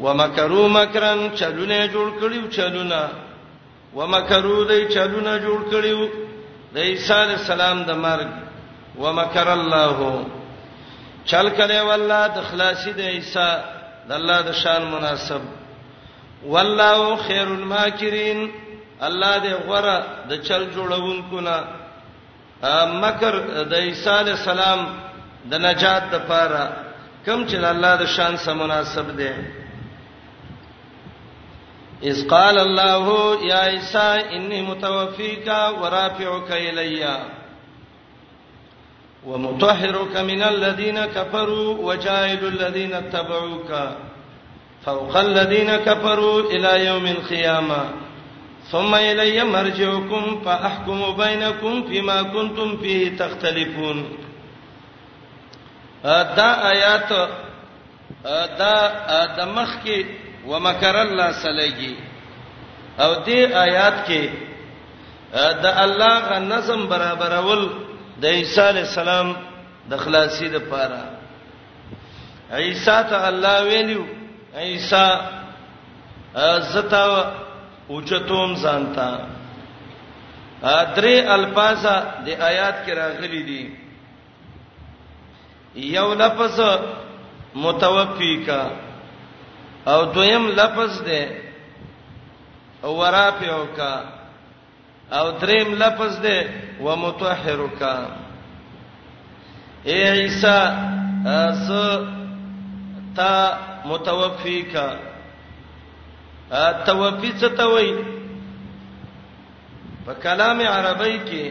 ومکروا 0.00 0.66
مکرن 0.68 1.20
چلونه 1.38 1.78
جوړ 1.94 2.08
کړیو 2.20 2.46
چلونه 2.56 3.00
ومکروا 3.96 4.62
دې 4.70 4.80
چلونه 4.94 5.32
جوړ 5.38 5.60
کړیو 5.72 6.08
د 6.74 6.78
عیسی 6.78 7.12
السلام 7.38 7.82
د 7.82 7.90
مرګ 7.92 8.30
ومکر 8.98 9.48
الله 9.48 9.96
چل 11.30 11.46
کړي 11.56 11.80
والله 11.88 12.22
د 12.28 12.38
خلاصي 12.50 12.92
د 12.92 13.00
عیسی 13.00 13.50
د 14.08 14.12
الله 14.18 14.38
د 14.42 14.50
شان 14.62 14.82
مناسب 14.92 15.40
والله 16.52 17.16
خير 17.16 17.46
الماکرین 17.58 18.50
الله 19.06 19.34
دې 19.44 19.52
غره 19.68 19.96
د 20.28 20.32
چل 20.46 20.62
جوړونکو 20.76 21.40
نه 21.48 21.58
مکر 23.02 23.34
د 23.70 23.72
عیسی 23.86 24.10
علی 24.18 24.30
السلام 24.40 24.80
د 25.50 25.60
نجات 25.66 26.02
لپاره 26.14 26.62
کم 27.26 27.40
چې 27.50 27.56
الله 27.72 27.92
د 28.02 28.06
شان 28.16 28.36
سره 28.44 28.54
مناسب 28.54 29.06
دی 29.18 29.32
اذ 32.10 32.18
قال 32.34 32.58
الله 32.58 33.06
يا 33.50 33.56
عيسى 33.70 34.08
اني 34.36 34.62
متوفيك 34.62 35.48
ورافعك 35.80 36.50
الي 36.52 37.18
ومطهرك 39.26 40.16
من 40.16 40.42
الذين 40.42 40.98
كفروا 41.06 41.68
وجاعل 41.86 42.42
الذين 42.54 42.92
اتبعوك 42.94 43.70
فوق 44.84 45.16
الذين 45.16 45.76
كفروا 45.76 46.40
الى 46.40 46.84
يوم 46.86 47.06
القيامه 47.06 47.84
ثم 48.72 48.94
الی 48.94 49.42
مرجعکم 49.52 50.22
فاحکم 50.44 51.00
بینکم 51.20 51.76
فيما 51.88 52.18
کنتم 52.36 52.70
فيه 52.80 53.02
تختلفون 53.20 53.98
دا 56.38 56.46
آیات 56.72 57.10
دا 58.60 58.72
د 59.36 59.40
مخ 59.56 59.72
کې 59.84 59.98
ومکر 60.54 60.96
الله 61.04 61.28
سلیږي 61.42 61.92
او 63.04 63.10
دې 63.26 63.40
آیات 63.66 63.96
کې 64.08 64.24
د 65.68 65.78
الله 65.84 66.14
غ 66.32 66.40
نظم 66.52 66.88
برابرول 66.96 67.62
د 68.24 68.40
عیسی 68.40 68.60
السلام 68.70 69.36
د 69.92 69.96
خلاصي 70.06 70.48
د 70.58 70.68
پاره 70.70 71.02
عیسی 72.64 72.98
ته 73.12 73.28
الله 73.28 73.56
ویلو 73.70 74.02
عیسی 74.64 75.06
زتا 76.74 77.06
اوچتوم 77.90 78.50
ځانتا 78.62 79.08
درې 80.96 81.14
الفاظه 81.36 81.94
د 82.24 82.28
آیات 82.50 82.76
کې 82.86 82.92
راغلي 83.02 83.42
دي 83.48 83.64
یو 85.96 86.08
لفظ 86.22 86.56
متوفی 87.64 88.34
کا 88.46 88.62
او 89.90 89.98
دویم 90.14 90.44
لفظ 90.60 91.00
دی 91.06 91.22
ورافیو 92.98 93.64
کا 93.76 93.94
او 95.18 95.24
دریم 95.42 95.74
لفظ 95.82 96.12
دی 96.22 96.38
ومطهرو 96.84 97.66
کا 97.80 97.94
اے 99.90 99.98
عیسی 100.20 100.58
از 101.40 101.68
تا 103.16 103.34
متوفی 103.90 104.60
کا 104.72 104.88
توفی 106.86 107.30
څه 107.40 107.48
ته 107.56 107.66
وای 107.72 107.88
په 110.06 110.12
کلام 110.24 110.58
عربی 110.60 111.18
کې 111.28 111.44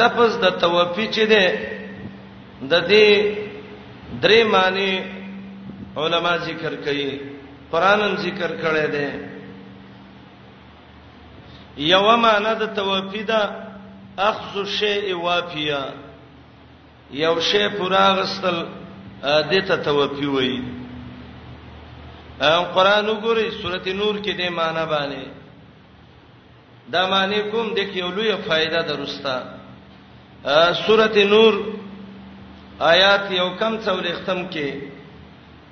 لفظ 0.00 0.32
د 0.40 0.60
توفی 0.62 1.06
چې 1.14 1.24
ده 1.32 1.44
د 2.70 2.74
دې 2.90 3.36
درې 4.22 4.42
معنی 4.44 4.92
علما 5.96 6.34
ذکر 6.38 6.74
کوي 6.84 7.10
قرانم 7.72 8.16
ذکر 8.16 8.50
کړی 8.62 8.86
دی 8.94 9.08
یو 11.92 12.16
معنی 12.16 12.54
د 12.60 12.64
توفی 12.74 13.22
ده 13.22 13.40
اخذ 14.18 14.56
الشیء 14.58 15.14
وافیا 15.16 15.82
یو 17.10 17.40
شی 17.40 17.66
پورا 17.78 18.06
غستل 18.16 18.56
دته 19.50 19.76
توفی 19.76 20.26
وایي 20.26 20.75
قرآن 22.40 23.08
وګورئ 23.08 23.50
سورته 23.62 23.92
نور 23.96 24.14
کې 24.24 24.32
د 24.36 24.40
معنی 24.52 24.84
باندې 24.92 25.24
دا 26.92 27.02
معنی 27.08 27.40
کوم 27.50 27.74
د 27.74 27.78
کې 27.88 27.96
یو 27.98 28.10
لوی 28.10 28.32
فائدہ 28.46 28.80
درسته 28.88 29.34
سورته 30.86 31.24
نور 31.24 31.52
آیات 32.78 33.30
یو 33.32 33.48
کم 33.60 33.74
څول 33.84 34.06
ختم 34.20 34.48
کې 34.48 34.80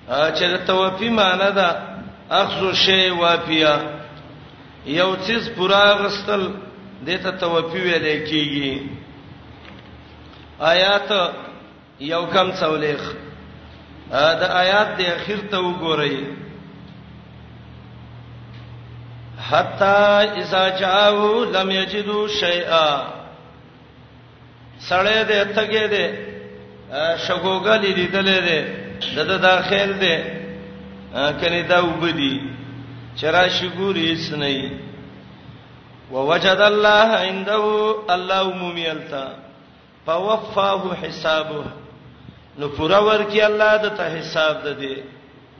چې 0.09 0.45
د 0.53 0.67
توفی 0.67 1.09
معنی 1.09 1.51
دا 1.55 1.69
اخذ 2.31 2.75
شی 2.75 3.11
وافیا 3.11 3.75
یو 4.87 5.15
چیز 5.27 5.51
پورا 5.57 5.85
غستل 6.01 6.43
دته 7.05 7.31
توفی 7.31 7.79
ویل 7.81 8.07
کېږي 8.27 8.87
آیات 10.61 11.11
یو 12.01 12.27
کم 12.33 12.51
څولېخ 12.51 13.01
دا 14.11 14.47
آیات 14.63 14.89
د 14.99 15.03
اخر 15.13 15.41
ته 15.51 15.59
وګورئ 15.61 16.44
حتا 19.51 20.21
اذا 20.43 20.69
جاءو 20.81 21.29
لم 21.53 21.71
یجدوا 21.71 22.27
شیئا 22.41 22.87
سړې 24.89 25.21
دې 25.29 25.41
تګې 25.57 25.87
دې 25.93 26.07
شګوګلې 27.27 27.91
دې 27.99 28.07
دلې 28.17 28.39
دې 28.47 28.61
د 29.29 29.31
داخل 29.49 29.91
دې 30.03 30.17
کني 31.41 31.63
دا 31.71 31.79
وبدي 31.89 32.35
چرای 33.21 33.49
شګوري 33.59 34.09
سنئ 34.27 34.61
ووجد 36.13 36.61
الله 36.71 37.09
عنده 37.27 37.65
الله 38.15 38.45
مومیلتا 38.63 39.25
فوفاه 40.07 40.85
حسابه 41.03 41.65
نو 42.59 42.67
پورا 42.79 42.99
ورکی 43.09 43.41
الله 43.43 43.77
د 43.85 43.95
ته 44.01 44.05
حساب 44.17 44.63
ده 44.65 44.73
دي 44.81 44.95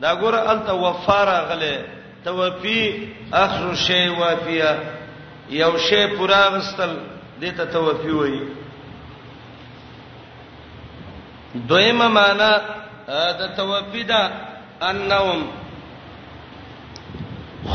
دا 0.01 0.15
ګور 0.23 0.35
ال 0.53 0.59
توفار 0.67 1.29
غله 1.51 1.85
توفی 2.25 3.13
اخر 3.33 3.75
شی 3.87 4.07
وافیا 4.19 4.73
یو 5.51 5.77
شی 5.89 6.07
پورا 6.17 6.43
غستل 6.51 6.93
دته 7.41 7.65
توفی 7.73 8.11
وای 8.11 8.37
دویمه 11.69 12.09
معنا 12.09 12.53
د 13.09 13.41
توفی 13.57 14.03
دا 14.05 14.23
انهم 14.83 15.41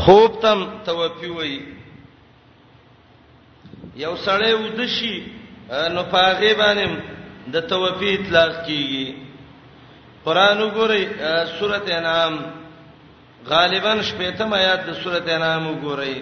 خوب 0.02 0.40
تم 0.42 0.58
توفی 0.86 1.26
وای 1.36 1.60
یو 3.96 4.16
سړی 4.16 4.52
ودشي 4.52 5.22
نو 5.94 6.02
پاغه 6.02 6.54
باندې 6.54 6.88
د 7.52 7.60
توفی 7.60 8.14
اطلاق 8.14 8.66
کیږي 8.66 9.14
قران 10.24 10.58
وګورئ 10.62 11.04
سورته 11.58 11.94
انعام 11.98 12.38
غالبا 13.48 13.94
شپیتم 14.04 14.52
آیات 14.54 14.84
د 14.86 14.92
سورته 15.02 15.32
انعام 15.34 15.66
وګورئ 15.70 16.14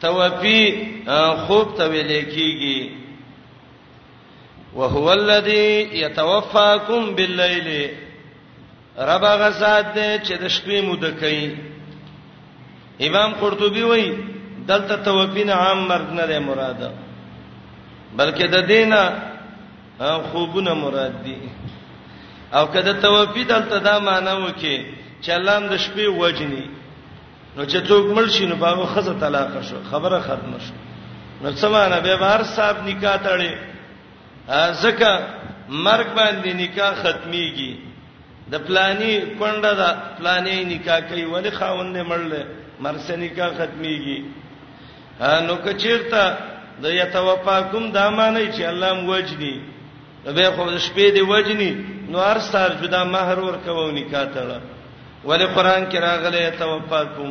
توفی 0.00 0.60
خوب 1.46 1.76
ته 1.76 1.84
ولیکيږي 1.92 2.90
وهو 4.74 5.10
الذی 5.10 6.00
یتوفاکم 6.02 7.14
باللیل 7.16 7.68
رب 9.10 9.24
غزاد 9.40 9.86
دې 9.94 10.10
چې 10.26 10.34
د 10.42 10.50
شپې 10.56 10.80
مود 10.86 11.04
کوي 11.20 11.56
امام 13.08 13.30
قرطبی 13.40 13.82
وایي 13.82 14.12
دلته 14.72 14.96
توفین 15.08 15.50
عام 15.50 15.86
مرګ 15.88 16.10
نه 16.20 16.26
دی 16.32 16.38
مراده 16.50 16.90
بلکې 18.16 18.46
د 18.52 18.56
دینه 18.66 19.02
خوبونه 20.32 20.74
مراد 20.74 21.14
دي 21.24 21.36
او 22.52 22.66
کله 22.72 22.92
توفی 22.92 23.44
دلته 23.44 23.78
دا 23.78 23.98
معنی 23.98 24.36
وکي 24.44 24.78
چې 25.24 25.30
الله 25.38 25.56
د 25.72 25.74
شپې 25.84 26.06
وجني 26.22 26.64
نو 27.56 27.62
چې 27.70 27.78
څوک 27.88 28.04
مل 28.16 28.26
شي 28.34 28.46
نو 28.50 28.56
باغه 28.62 28.86
خزه 28.94 29.14
طلاق 29.24 29.50
شو 29.70 29.78
خبره 29.90 30.18
ختم 30.26 30.52
شو 30.66 30.74
نو 31.42 31.50
سمانه 31.62 31.98
به 32.06 32.14
بار 32.22 32.42
صاحب 32.56 32.78
نکاح 32.88 33.16
تړي 33.24 33.52
ځکه 34.82 35.10
مرګ 35.86 36.06
باندې 36.18 36.50
نکاح 36.62 36.92
ختميږي 37.02 37.72
د 38.52 38.64
پلاني 38.66 39.12
کونډه 39.38 39.72
د 39.80 39.82
پلاني 40.18 40.58
نکاح 40.74 41.00
کوي 41.08 41.24
ولی 41.32 41.50
خاوند 41.56 41.96
نه 41.96 42.02
مړل 42.08 42.34
مرسه 42.86 43.16
نکاح 43.24 43.50
ختميږي 43.58 44.18
نو 45.48 45.54
کچیرته 45.56 46.36
د 46.82 46.94
یتوفاکم 47.00 47.90
دا 47.98 48.10
معنی 48.10 48.46
چې 48.52 48.62
الله 48.70 48.92
موجني 48.94 49.54
به 50.24 50.50
خو 50.56 50.64
شپې 50.86 51.12
دی 51.14 51.20
وجني 51.22 51.70
نو 52.10 52.18
هر 52.28 52.38
سار 52.50 52.70
جدا 52.82 53.04
مہر 53.04 53.38
ور 53.44 53.56
کوو 53.64 53.90
نکاح 54.00 54.24
تړه 54.34 54.77
ولې 55.24 55.46
قران 55.54 55.82
کې 55.90 55.98
راغله 55.98 56.50
توفاکم 56.58 57.30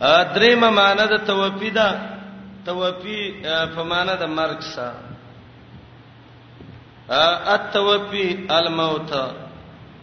ا 0.00 0.22
درېم 0.34 0.60
معنی 0.78 1.04
د 1.12 1.14
توفی 1.26 1.70
دا 1.70 1.88
توفی 2.64 3.20
په 3.74 3.82
معنی 3.90 4.14
د 4.20 4.26
مرګ 4.38 4.60
سره 4.74 5.02
ا 7.22 7.54
التوفی 7.54 8.46
الموت 8.50 9.10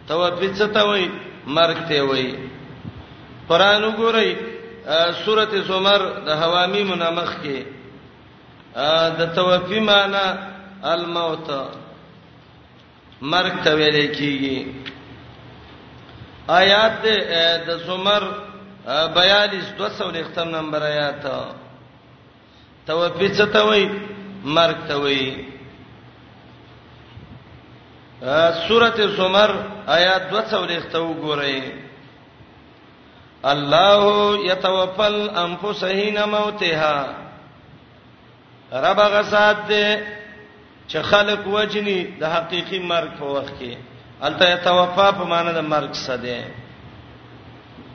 توفی 0.07 0.47
څه 0.57 0.67
ته 0.73 0.81
وای 0.87 1.05
مرګ 1.47 1.77
ته 1.89 2.01
وای 2.03 2.31
قران 3.49 3.83
وګورئ 3.83 4.29
سورته 5.25 5.61
زمر 5.67 6.01
د 6.25 6.29
حوامی 6.41 6.83
منامخ 6.91 7.31
کې 7.43 7.59
د 9.19 9.33
توفی 9.35 9.79
معنی 9.79 10.25
الموت 10.93 11.49
مرګ 13.21 13.53
ته 13.63 13.71
ویل 13.75 14.15
کیږي 14.15 14.91
آیات 16.47 17.01
د 17.67 17.71
زمر 17.87 18.23
42 18.87 19.99
200 19.99 20.43
نمبر 20.45 20.81
آیات 20.83 21.23
توفی 22.87 23.29
څه 23.37 23.45
ته 23.53 23.61
وای 23.67 23.83
مرګ 24.55 24.75
ته 24.87 24.95
وای 25.03 25.25
سورته 28.67 29.07
زمر 29.17 29.49
آیات 29.87 30.23
200 30.33 30.91
ته 30.91 30.99
وګورئ 30.99 31.61
الله 33.45 34.03
يتوفل 34.49 35.29
انفسهن 35.45 36.17
موتها 36.29 36.95
رب 38.71 38.99
غسات 39.15 39.67
چې 40.89 40.97
خلق 41.09 41.47
وجني 41.47 41.99
د 42.21 42.25
حقيقي 42.35 42.79
مرګ 42.91 43.09
په 43.19 43.25
وخت 43.35 43.55
کې 43.59 43.73
الته 44.27 44.45
يتوفى 44.53 45.07
په 45.17 45.23
معنی 45.31 45.51
د 45.57 45.61
مرګ 45.73 45.91
څه 46.05 46.13
دی 46.23 46.39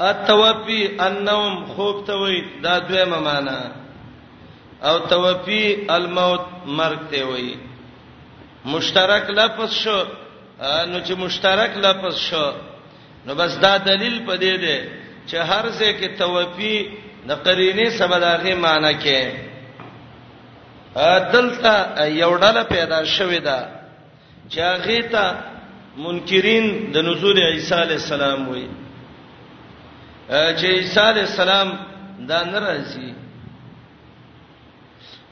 التوفي 0.00 0.80
النوم 1.06 1.64
خوب 1.76 2.04
ته 2.06 2.14
وي 2.20 2.44
دا 2.62 2.78
دویمه 2.78 3.18
معنی 3.30 3.58
او 4.82 4.98
توفی 5.08 5.86
الموت 5.88 6.40
مرګ 6.66 6.98
ته 7.10 7.24
وایي 7.28 7.56
مشترک 8.64 9.30
لفظ 9.30 9.70
شو 9.82 10.02
نو 10.90 11.00
چې 11.06 11.12
مشترک 11.18 11.72
لفظ 11.84 12.16
شو 12.18 12.50
نو 13.26 13.34
بس 13.34 13.56
دا 13.60 13.76
دلیل 13.78 14.18
پدې 14.26 14.54
ده 14.64 14.78
چې 15.28 15.34
هر 15.50 15.64
څه 15.70 15.98
کې 16.00 16.18
توفی 16.18 16.88
د 17.28 17.34
قرینه 17.44 17.90
سبداغه 17.90 18.54
معنی 18.54 18.94
کې 19.04 19.22
دلته 21.32 21.74
یو 22.06 22.38
ډله 22.38 22.62
پیدا 22.64 23.04
شوې 23.04 23.38
ده 23.40 23.58
چې 24.50 24.58
هغه 24.58 25.02
ته 25.02 25.38
منکرین 25.96 26.92
د 26.92 26.96
نزول 26.98 27.38
عیسی 27.38 27.74
علی 27.74 27.92
السلام 27.94 28.48
وایي 28.48 28.68
چې 30.30 30.64
عیسی 30.64 31.00
علی 31.00 31.20
السلام 31.20 31.68
دا 32.28 32.42
ناراضي 32.44 33.23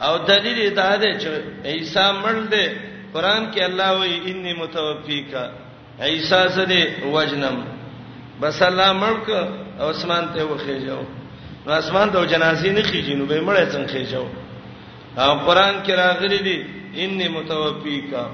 او 0.00 0.18
دلیل 0.28 0.74
دا 0.76 0.96
دی 1.02 1.12
چې 1.20 1.28
عیسی 1.64 2.06
مړ 2.22 2.36
دی 2.52 2.66
قران 3.14 3.42
کې 3.52 3.60
الله 3.62 3.90
وایي 3.98 4.16
انی 4.30 4.52
متوفیکا 4.62 5.44
عیسی 6.00 6.42
سره 6.56 6.80
وجنم 7.16 7.56
بس 8.40 8.62
الله 8.62 8.90
مړ 9.02 9.16
ک 9.26 9.28
او 9.80 9.86
اسمان 9.94 10.24
ته 10.34 10.42
وخیجو 10.44 11.00
نو 11.66 11.72
اسمان 11.72 12.10
ته 12.10 12.26
جنازې 12.26 12.68
نه 12.76 12.82
خیږي 12.82 13.14
نو 13.14 13.24
به 13.26 13.40
مړ 13.40 13.56
څنګه 13.72 13.88
خیجو 13.92 14.24
او 15.18 15.34
قران 15.46 15.74
کې 15.84 15.90
راغلي 15.92 16.38
دي 16.46 16.58
انی 17.04 17.28
متوفیکا 17.28 18.24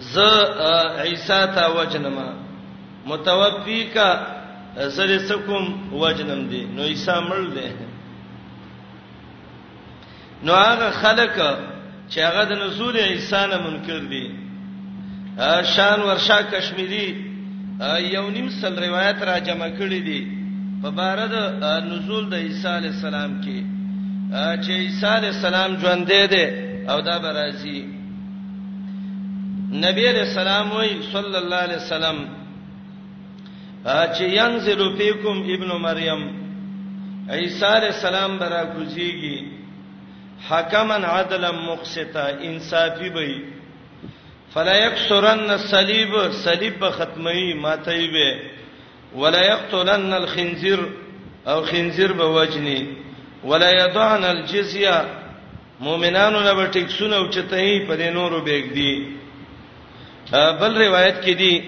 ز 0.00 0.18
عیسی 1.06 1.40
تا 1.54 1.64
وجنما 1.78 2.28
متوفیکا 3.06 4.08
زری 4.96 5.18
سکم 5.28 5.64
وجنم 6.02 6.40
دی 6.50 6.62
نو 6.76 6.82
عیسی 6.82 7.14
مړ 7.28 7.40
دی 7.56 7.68
نو 10.44 10.52
هغه 10.54 10.90
خلک 11.02 11.32
چې 12.10 12.18
هغه 12.26 12.42
د 12.50 12.52
نزول 12.62 12.96
عیسی 12.96 13.40
نه 13.52 13.58
منکر 13.66 14.02
دي 14.12 14.24
شان 15.74 16.00
ورشا 16.08 16.40
کشمیری 16.52 17.08
یو 18.14 18.24
نیم 18.36 18.48
سل 18.60 18.78
روایت 18.84 19.18
را 19.28 19.38
جمع 19.48 19.68
کړی 19.80 20.00
دي 20.08 20.28
په 20.82 20.90
بار 21.00 21.18
د 21.26 21.34
نزول 21.90 22.28
د 22.30 22.34
عیسی 22.46 22.68
علی 22.78 22.88
السلام 22.94 23.36
کې 23.44 23.58
چې 24.64 24.70
عیسی 24.84 25.06
علی 25.18 25.26
السلام 25.34 25.76
ژوند 25.84 26.06
دی 26.34 26.44
او 26.90 27.00
دا 27.10 27.18
برازي 27.26 27.78
نبی 29.84 30.04
علیہ 30.10 30.26
السلام 30.30 30.66
وی 30.76 30.92
صلی 31.12 31.36
الله 31.42 31.56
علیه 31.66 31.76
وسلم 31.82 32.16
چې 33.84 34.22
ينزل 34.38 34.96
فیکم 34.98 35.36
ابن 35.54 35.70
مریم 35.82 36.22
عیسی 37.30 37.66
علیہ 37.76 37.92
السلام 37.96 38.36
برا 38.42 38.62
کوزیږي 38.74 39.57
حکما 40.46 40.94
عدلا 41.04 41.50
مقسطا 41.52 42.26
انصافی 42.28 43.08
وي 43.14 43.32
فلا 44.54 44.76
یکسرن 44.86 45.50
الصلیب 45.50 46.12
صلیب 46.44 46.74
به 46.80 46.90
ختمی 46.96 47.52
ماتای 47.62 48.06
وي 48.14 48.30
ولا 49.20 49.40
یقتلن 49.42 50.12
الخنزیر 50.12 50.78
او 51.46 51.62
خنزیر 51.62 52.12
به 52.12 52.24
وجنی 52.38 52.80
ولا 53.44 53.70
یضعن 53.70 54.24
الجزیه 54.24 54.98
مؤمنانو 55.80 56.40
نه 56.40 56.66
ټیک 56.72 56.88
سونه 56.90 57.28
چتای 57.30 57.86
په 57.86 57.96
دې 57.96 58.14
نورو 58.14 58.40
بیگ 58.40 58.72
دی 58.74 58.92
بل 60.60 60.82
روایت 60.82 61.20
کې 61.26 61.34
دی 61.42 61.64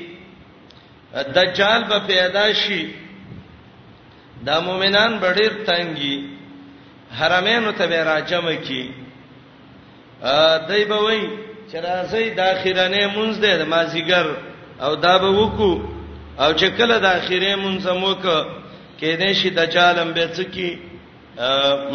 دجال 1.36 1.84
به 1.84 1.98
پیدا 2.06 2.52
شي 2.52 2.86
دا 4.46 4.60
مؤمنان 4.60 5.20
ډېر 5.20 5.52
تنګي 5.66 6.39
حرمینو 7.18 7.72
ته 7.72 7.86
به 7.86 8.04
راجم 8.04 8.54
کی 8.54 8.94
دای 10.68 10.84
به 10.84 10.94
وای 10.94 11.20
چې 11.72 11.76
راځي 11.86 12.24
د 12.38 12.40
اخیرانه 12.40 13.02
مونږ 13.16 13.32
دې 13.44 13.52
د 13.62 13.64
مازیګر 13.72 14.26
او 14.84 14.92
دا 15.04 15.18
به 15.18 15.30
وکړو 15.30 15.72
او 16.38 16.50
چې 16.58 16.66
کله 16.78 16.98
د 16.98 17.04
اخیره 17.06 17.56
مونږ 17.56 17.88
موک 17.88 18.22
کې 19.00 19.10
دې 19.22 19.32
شي 19.34 19.50
د 19.50 19.66
چالم 19.74 20.12
به 20.12 20.26
څکی 20.36 20.78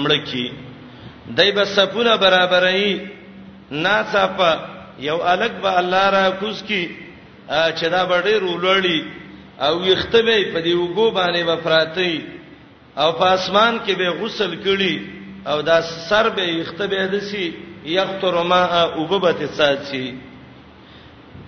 مړکی 0.03 0.47
دای 1.37 1.51
به 1.51 1.65
سپونه 1.65 2.13
برابرې 2.17 2.87
ناڅاپه 3.71 4.51
یو 4.99 5.17
الګ 5.33 5.53
به 5.63 5.77
الله 5.79 6.05
را 6.15 6.31
کوز 6.39 6.63
کی 6.63 6.83
چې 7.77 7.85
دا 7.93 8.01
بډې 8.09 8.33
رولړی 8.45 8.99
او 9.59 9.85
یختبه 9.85 10.35
په 10.53 10.59
دې 10.65 10.73
وګو 10.81 11.07
باندې 11.17 11.43
وفراتې 11.49 12.11
با 12.21 12.34
او 12.97 13.11
په 13.13 13.25
اسمان 13.37 13.79
کې 13.85 13.93
به 13.97 14.09
غسل 14.19 14.51
کړي 14.65 14.95
او 15.45 15.61
دا 15.61 15.81
سر 15.81 16.29
به 16.29 16.43
یختبه 16.47 17.07
دسی 17.07 17.53
یختر 17.85 18.43
ما 18.43 18.63
وببت 18.97 19.45
ساتي 19.45 20.15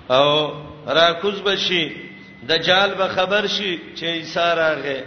او 0.10 0.52
راکوز 0.88 1.42
بشي 1.42 1.92
دجال 2.50 2.94
به 2.96 3.08
خبر 3.08 3.48
شي 3.48 3.80
چې 3.98 4.04
عیسی 4.04 4.40
راغې 4.60 5.00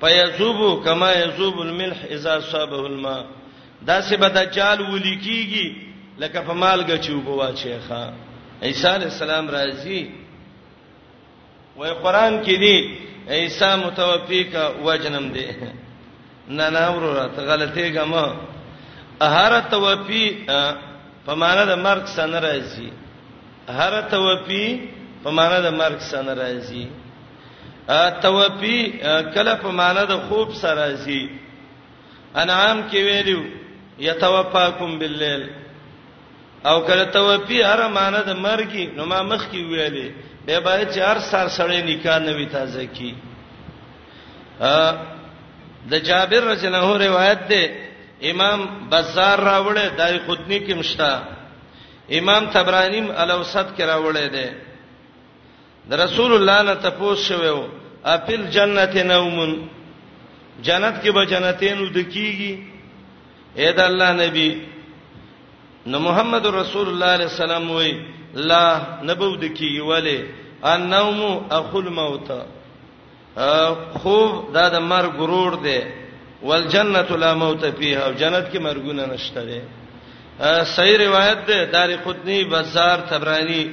فیذوب 0.00 0.84
کما 0.84 1.12
یذوب 1.12 1.60
الملح 1.60 1.98
اذا 2.10 2.40
صابه 2.40 2.76
الماء 2.86 3.24
دا 3.86 4.00
سه 4.02 4.16
به 4.16 4.28
دجال 4.28 4.78
ولیکيږي 4.80 5.66
لکه 6.18 6.40
په 6.40 6.52
مالګه 6.54 6.98
چوب 7.00 7.26
واچي 7.28 7.74
ښا 7.88 8.00
عیسی 8.62 8.86
السلام 8.88 9.48
راځي 9.48 10.06
وای 11.76 11.92
قران 12.02 12.42
کې 12.44 12.58
دی 12.58 12.76
عیسی 13.32 13.74
متوفی 13.84 14.42
کا 14.52 14.66
وجنم 14.84 15.28
دی 15.34 15.44
نه 16.48 16.68
نه 16.70 16.88
ورور 16.96 17.28
ته 17.36 17.42
غلطی 17.42 17.90
ګم 17.92 18.12
هر 19.22 19.60
توفی 19.70 20.36
په 21.26 21.34
معنا 21.34 21.64
د 21.64 21.72
مرګ 21.84 22.06
سن 22.06 22.34
راځي 22.34 22.88
هر 23.78 23.92
توفی 24.10 24.80
په 25.22 25.30
معنا 25.30 25.60
د 25.60 25.66
مرګ 25.80 25.98
سن 26.10 26.26
راځي 26.26 26.86
توفی 28.22 28.92
کله 29.34 29.54
په 29.54 29.70
معنا 29.72 30.04
د 30.04 30.12
خوب 30.28 30.52
سره 30.54 30.74
راځي 30.82 31.28
انعام 32.42 32.78
کې 32.90 32.98
ویلو 33.08 33.40
یتوفاکم 33.98 34.98
باللیل 34.98 35.42
او 36.68 36.80
کله 36.80 37.04
توفی 37.04 37.62
هر 37.62 37.88
معنا 37.88 38.20
د 38.22 38.30
مرګي 38.36 38.84
نو 38.96 39.04
ما 39.06 39.22
مخ 39.22 39.42
کې 39.50 39.60
ویلې 39.70 40.08
به 40.46 40.60
باید 40.60 40.88
چار 40.98 41.16
سال 41.30 41.48
سره 41.56 41.78
نکاح 41.90 42.18
نوي 42.26 42.46
تازه 42.54 42.86
کی 42.96 43.10
ا 44.60 44.92
د 45.90 45.94
جابر 46.08 46.42
رضی 46.52 46.66
الله 46.70 46.84
عنه 46.88 46.98
روایت 47.08 47.40
ده 47.50 47.62
امام 48.30 48.60
بازار 48.92 49.36
راوړې 49.50 49.86
دای 49.98 50.16
خودنی 50.26 50.58
کې 50.66 50.74
مشتا 50.80 51.12
امام 52.18 52.44
تبرانی 52.54 53.00
الوسط 53.22 53.66
کې 53.76 53.82
راوړې 53.92 54.26
ده 54.36 54.46
د 55.90 55.92
رسول 56.04 56.32
الله 56.32 56.62
نه 56.62 56.74
تپوس 56.74 57.18
شوو 57.28 57.68
اپل 58.16 58.40
جنته 58.56 59.02
نومن 59.02 59.52
جنت 60.66 60.94
کې 61.02 61.10
به 61.16 61.24
جنتین 61.26 61.76
ودکیږي 61.86 62.52
اې 63.56 63.68
د 63.76 63.80
الله 63.80 64.10
نبی 64.12 64.50
نو 65.86 65.98
محمد 65.98 66.46
رسول 66.46 66.56
الله 66.56 66.68
صلی 66.70 66.94
الله 66.94 67.14
علیه 67.14 67.26
وسلم 67.26 67.70
وایي 67.70 67.94
لا 68.34 68.78
نبود 69.06 69.44
کی 69.56 69.78
ولی 69.80 70.18
النوم 70.62 71.44
اخل 71.52 71.88
موت 71.98 72.30
خوب 74.02 74.52
دا 74.54 74.68
د 74.68 74.74
مرګ 74.80 75.12
غرور 75.18 75.52
دی 75.64 75.78
والجنه 76.42 77.16
لا 77.16 77.34
موت 77.34 77.66
فيها 77.66 78.00
او 78.06 78.12
جنت 78.12 78.44
کې 78.52 78.58
مرګونه 78.58 79.04
نشته 79.14 79.40
دی 79.44 79.60
صحیح 80.74 80.98
روایت 81.06 81.46
ده 81.48 81.64
دار 81.64 81.96
قطنی 82.04 82.44
بازار 82.44 82.98
تبرانی 83.08 83.64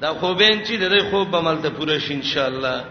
دا 0.00 0.12
خوبین 0.20 0.64
چې 0.64 0.74
د 0.80 1.10
خوب 1.10 1.30
به 1.30 1.40
ملته 1.40 1.68
پوره 1.70 1.98
شي 1.98 2.14
ان 2.14 2.22
شاء 2.22 2.46
الله 2.48 2.82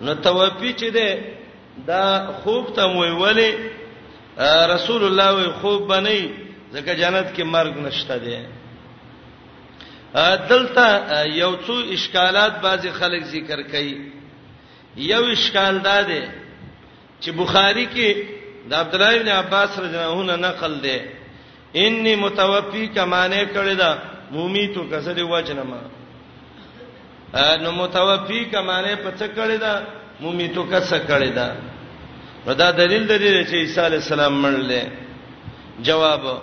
نو 0.00 0.14
توفی 0.14 0.74
چې 0.74 0.92
ده 0.94 1.18
دا 1.86 2.30
خوب 2.44 2.74
ته 2.76 2.86
موي 2.86 3.10
ولی 3.10 3.52
رسول 4.74 5.04
الله 5.04 5.52
خوب 5.60 5.86
بنئ 5.86 6.20
ځکه 6.72 6.92
جنت 6.98 7.32
کې 7.36 7.42
مرګ 7.44 7.78
نشته 7.86 8.18
دی 8.18 8.36
دلته 10.14 10.86
یو 11.26 11.52
څو 11.66 11.74
اشکالات 11.94 12.60
بعضی 12.62 12.90
خلک 12.98 13.24
ذکر 13.26 13.62
کوي 13.70 13.94
یو 14.96 15.24
اشکال 15.32 15.78
دا 15.84 16.00
دی 16.06 16.20
چې 17.20 17.30
بخاری 17.36 17.86
کې 17.86 18.14
د 18.70 18.74
عبد 18.74 18.94
الله 18.94 19.18
بن 19.18 19.28
عباس 19.28 19.78
رضی 19.78 19.96
الله 19.96 20.20
عنه 20.22 20.36
نقل 20.48 20.80
دی 20.82 20.98
انی 21.84 22.14
متوفی 22.16 22.86
کمانه 22.88 23.44
کړی 23.54 23.74
دا 23.78 23.90
مومیتو 24.30 24.84
کسره 24.90 25.22
وجنما 25.30 25.80
نو 27.64 27.72
متوفی 27.72 28.44
کمانه 28.44 28.94
پڅ 29.04 29.22
کړی 29.36 29.60
دا 29.60 29.74
مومیتو 30.20 30.62
کس 30.72 30.92
کړی 31.08 31.28
دا 31.34 31.54
ودا 32.46 32.70
دلیل 32.70 33.06
د 33.06 33.18
دې 33.18 33.50
چې 33.50 33.54
عیسی 33.54 33.80
علی 33.86 33.96
السلام 33.96 34.40
مړل 34.42 34.86
جواب 35.82 36.42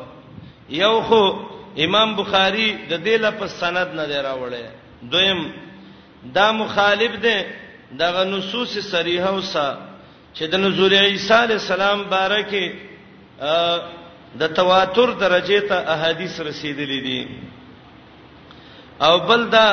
یو 0.69 1.01
خو 1.07 1.23
امام 1.77 2.15
بخاری 2.15 2.77
د 2.89 2.93
دې 3.05 3.15
له 3.21 3.31
په 3.31 3.47
سند 3.47 3.87
نه 3.95 4.05
دی 4.07 4.17
راوړی 4.17 4.63
دویم 5.11 5.51
دا 6.33 6.51
مخالف 6.51 7.15
دی 7.21 7.37
دغه 7.99 8.23
نصوص 8.23 8.77
صریحه 8.91 9.29
اوسه 9.29 9.77
چې 10.33 10.43
د 10.49 10.55
نزول 10.55 10.93
عیسی 10.93 11.33
علی 11.33 11.53
السلام 11.53 12.03
بارکه 12.03 12.73
د 14.39 14.47
تواتر 14.47 15.11
درجه 15.21 15.59
ته 15.59 15.75
احادیث 15.93 16.39
رسیدلې 16.39 16.99
دي 17.05 17.27
او 19.01 19.19
بل 19.19 19.49
دا 19.49 19.67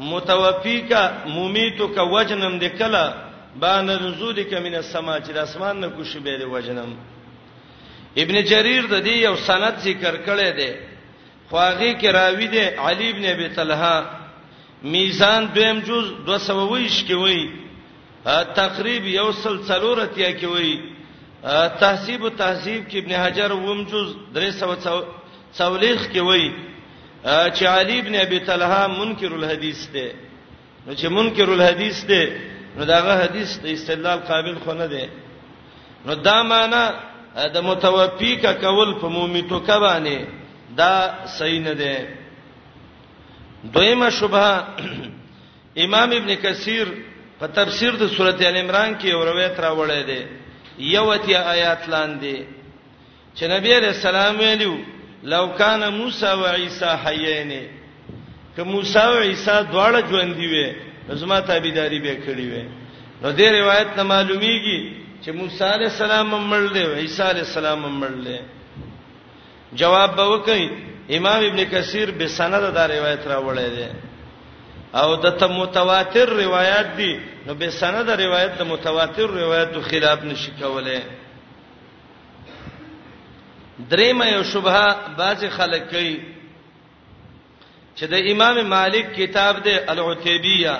متوفی 0.00 0.80
کا 0.80 1.02
مومیتو 1.26 1.88
کا 1.88 2.02
وجنم 2.02 2.58
د 2.58 2.64
کلا 2.78 3.12
با 3.60 3.82
نزول 3.82 4.42
ک 4.44 4.52
من 4.54 4.74
السما 4.74 5.18
چې 5.20 5.30
د 5.32 5.38
اسمان 5.38 5.80
نه 5.80 5.88
کوشي 5.88 6.18
به 6.18 6.36
د 6.38 6.42
وجنم 6.44 6.94
ابن 8.22 8.42
جریر 8.44 8.84
د 8.86 9.02
دې 9.04 9.10
یو 9.14 9.36
سند 9.36 9.72
ذکر 9.84 10.16
کړی 10.26 10.50
دی 10.56 10.72
خواږي 11.50 11.90
کې 12.00 12.08
راوي 12.18 12.46
دي 12.54 12.64
علي 12.86 13.10
ابن 13.10 13.24
ابي 13.34 13.48
طلحه 13.56 13.96
میزان 14.82 15.42
دویم 15.54 15.78
جز 15.88 16.06
220 16.28 17.04
کې 17.08 17.16
وای 17.22 17.40
تقریب 18.60 19.04
یو 19.06 19.32
سلسله 19.44 20.04
تیا 20.14 20.30
کې 20.38 20.48
وای 20.52 20.70
تهذیب 21.82 22.22
او 22.24 22.28
تهذیب 22.42 22.82
کې 22.88 22.96
ابن 23.02 23.12
حجر 23.24 23.52
ووم 23.52 23.80
جز 23.90 24.06
340 24.36 26.08
کې 26.12 26.20
وای 26.28 26.44
چې 27.26 27.64
علي 27.78 27.98
ابن 28.00 28.14
ابي 28.14 28.38
طلحه 28.48 28.86
منکر 28.98 29.32
الحديث 29.40 29.80
دی 29.94 30.08
نو 30.86 30.92
چې 30.94 31.06
منکر 31.16 31.48
الحديث 31.50 32.04
دی 32.08 32.22
نو 32.76 32.84
داغه 32.84 33.14
حدیث 33.24 33.58
د 33.58 33.66
استدلال 33.66 34.18
قابل 34.28 34.56
خو 34.64 34.72
نه 34.72 34.86
دی 34.86 35.06
نو 36.06 36.14
دا 36.14 36.42
معنی 36.42 36.82
د 37.54 37.62
متوفی 37.64 38.36
کا 38.36 38.52
کول 38.52 38.94
په 39.00 39.08
مومیتو 39.08 39.60
کا 39.60 39.76
باندې 39.80 40.37
دا 40.80 40.92
صحیح 41.38 41.60
نه 41.66 41.74
ده 41.80 41.94
دویمه 43.74 44.08
شبهه 44.08 44.66
امام 45.84 46.10
ابن 46.20 46.30
کثیر 46.44 46.86
په 47.40 47.46
تفسیر 47.58 47.92
د 48.02 48.10
سورته 48.16 48.48
ال 48.48 48.56
عمران 48.62 48.90
کې 49.00 49.08
اور 49.16 49.26
روایت 49.30 49.56
راوړی 49.64 50.02
دی 50.08 50.20
یو 50.96 51.04
اتیا 51.16 51.40
آیات 51.54 51.82
لاندې 51.92 52.36
چې 53.36 53.44
نبی 53.54 53.72
رسول 53.86 54.14
الله 54.14 54.28
ویلو 54.40 54.74
لو 55.32 55.44
کان 55.60 55.82
موسی 55.98 56.32
و 56.32 56.44
عیسی 56.60 56.90
حیین 57.04 57.50
که 58.56 58.62
موسی 58.72 58.98
او 59.10 59.16
عیسی 59.28 59.56
دواړه 59.70 60.00
ژوند 60.10 60.32
دی 60.38 60.46
وې 60.52 60.66
زما 61.20 61.40
تابعداري 61.40 61.98
به 62.04 62.14
کړی 62.24 62.46
وې 62.52 62.64
نو 63.22 63.28
دې 63.38 63.46
روایت 63.60 63.90
نه 63.98 64.02
معلومیږي 64.10 64.80
چې 65.24 65.30
موسی 65.40 65.64
علی 65.76 65.84
السلام 65.92 66.28
مړ 66.50 66.62
دی 66.74 66.82
او 66.86 66.92
عیسی 67.04 67.22
علی 67.30 67.42
السلام 67.48 67.80
مړ 68.00 68.14
دی 68.28 68.38
جواب 69.72 70.16
به 70.16 70.22
وکي 70.28 70.70
امام 71.10 71.44
ابن 71.44 71.64
کثیر 71.64 72.10
به 72.10 72.26
سند 72.28 72.72
دا 72.74 72.86
روایت 72.86 73.20
راوړی 73.26 73.70
دی 73.76 73.86
او 75.00 75.16
د 75.16 75.30
ته 75.38 75.46
متواتر 75.46 76.28
روایت 76.42 76.96
دي 76.96 77.20
نو 77.46 77.54
به 77.54 77.70
سند 77.70 78.10
روایت 78.10 78.58
د 78.58 78.62
متواتر 78.62 79.26
روایت 79.28 79.68
د 79.72 79.78
خلاف 79.88 80.20
نشي 80.24 80.50
کولای 80.60 81.00
درېمه 83.90 84.26
یو 84.26 84.42
شبهه 84.42 84.86
بعض 85.16 85.44
خلک 85.48 85.90
کوي 85.90 86.16
چې 87.96 88.04
د 88.04 88.14
امام 88.32 88.62
مالک 88.68 89.12
کتاب 89.14 89.62
دی 89.64 89.72
العتیبیه 89.88 90.76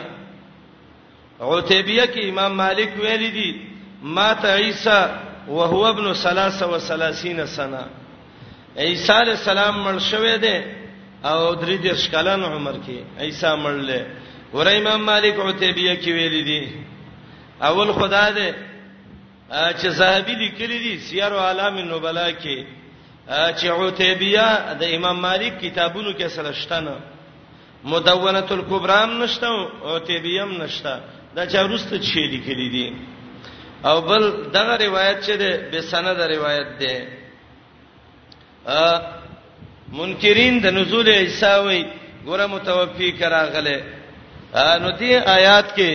عتیبیه 1.41 2.07
کې 2.07 2.25
امام 2.29 2.53
مالک 2.57 2.89
ویل 3.01 3.31
دي 3.33 3.63
ما 4.03 4.33
تعیسا 4.33 5.11
وهو 5.49 5.87
ابن 5.87 6.15
33 6.15 7.45
سنه 7.47 7.85
عیسی 8.77 9.13
علی 9.13 9.31
السلام 9.31 9.75
مړ 9.85 9.97
شوې 10.11 10.37
ده 10.45 10.57
او 11.25 11.55
درې 11.55 11.77
دې 11.85 11.93
شکلن 11.97 12.43
عمر 12.45 12.75
کې 12.87 12.99
عیسی 13.23 13.47
مړله 13.57 14.03
ور 14.53 14.67
امام 14.69 15.01
مالک 15.05 15.35
عتیبیه 15.47 15.95
کې 15.97 16.11
ویل 16.13 16.45
دي 16.45 16.71
اول 17.63 17.93
خدا 17.93 18.31
ده 18.31 18.55
چې 19.79 19.89
صحابي 19.99 20.35
لیکلي 20.35 20.79
دي 20.79 20.99
سیر 20.99 21.33
عالم 21.33 21.77
النبلا 21.77 22.31
کې 22.31 22.65
چې 23.29 23.67
عتیبیه 23.69 24.75
د 24.81 24.85
امام 24.97 25.21
مالک 25.23 25.61
کتابونو 25.61 26.13
کې 26.19 26.27
سره 26.29 26.53
شتنه 26.53 26.97
مدونه 27.85 28.47
الکبرام 28.51 29.11
نشته 29.23 29.49
او 29.85 29.99
تیبیم 29.99 30.51
نشته 30.63 31.01
دا 31.37 31.47
چا 31.47 31.65
ورسته 31.65 31.97
چې 31.99 32.19
لیکلي 32.35 32.69
دي 32.75 32.93
او 33.85 34.01
بل 34.01 34.23
دغه 34.53 34.77
روایت 34.77 35.19
چې 35.27 35.33
ده 35.43 35.51
به 35.71 35.81
سند 35.83 36.21
روایت 36.27 36.79
ده 36.81 37.18
منکرین 39.99 40.55
د 40.63 40.67
نزول 40.79 41.09
عیسی 41.21 41.53
وي 41.67 41.81
ګوره 42.27 42.47
متوفی 42.51 43.09
کراغله 43.21 43.77
نو 44.83 44.91
دې 45.01 45.15
آیات 45.37 45.67
کې 45.77 45.91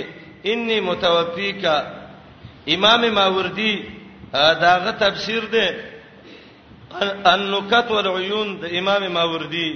انی 0.46 0.80
متوفی 0.80 1.52
کا 1.64 1.76
امام 2.76 3.02
ماوردی 3.20 3.74
داغه 4.34 4.92
تفسیر 4.92 5.44
ده 5.54 5.68
النکت 7.34 7.88
والعیون 7.92 8.50
د 8.62 8.66
امام 8.80 9.04
ماوردی 9.14 9.70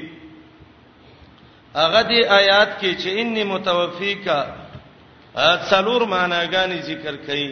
هغه 1.76 2.02
دې 2.10 2.22
آیات 2.40 2.72
کې 2.82 2.92
چې 3.02 3.10
انی 3.22 3.44
متوفی 3.44 4.14
کا 4.26 4.40
څلور 5.70 6.02
معناګانې 6.06 6.82
ذکر 6.90 7.16
کړي 7.28 7.50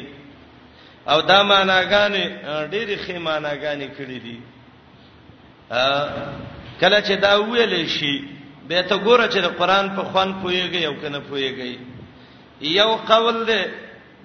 او 1.09 1.21
دا 1.21 1.43
معناګانې 1.43 2.25
ډېرې 2.71 2.97
خې 3.05 3.17
معناګانې 3.27 3.87
کړې 3.97 4.17
دي 4.25 4.37
کله 6.81 7.01
چې 7.01 7.15
دا 7.21 7.35
ویل 7.41 7.87
شي 7.87 8.23
به 8.67 8.81
ته 8.81 8.97
ګوره 8.97 9.27
چې 9.29 9.39
د 9.41 9.45
قران 9.57 9.95
په 9.95 10.03
خوان 10.11 10.41
پويږي 10.41 10.85
او 10.87 10.93
کنه 11.01 11.19
پويږي 11.29 11.77
یو 12.61 12.95
قول 12.95 13.45
دی 13.47 13.61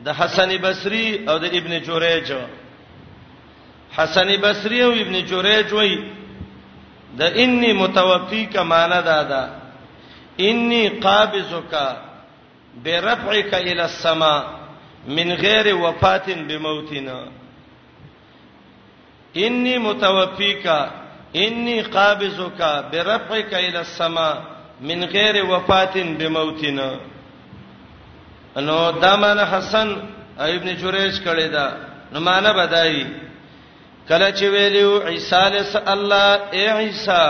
د 0.04 0.08
حسن 0.12 0.56
بصري 0.58 1.24
او 1.28 1.38
د 1.38 1.44
ابن 1.44 1.78
جوریج 1.84 2.32
حسن 3.96 4.28
بصري 4.42 4.80
او 4.82 4.92
ابن 4.92 5.20
جوریج 5.26 5.72
وای 5.72 5.96
د 7.18 7.22
انی 7.34 7.72
متوفی 7.72 8.46
کا 8.46 8.62
معنی 8.62 9.02
دادا 9.04 9.46
انی 10.40 10.88
قابضک 10.88 11.72
برفعک 12.84 13.54
الی 13.54 13.80
السما 13.80 14.34
من 15.08 15.32
غیر 15.34 15.74
وفات 15.74 16.28
بموتنا 16.48 17.24
انی 19.36 19.78
متوفی 19.78 20.52
کا 20.62 20.80
انی 21.34 21.82
قابضک 21.82 22.60
برفعک 22.92 23.54
الی 23.54 23.76
السما 23.76 24.34
من 24.80 25.04
غیر 25.06 25.44
وفاتن 25.44 26.14
بموتنا 26.18 26.92
نو 28.56 28.90
دمن 28.92 29.38
حسن 29.38 29.88
ابن 30.38 30.74
جریج 30.76 31.18
کړي 31.24 31.48
دا 31.52 31.72
نو 32.12 32.20
معنا 32.20 32.52
بدایي 32.52 33.06
کله 34.08 34.30
چې 34.32 34.42
ویلو 34.42 35.00
عیسی 35.08 35.36
علیه 35.36 35.64
الله 35.86 36.40
اے 36.52 36.66
عیسی 36.70 37.24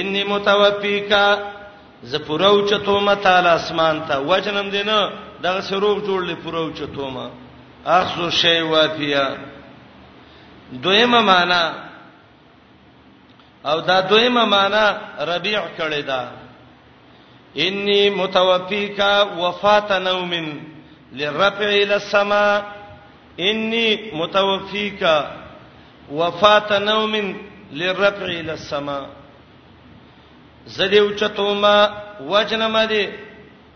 انی 0.00 0.24
متوفیکا 0.24 1.36
ز 2.10 2.14
پورو 2.26 2.68
چتو 2.68 3.00
متا 3.00 3.40
ل 3.40 3.46
اسمان 3.46 4.00
ته 4.08 4.18
وجنم 4.20 4.70
دینه 4.70 5.10
دغه 5.42 5.60
سروغ 5.60 5.98
جوړلې 6.06 6.34
پورو 6.44 6.70
چتو 6.78 7.10
ما 7.10 7.28
اخذ 7.86 8.30
شی 8.40 8.60
وافیا 8.60 9.28
دویمه 10.82 11.20
معنا 11.20 11.87
او 13.64 13.80
دا 13.80 14.00
دویمه 14.00 14.44
معنا 14.44 14.98
ربيع 15.20 15.62
کړي 15.78 16.02
دا 16.02 16.28
انی 17.56 18.10
متوفیکا 18.10 19.22
وفات 19.22 19.92
نوم 19.92 20.32
للرفع 21.12 21.64
الى 21.68 21.94
السماء 21.94 22.62
انی 23.38 23.96
متوفیکا 24.14 25.30
وفات 26.12 26.72
نوم 26.72 27.34
للرفع 27.72 28.24
الى 28.26 28.50
السماء 28.52 29.04
زدی 30.66 30.98
اوچتوما 30.98 31.88
وجنم 32.20 32.78
دی 32.88 33.08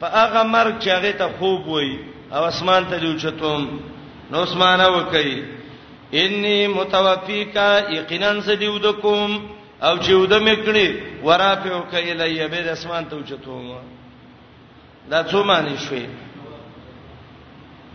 په 0.00 0.06
هغه 0.06 0.42
مرګ 0.42 0.78
چې 0.82 0.88
هغه 0.88 1.12
ته 1.12 1.28
خوب 1.38 1.66
وای 1.68 1.98
او 2.32 2.44
اسمان 2.44 2.84
ته 2.86 2.96
اوچتوم 3.06 3.80
نو 4.30 4.42
اسمانه 4.42 4.88
وکي 4.88 5.42
انی 6.14 6.66
متوفیکا 6.68 7.78
یقینا 7.88 8.32
زدی 8.40 8.66
ودکم 8.68 9.40
او 9.86 9.96
چې 9.98 10.12
وده 10.22 10.38
میکړي 10.38 10.86
ورافه 11.26 11.76
وک 11.76 11.94
الی 11.94 12.46
به 12.54 12.70
اسمان 12.72 13.04
ته 13.10 13.16
اوچتوم 13.16 13.80
دا 15.10 15.22
څه 15.24 15.36
معنی 15.46 15.76
شوی 15.88 16.06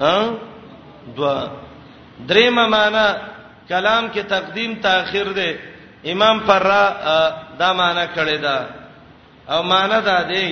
ها 0.01 0.33
دوا 1.15 1.35
درېمه 2.27 2.65
معنی 2.75 3.07
کلام 3.69 4.09
کې 4.11 4.19
تقدیم 4.27 4.75
تاخير 4.87 5.27
دی 5.39 5.51
امام 6.11 6.39
فرا 6.47 6.83
دا 7.59 7.73
معنی 7.73 8.05
کړی 8.15 8.37
دا 8.41 8.57
او 9.49 9.63
معنی 9.63 10.01
دا 10.05 10.21
دی 10.31 10.47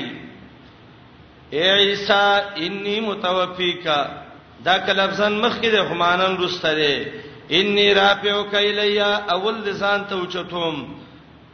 اے 1.51 1.71
عیسی 1.85 2.25
انی 2.65 2.99
متوفیکا 2.99 4.05
دا 4.65 4.77
کلفظن 4.77 5.33
مخ 5.41 5.59
کې 5.61 5.67
د 5.71 5.75
همانن 5.91 6.37
رسته 6.43 6.73
دی 6.73 7.11
انی 7.59 7.93
رافیو 7.95 8.43
کایلیا 8.51 9.09
اول 9.29 9.55
لسان 9.65 10.03
ته 10.09 10.15
اوچتوم 10.15 10.85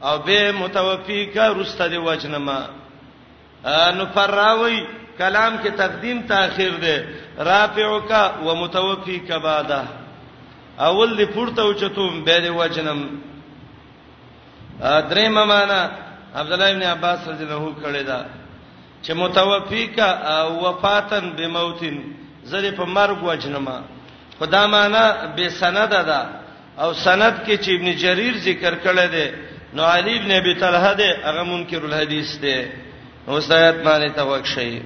او 0.02 0.18
به 0.20 0.52
متوفی 0.52 1.26
کا 1.34 1.48
رسته 1.58 1.88
دی 1.92 1.98
وجنما 1.98 2.58
نو 3.98 4.04
فراوی 4.14 4.80
کلام 5.18 5.58
کې 5.64 5.68
تقدیم 5.78 6.22
تاخير 6.28 6.74
دی 6.82 6.96
رافعو 7.46 8.00
کا 8.10 8.32
ومتوفی 8.46 9.20
کا 9.28 9.38
بعده 9.40 9.82
اول 10.80 11.16
دی 11.18 11.26
پورته 11.26 11.62
اوچتوم 11.62 12.24
به 12.26 12.40
دی 12.42 12.50
وجنم 12.50 13.08
درېم 14.82 15.30
معنا 15.32 15.90
عبد 16.36 16.52
الله 16.52 16.70
ابن 16.72 16.82
عباس 16.84 17.28
رضی 17.28 17.44
الله 17.44 17.56
عنه 17.56 17.76
کړی 17.84 18.04
دا 18.08 18.26
چې 19.04 19.12
متوفی 19.12 19.88
کا 19.88 20.10
وفاتن 20.62 21.30
بموتن 21.38 21.98
زری 22.44 22.72
په 22.72 22.86
مرګ 22.86 23.24
وجنما 23.24 23.82
خدا 24.40 24.68
معنا 24.68 25.26
به 25.36 25.50
سند 25.50 25.90
ده 25.90 26.26
او 26.80 26.94
سند 26.94 27.34
کې 27.48 27.58
چې 27.58 27.70
ابن 27.70 27.94
جرير 27.96 28.38
ذکر 28.38 28.74
کړی 28.76 29.08
دی 29.12 29.28
نو 29.76 29.84
علی 29.94 30.14
ابن 30.20 30.32
ابي 30.32 30.54
طلحه 30.54 30.94
دې 31.00 31.12
هغه 31.28 31.44
منکر 31.44 31.82
الحديث 31.86 32.30
دې 32.44 32.58
وصایت 33.28 33.76
باندې 33.86 34.10
توک 34.16 34.46
شي 34.46 34.82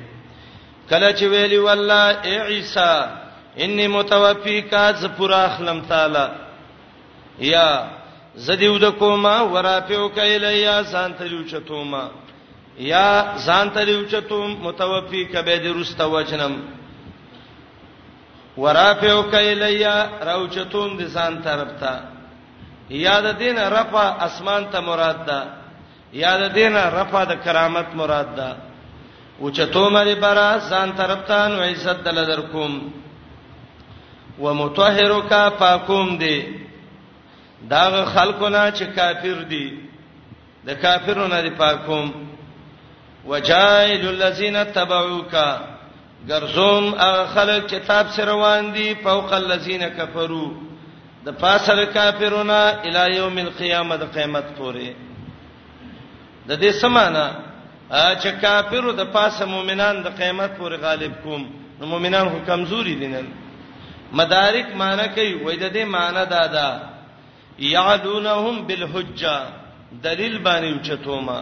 کله 0.89 1.09
چې 1.17 1.25
ویلی 1.33 1.57
والله 1.59 2.05
اے 2.27 2.35
عیسی 2.53 2.91
انی 3.63 3.87
متوفیک 3.87 4.73
از 4.73 5.05
پورا 5.17 5.45
خلم 5.57 5.79
تعالی 5.89 6.25
یا 7.51 7.67
زدیو 8.47 8.77
د 8.79 8.89
کوما 8.99 9.35
ورافیو 9.53 10.07
کایلیا 10.15 10.81
ځان 10.91 11.11
تلو 11.19 11.43
چتوما 11.51 12.03
یا 12.93 13.07
ځان 13.45 13.67
تلو 13.75 14.03
چتوم 14.11 14.53
متوفیک 14.63 15.31
به 15.45 15.55
د 15.63 15.79
رستا 15.79 16.05
وجنم 16.05 16.53
ورافیو 18.57 19.21
کایلیا 19.31 19.95
راوچتوم 20.25 20.97
د 20.97 21.01
ځان 21.13 21.41
طرف 21.43 21.71
ته 21.79 22.14
یاد 22.89 23.37
دین 23.37 23.57
رفع 23.57 23.97
اسمان 24.25 24.69
ته 24.69 24.79
مراد 24.79 25.25
ده 25.25 25.41
یاد 26.13 26.53
دین 26.53 26.73
رفع 26.75 27.25
د 27.25 27.41
کرامت 27.43 27.95
مراد 27.95 28.35
ده 28.35 28.55
او 29.39 29.51
چته 29.51 29.89
مری 29.89 30.15
برا 30.15 30.59
ځان 30.69 30.95
ترپتان 30.97 31.51
و 31.51 31.61
عزت 31.61 32.03
دل 32.03 32.25
در 32.25 32.41
کوم 32.41 32.81
و 34.41 34.53
متطهرک 34.53 35.31
پاکوم 35.59 36.17
دی 36.17 36.45
دا 37.69 38.05
خلقونه 38.05 38.71
چې 38.71 38.83
کافر 38.83 39.43
دي 39.49 39.73
د 40.67 40.73
کافرونو 40.81 41.41
دی 41.41 41.49
پاکوم 41.49 42.13
وجایل 43.27 44.07
الذین 44.07 44.63
تبعوک 44.63 45.31
ګرزوم 46.27 46.83
هغه 46.99 47.25
خلک 47.33 47.67
چې 47.71 47.87
تاب 47.87 48.07
سره 48.09 48.25
روان 48.25 48.71
دي 48.71 48.95
فوق 48.95 49.33
الذین 49.33 49.89
کفروا 49.89 50.49
د 51.25 51.29
پاسره 51.43 51.85
کافرونه 51.95 52.57
الی 52.85 53.05
یوم 53.17 53.37
القیامه 53.47 53.95
د 53.97 54.03
قیامت 54.15 54.45
پورې 54.57 54.87
د 56.49 56.51
دې 56.63 56.71
سمانه 56.81 57.25
چې 58.21 58.29
کافرو 58.43 58.91
د 58.91 59.01
پاسه 59.17 59.45
مؤمنان 59.45 60.03
د 60.03 60.07
قیامت 60.19 60.51
پورې 60.59 60.75
غالب 60.83 61.13
کوم 61.23 61.43
نو 61.79 61.85
مؤمنان 61.93 62.29
خو 62.29 62.39
کمزوري 62.51 62.95
دي 63.01 63.07
نن 63.15 63.27
مدارک 64.19 64.67
معنی 64.81 65.07
کوي 65.15 65.33
وای 65.45 65.57
د 65.57 65.73
دې 65.75 65.85
معنی 65.95 66.25
دا 66.35 66.47
ده 66.47 66.81
یعدونهم 67.73 68.61
بالحجه 68.67 69.35
دلیل 70.07 70.37
باندې 70.43 70.73
اوچتوما 70.73 71.41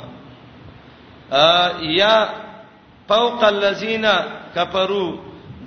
یا 2.00 2.16
فوق 3.10 3.44
الذين 3.44 4.08
كفروا 4.56 5.14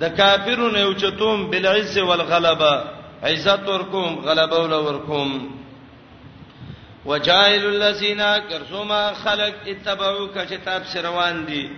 د 0.01 0.09
کافرونو 0.17 0.79
اوچتوم 0.87 1.49
بالعز 1.51 1.97
والغلبه 1.99 2.96
عزت 3.23 3.69
ورکوم 3.69 4.15
غلبه 4.19 4.57
ول 4.59 4.73
ورکوم 4.73 5.51
وجائل 7.05 7.65
الذين 7.65 8.37
كرسما 8.37 9.13
خلق 9.13 9.55
اتبعوك 9.67 10.39
كتاب 10.39 10.83
سروان 10.93 11.45
دي 11.45 11.69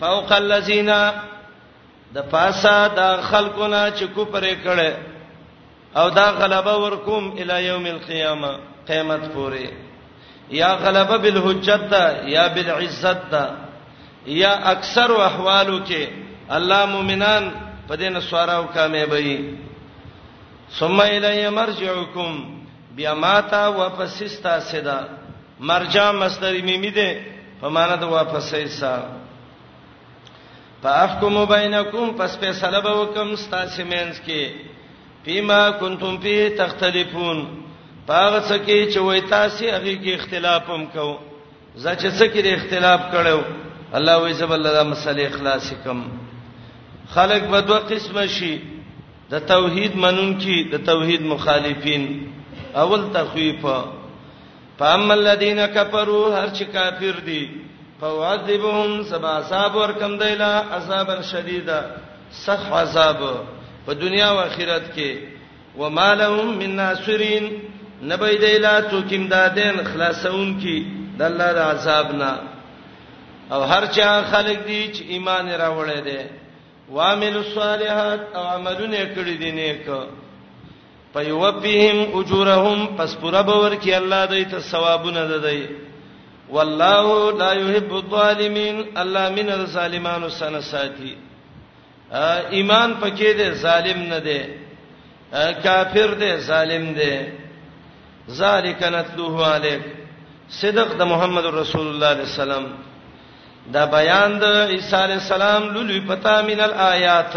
فوق 0.00 0.32
الذين 0.32 0.90
د 2.14 2.18
پاسا 2.32 2.86
د 2.98 3.22
خلقونه 3.30 3.90
چې 3.98 4.04
کو 4.14 4.24
پرې 4.24 4.54
کړه 4.64 4.92
او 5.96 6.08
دا 6.08 6.30
غلبه 6.30 6.76
ورکوم 6.76 7.32
الی 7.38 7.64
یوم 7.66 7.86
القیامه 7.86 8.58
قیامت 8.88 9.20
پورې 9.34 9.66
یا 10.50 10.74
غلبه 10.74 11.16
بالحجت 11.18 11.90
دا 11.90 12.20
یا 12.28 12.46
بالعزت 12.46 13.30
دا 13.30 13.46
یا 14.26 14.52
اکثر 14.72 15.10
احوالو 15.12 15.84
کې 15.86 16.08
الله 16.50 16.84
مؤمنان 16.86 17.50
په 17.88 17.94
دې 17.94 18.08
نسوارو 18.08 18.66
کامیابی 18.74 19.69
ثم 20.78 21.00
الی 21.00 21.48
مرجعکم 21.48 22.34
بیا 22.96 23.14
متا 23.14 23.68
واپس 23.78 24.22
استاسدا 24.22 24.98
مرجع 25.70 26.10
مصدر 26.10 26.52
میمی 26.62 26.90
ده 26.90 27.10
په 27.60 27.68
معنا 27.68 27.94
د 27.94 28.02
واپس 28.14 28.48
ایسا 28.54 28.94
فاحکم 30.82 31.34
بینکم 31.44 32.06
پس 32.18 32.32
فیصله 32.42 32.80
به 32.84 32.92
وکم 33.00 33.36
ستاسو 33.36 33.82
مینس 33.84 34.18
کې 34.26 34.42
فيما 35.24 35.70
کنتم 35.70 36.18
فيه 36.18 36.48
تختلفون 36.58 37.38
پاغه 38.06 38.40
څه 38.48 38.66
کې 38.66 38.92
چې 38.92 38.96
وای 38.98 39.20
تاسو 39.20 39.64
هغه 39.76 39.94
کې 40.02 40.10
اختلاف 40.18 40.68
هم 40.70 40.86
کو 40.86 41.18
زچ 41.76 42.06
څه 42.06 42.26
کې 42.32 42.46
اختلاف 42.56 43.00
کړو 43.12 43.38
الله 43.98 44.16
وې 44.24 44.32
سب 44.42 44.52
الله 44.52 44.82
مسلې 44.92 45.26
اخلاص 45.32 45.72
کم 45.84 46.04
خلق 47.14 47.42
به 47.50 47.60
دوه 47.60 47.78
قسم 47.90 48.26
شي 48.38 48.54
د 49.32 49.34
توحید 49.52 49.92
منونکي 50.04 50.56
د 50.72 50.76
توحید 50.90 51.22
مخالفین 51.32 52.02
اول 52.82 53.02
تخویف 53.16 53.62
فاما 54.78 55.14
الذين 55.22 55.60
كفروا 55.76 56.26
هر 56.38 56.48
چې 56.56 56.64
کافر 56.76 57.16
دي 57.28 57.42
فواذبهم 58.00 58.90
سبا 59.10 59.34
صاحب 59.50 59.74
ور 59.80 59.92
کم 60.00 60.12
دیلا 60.22 60.50
عذابا 60.76 61.16
شدیدا 61.30 61.80
سخ 62.44 62.62
عذاب 62.82 63.20
په 63.86 63.90
دنیا 64.02 64.28
او 64.32 64.38
آخرت 64.48 64.84
کې 64.96 65.10
ومالهم 65.80 66.46
من 66.62 66.70
ناصرین 66.82 67.44
نبی 68.12 68.34
دیلا 68.46 68.78
تو 68.90 68.98
کیم 69.08 69.26
دادین 69.34 69.76
خلاصون 69.92 70.54
کی 70.60 70.76
د 71.18 71.22
الله 71.30 71.52
د 71.58 71.60
عذاب 71.76 72.12
نه 72.22 72.32
او 73.56 73.62
هر 73.74 73.84
چا 73.86 74.22
خلق 74.30 74.60
دي 74.66 74.80
چې 74.94 75.02
ایمان 75.16 75.46
راوړی 75.64 76.00
دی 76.10 76.20
وامل 76.94 77.36
الصالحات 77.36 78.20
او 78.36 78.42
عملونه 78.54 79.04
کړی 79.16 79.36
دي 79.42 79.50
نیک 79.58 79.84
پيوفيهم 81.14 81.98
اجورهم 82.18 82.80
پس 82.96 83.12
پر 83.22 83.42
باور 83.42 83.72
کې 83.82 83.92
الله 83.94 84.24
دوی 84.24 84.44
ته 84.44 84.58
ثوابونه 84.58 85.24
ددی 85.32 85.68
والله 86.54 87.30
لا 87.38 87.52
يحب 87.52 87.92
الظالمين 87.96 88.76
الله 88.98 89.28
من 89.30 89.48
الظالمانو 89.50 90.28
سن 90.28 90.60
ساتي 90.60 91.16
ایمان 92.52 92.94
پکې 93.00 93.28
دي 93.38 93.50
ظالم 93.54 94.00
نه 94.12 94.18
دي 94.18 94.40
کافر 95.62 96.14
دي 96.14 96.36
ظالم 96.36 96.92
دي 96.92 97.12
ذالک 98.30 98.82
نتلوه 98.82 99.46
علیک 99.54 99.82
صدق 100.50 100.96
د 100.98 101.02
محمد 101.12 101.44
رسول 101.46 101.54
الله 101.54 101.66
صلی 101.70 101.86
الله 101.86 102.14
علیه 102.16 102.34
وسلم 102.34 102.64
دا 103.74 103.84
بیان 103.84 104.38
د 104.40 104.44
عیسی 104.72 104.96
علی 105.04 105.12
السلام 105.12 105.64
لولې 105.72 106.00
پتا 106.08 106.42
من 106.46 106.60
الآیات 106.60 107.34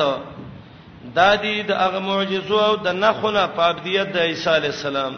دا 1.15 1.35
دي 1.43 1.61
د 1.69 1.71
هغه 1.81 1.99
معجزو 1.99 2.59
او 2.59 2.75
د 2.85 2.87
نخونه 3.03 3.47
پابدیت 3.55 4.07
د 4.13 4.17
عیسی 4.31 4.49
علی 4.49 4.67
السلام 4.67 5.13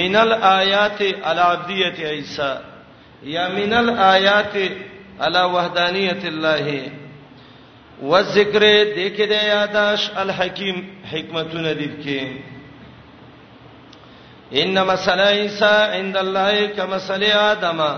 من 0.00 0.14
الآیات 0.16 1.00
علی 1.02 1.40
عبدیت 1.40 1.98
عیسی 2.10 2.52
یا 3.32 3.44
من 3.48 3.72
الآیات 3.72 4.54
علی 5.26 5.42
وحدانیت 5.54 6.22
الله 6.30 6.66
والذکر 8.02 8.62
دې 8.96 9.16
کې 9.16 9.22
د 9.34 9.36
یاداش 9.50 10.00
الحکیم 10.24 10.76
حکمتونه 11.12 11.70
دې 11.74 11.90
کې 12.04 12.22
ان 14.62 14.76
مثل 14.86 15.20
عیسی 15.20 15.76
عند 15.98 16.14
الله 16.16 16.66
کمثل 16.66 17.22
آدمه 17.36 17.92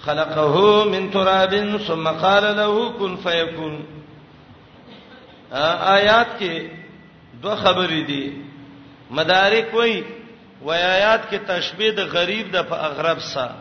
خلقه 0.00 0.84
من 0.84 1.10
تراب 1.10 1.76
ثم 1.78 2.08
قال 2.08 2.56
له 2.56 2.88
كن 2.98 3.16
فيكون 3.16 3.84
آیات 5.90 6.26
کې 6.40 6.62
دوه 7.42 7.54
خبرې 7.64 8.04
دي 8.06 8.32
مدارک 9.10 9.74
وای 9.74 10.04
و 10.62 10.70
آیات 10.70 11.20
کې 11.30 11.36
تشبیه 11.48 11.90
د 11.90 12.00
غریب 12.12 12.50
د 12.56 12.66
په 12.68 12.74
اغرب 12.74 13.18
سره 13.18 13.54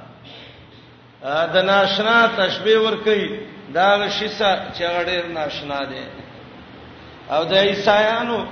د 1.54 1.58
ناشنا 1.66 2.28
تشبیه 2.38 2.80
ور 2.80 2.96
کوي 3.06 3.40
دا 3.74 4.10
شیسا 4.20 4.56
چې 4.74 4.82
غړې 4.82 5.26
ناشنا 5.34 5.80
دي 5.90 6.04
او 7.30 7.44
د 7.44 7.54
عیسایانو 7.54 8.46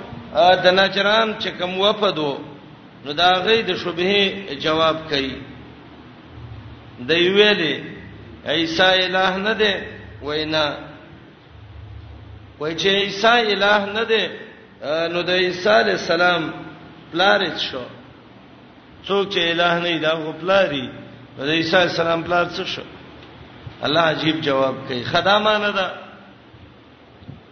د 0.63 0.67
نجران 0.73 1.35
چې 1.39 1.47
کوم 1.59 1.79
وپدو 1.79 2.37
نو 3.05 3.11
دا 3.13 3.31
غي 3.45 3.61
د 3.61 3.75
شبهه 3.77 4.55
جواب 4.59 4.97
کوي 5.09 5.35
د 7.09 7.11
ویلې 7.35 7.75
عیسی 8.53 8.91
الہ 9.05 9.31
نه 9.45 9.53
دی 9.61 9.73
وینا 10.23 10.65
وای 12.59 12.73
چې 12.81 12.87
عیسی 13.03 13.41
الہ 13.53 13.79
نه 13.95 14.03
دی 14.11 14.23
نو 15.13 15.21
د 15.21 15.29
عیسی 15.29 15.69
علی 15.81 15.91
السلام 15.91 16.43
پلارچ 17.11 17.57
شو 17.69 17.85
څوک 19.07 19.23
چې 19.33 19.39
الہ 19.51 19.69
نه 19.83 19.89
دی 19.89 19.99
دا 19.99 20.13
غپلاری 20.25 20.87
د 21.37 21.49
عیسی 21.59 21.75
السلام 21.77 22.23
پلار 22.23 22.45
څه 22.49 22.63
شو 22.65 22.81
الله 23.85 24.01
عجیب 24.13 24.41
جواب 24.41 24.75
کوي 24.87 25.03
خدامانه 25.03 25.69
ده 25.71 25.91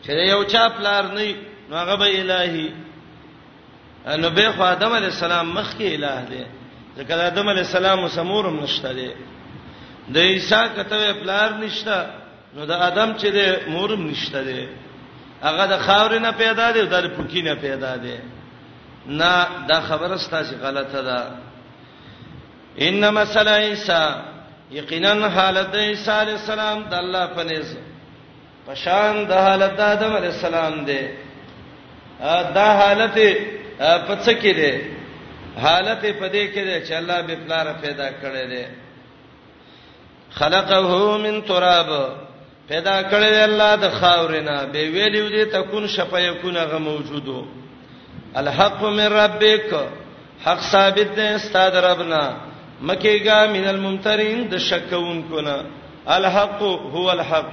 چې 0.03 0.09
یو 0.11 0.43
چا 0.43 0.69
پلار 0.69 1.03
نه 1.17 1.35
نو 1.69 1.75
هغه 1.77 1.95
به 1.95 2.07
الہی 2.21 2.69
نو 4.21 4.29
به 4.29 4.51
خو 4.55 4.63
آدم 4.63 4.91
علی 4.93 5.05
السلام 5.05 5.55
مخکې 5.57 5.85
الہ 5.95 6.25
دی 6.29 6.43
ځکه 6.97 7.13
آدم 7.31 7.47
علی 7.49 7.59
السلام 7.59 8.07
سمورم 8.07 8.59
نشته 8.63 8.93
دی 8.93 9.07
د 10.13 10.17
عیسی 10.31 10.61
کته 10.75 11.01
پلار 11.21 11.49
نشته 11.63 11.97
نو 12.55 12.61
د 12.71 12.73
ادم 12.89 13.09
چې 13.19 13.27
د 13.37 13.39
مورم 13.73 14.01
نشته 14.11 14.39
دی 14.49 14.63
هغه 15.45 15.65
د 15.73 15.75
خاور 15.85 16.13
نه 16.25 16.31
پیدا 16.41 16.67
دی 16.75 16.83
د 16.93 17.09
پوکی 17.15 17.41
نه 17.49 17.53
پیدا 17.65 17.93
دی 18.03 18.17
نه 19.19 19.31
دا 19.69 19.77
خبره 19.89 20.17
ستاسو 20.25 20.55
غلطه 20.65 21.01
ده 21.09 21.19
ان 22.87 23.09
مثل 23.19 23.47
عیسی 23.47 24.01
یقینا 24.79 25.13
حالت 25.37 25.75
عیسی 25.75 26.11
علی 26.21 26.33
السلام 26.41 26.77
د 26.91 26.93
الله 27.03 27.25
په 27.37 27.43
نس 27.49 27.69
پشان 28.67 29.15
د 29.29 29.31
حالت 29.45 29.75
د 29.77 29.81
آدم 29.93 30.11
علی 30.19 30.27
السلام 30.33 30.73
دی 30.89 31.01
دا 32.57 32.67
حالت 32.81 33.17
پڅ 34.07 34.25
کې 34.41 34.53
دی 34.61 34.73
حالت 35.63 36.01
په 36.05 36.29
دې 36.29 36.45
کې 36.53 36.61
دی 36.69 36.87
چې 36.87 36.91
الله 37.01 37.21
به 37.27 37.35
پلار 37.45 37.67
پیدا 37.81 38.07
کړی 38.21 38.45
دی 38.53 38.65
خلقه 40.31 41.17
من 41.17 41.39
تراب 41.47 41.87
پیدا 42.69 43.01
کړی 43.11 43.35
الله 43.43 43.71
د 43.83 43.89
خاورینا 44.01 44.57
به 44.73 44.89
ویلو 44.95 45.23
دې 45.29 45.51
تكون 45.53 45.87
شفیکون 45.95 46.57
غ 46.73 46.79
موجودو 46.89 47.39
الحق 48.41 48.83
من 48.83 49.07
ربک 49.13 49.71
حق 50.45 50.59
ثابت 50.59 51.15
دې 51.15 51.33
استاد 51.39 51.75
ربنا 51.87 52.21
مکیګا 52.81 53.47
من 53.55 53.67
الممترین 53.73 54.45
د 54.51 54.57
شکون 54.69 55.23
کنا 55.31 55.57
الحق 56.17 56.61
هو 56.61 57.09
الحق 57.15 57.49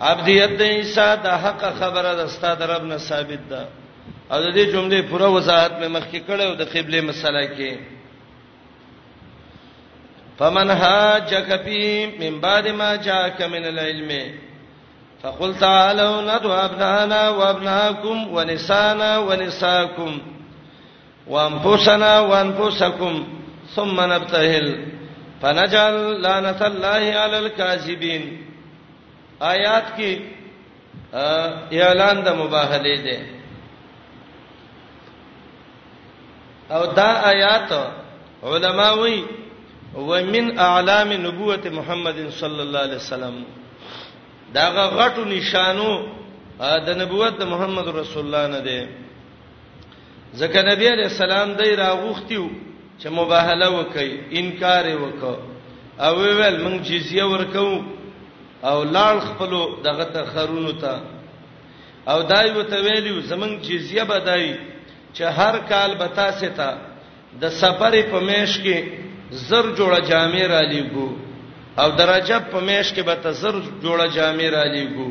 عبدیت 0.00 0.58
دې 0.58 0.62
عیسی 0.76 1.08
د 1.24 1.28
حق 1.46 1.64
خبره 1.78 2.10
د 2.14 2.18
استاد 2.24 2.62
ربنا 2.74 2.98
ثابت 3.10 3.40
ده 3.54 3.62
او 4.32 4.40
د 4.40 4.54
دې 4.54 4.72
جملې 4.72 5.10
پوره 5.10 5.28
وضاحت 5.28 5.70
مې 5.80 5.96
مخکې 5.96 6.30
کړو 6.30 6.56
د 6.56 6.62
قبله 6.76 7.00
مسله 7.10 7.46
کې 7.56 7.91
فمن 10.38 10.70
هاجك 10.70 11.62
في 11.62 12.06
من 12.06 12.40
بعد 12.40 12.68
ما 12.68 12.96
جاءك 12.96 13.42
من 13.42 13.64
العلم 13.66 14.34
فقل 15.22 15.56
تعالوا 15.58 16.22
ندعو 16.22 16.52
أبناءنا 16.52 17.28
وأبناءكم 17.28 18.28
ونسانا 18.34 19.18
ونساكم 19.18 20.18
وأنفسنا 21.26 22.20
وأنفسكم 22.20 23.28
ثم 23.74 24.00
نبتهل 24.12 24.86
فنجعل 25.42 26.22
لعنة 26.22 26.66
الله 26.66 27.04
على 27.18 27.38
الكاذبين 27.38 28.42
آیات 29.42 29.84
کې 29.98 30.20
اعلان 31.82 32.20
د 32.24 32.28
مباهله 32.28 32.96
دی 33.06 33.16
او 36.70 36.82
دا 36.98 37.08
آیات 37.30 37.72
علماوی 38.42 39.18
ومن 39.96 40.58
اعلام 40.58 41.12
نبوت 41.22 41.66
محمد 41.72 42.18
صلی 42.38 42.60
الله 42.60 42.78
علیه 42.80 42.96
وسلم 42.96 43.42
دا 44.54 44.66
غټو 44.98 45.24
نشانو 45.26 45.92
د 46.86 46.96
نبوت 47.00 47.38
د 47.40 47.46
محمد 47.48 47.88
رسول 47.96 48.24
الله 48.24 48.46
نه 48.52 48.60
دی 48.68 48.80
ځکه 50.34 50.62
نبی 50.70 50.88
علیہ 50.88 51.04
السلام 51.04 51.52
دای 51.60 51.76
راغوختیو 51.76 52.48
چې 52.98 53.08
مباهله 53.18 53.68
وکړي 53.72 54.40
انکار 54.40 54.84
وکړ 54.96 55.36
او 56.06 56.14
ویل 56.16 56.56
موږ 56.64 56.80
جزیه 56.88 57.24
ورکو 57.24 57.80
او 58.64 58.82
لال 58.84 59.20
خپلو 59.20 59.62
دغه 59.84 60.04
ته 60.04 60.24
خرونو 60.24 60.70
ته 60.72 61.00
او 62.08 62.22
دای 62.22 62.50
وته 62.50 62.76
ویلو 62.80 63.20
زمنګ 63.22 63.54
جزیه 63.68 64.02
بدای 64.04 64.52
چې 65.14 65.22
هر 65.38 65.58
کال 65.68 65.94
به 65.94 66.06
تاسو 66.20 66.46
ته 66.56 66.76
د 67.40 67.48
سفر 67.62 68.02
په 68.10 68.20
میش 68.20 68.58
کې 68.62 69.10
زر 69.32 69.66
جوړه 69.76 69.98
جامې 70.08 70.44
را 70.52 70.60
لېګو 70.72 71.08
او 71.80 71.88
درجه 72.00 72.38
په 72.52 72.58
میش 72.60 72.92
کې 72.92 73.02
به 73.08 73.14
ته 73.22 73.32
زر 73.32 73.54
جوړه 73.84 74.06
جامې 74.16 74.48
را 74.52 74.64
لېګو 74.74 75.10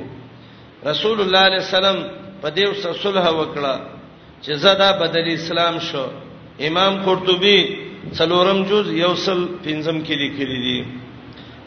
رسول 0.85 1.21
الله 1.21 1.39
عليه 1.49 1.61
السلام 1.65 1.97
په 2.41 2.49
دې 2.55 2.65
وسه 2.71 2.89
صلح 3.03 3.25
وکړه 3.39 3.75
چې 4.43 4.51
زدا 4.65 4.89
بدل 5.01 5.25
اسلام 5.39 5.79
شو 5.79 6.05
امام 6.67 6.93
قرطبي 7.05 7.59
څلورم 8.17 8.59
جز 8.69 8.87
یوصل 8.93 9.41
پنځم 9.65 9.97
کې 10.05 10.13
لیکلي 10.21 10.59
دي 10.65 10.79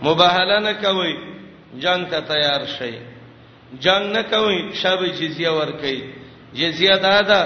مباهله 0.03 0.57
نه 0.67 0.73
کوي 0.85 1.13
جنگ 1.83 2.03
ته 2.11 2.21
تیار 2.31 2.63
شئ 2.79 2.95
جنگ 3.85 4.05
نه 4.17 4.23
کوي 4.33 4.59
شابه 4.83 5.07
جزیه 5.19 5.51
ور 5.59 5.71
کوي 5.83 5.99
جزیه 6.61 6.97
دادا 7.07 7.43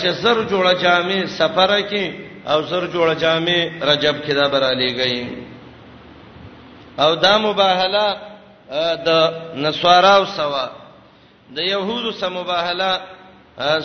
چې 0.00 0.08
زر 0.22 0.36
جوړه 0.50 0.74
جامې 0.82 1.20
سفره 1.38 1.80
کې 1.90 2.04
او 2.46 2.62
سر 2.68 2.86
جوړ 2.86 3.12
جامې 3.20 3.82
رجب 3.88 4.16
کې 4.24 4.32
دا 4.38 4.46
براله 4.48 4.96
گئی 4.96 5.28
او 6.98 7.14
دا 7.14 7.38
مباهله 7.38 8.16
د 9.06 9.08
نسواراو 9.64 10.24
سوا 10.36 10.66
د 11.56 11.66
يهودو 11.68 12.12
سره 12.20 12.28
مباهله 12.28 13.00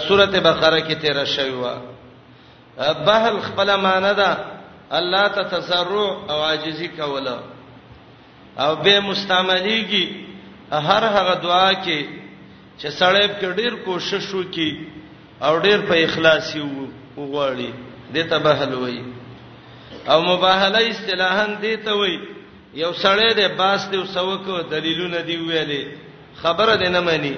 سورته 0.08 0.40
بقره 0.50 0.80
کې 0.80 0.94
13 1.08 1.26
شوی 1.36 1.56
و 1.64 3.00
بهل 3.06 3.40
خپل 3.48 3.76
معنی 3.86 4.14
ده 4.14 4.38
الله 5.00 5.28
ته 5.36 5.44
تسرع 5.58 6.08
او 6.30 6.42
عاجزي 6.44 6.88
کوله 6.88 7.40
او 8.60 8.76
به 8.76 9.00
مستعمليږي 9.02 10.08
هر 10.74 11.04
هغه 11.18 11.34
دعا 11.44 11.74
کې 11.74 12.06
چې 12.82 12.88
سړی 13.00 13.28
په 13.28 13.52
ډیر 13.62 13.76
کوشش 13.86 14.34
وکي 14.34 14.72
او 15.44 15.60
ډیر 15.60 15.80
په 15.90 16.04
اخلاص 16.08 16.56
وغواړي 17.18 17.72
دته 18.14 18.38
بهل 18.38 18.74
وای 18.74 19.02
او 20.10 20.22
مباهله 20.22 20.86
اصطلاحاً 20.90 21.46
دته 21.62 21.94
وای 21.94 22.18
یو 22.74 22.94
سړی 22.94 23.34
د 23.34 23.58
باس 23.58 23.90
دی 23.90 23.98
وسوکو 23.98 24.60
دلیلونه 24.72 25.22
دی 25.22 25.38
ویلې 25.38 25.98
خبره 26.42 26.76
دې 26.78 26.88
نه 26.88 27.00
مانی 27.00 27.36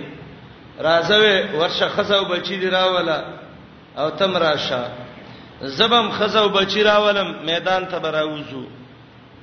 راځوي 0.79 1.55
ورشه 1.55 1.87
خزاو 1.89 2.25
بچی 2.25 2.57
دی 2.59 2.69
راولا 2.69 3.23
او 3.97 4.09
تم 4.09 4.37
راشه 4.37 4.83
زبم 5.61 6.11
خزاو 6.11 6.49
بچی 6.49 6.83
راولم 6.83 7.35
میدان 7.45 7.85
ته 7.85 7.99
براوزو 7.99 8.65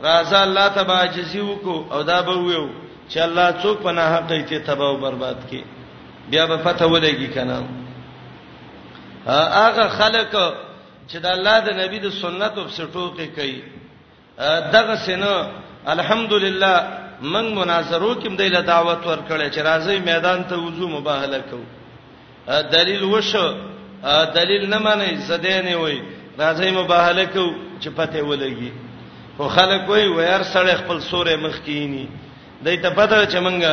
راځه 0.00 0.32
الله 0.34 0.68
ته 0.68 0.82
باجزی 0.82 1.40
وکاو 1.40 1.92
او 1.92 2.02
دا 2.02 2.22
به 2.22 2.32
ویو 2.36 2.68
چې 3.10 3.16
الله 3.18 3.54
څوک 3.62 3.82
په 3.82 3.90
نه 3.92 4.02
حق 4.16 4.28
کې 4.46 4.66
تباہ 4.66 4.88
او 4.88 4.96
برباد 4.96 5.36
کړي 5.50 5.64
بیا 6.30 6.46
به 6.46 6.56
پته 6.56 6.86
ولګي 6.88 7.28
کنه 7.34 7.64
هغه 9.26 9.88
خلک 9.88 10.34
چې 11.10 11.16
د 11.24 11.26
الله 11.36 11.56
د 11.66 11.68
نبی 11.80 11.98
د 12.04 12.08
سنت 12.22 12.54
او 12.60 12.66
سټوکې 12.78 13.28
کوي 13.36 13.60
دغه 14.74 14.94
سينه 15.06 15.32
الحمدلله 15.94 16.72
من 17.34 17.46
مناظرو 17.58 18.12
کې 18.20 18.30
د 18.40 18.42
له 18.56 18.60
دعوت 18.72 19.00
ورکړې 19.10 19.46
چې 19.54 19.60
راځي 19.68 19.96
میدان 20.10 20.40
ته 20.50 20.54
وضو 20.64 20.86
مباهله 20.96 21.40
کو 21.50 21.60
دلیل 22.74 23.02
وشو 23.12 23.46
دلیل 24.38 24.64
نه 24.72 24.78
مانی 24.84 25.10
زدین 25.30 25.66
وي 25.82 25.96
راځي 26.42 26.70
مباهله 26.80 27.24
کو 27.34 27.44
چې 27.82 27.88
پته 28.00 28.20
ولګي 28.30 28.70
خو 29.36 29.48
خلک 29.56 29.82
وي 29.88 30.06
وير 30.08 30.42
سړی 30.54 30.74
خپل 30.82 30.98
سورې 31.10 31.34
مخ 31.44 31.54
کینی 31.66 32.06
دای 32.64 32.76
ته 32.76 32.90
پته 32.90 33.24
چې 33.32 33.38
مونږه 33.46 33.72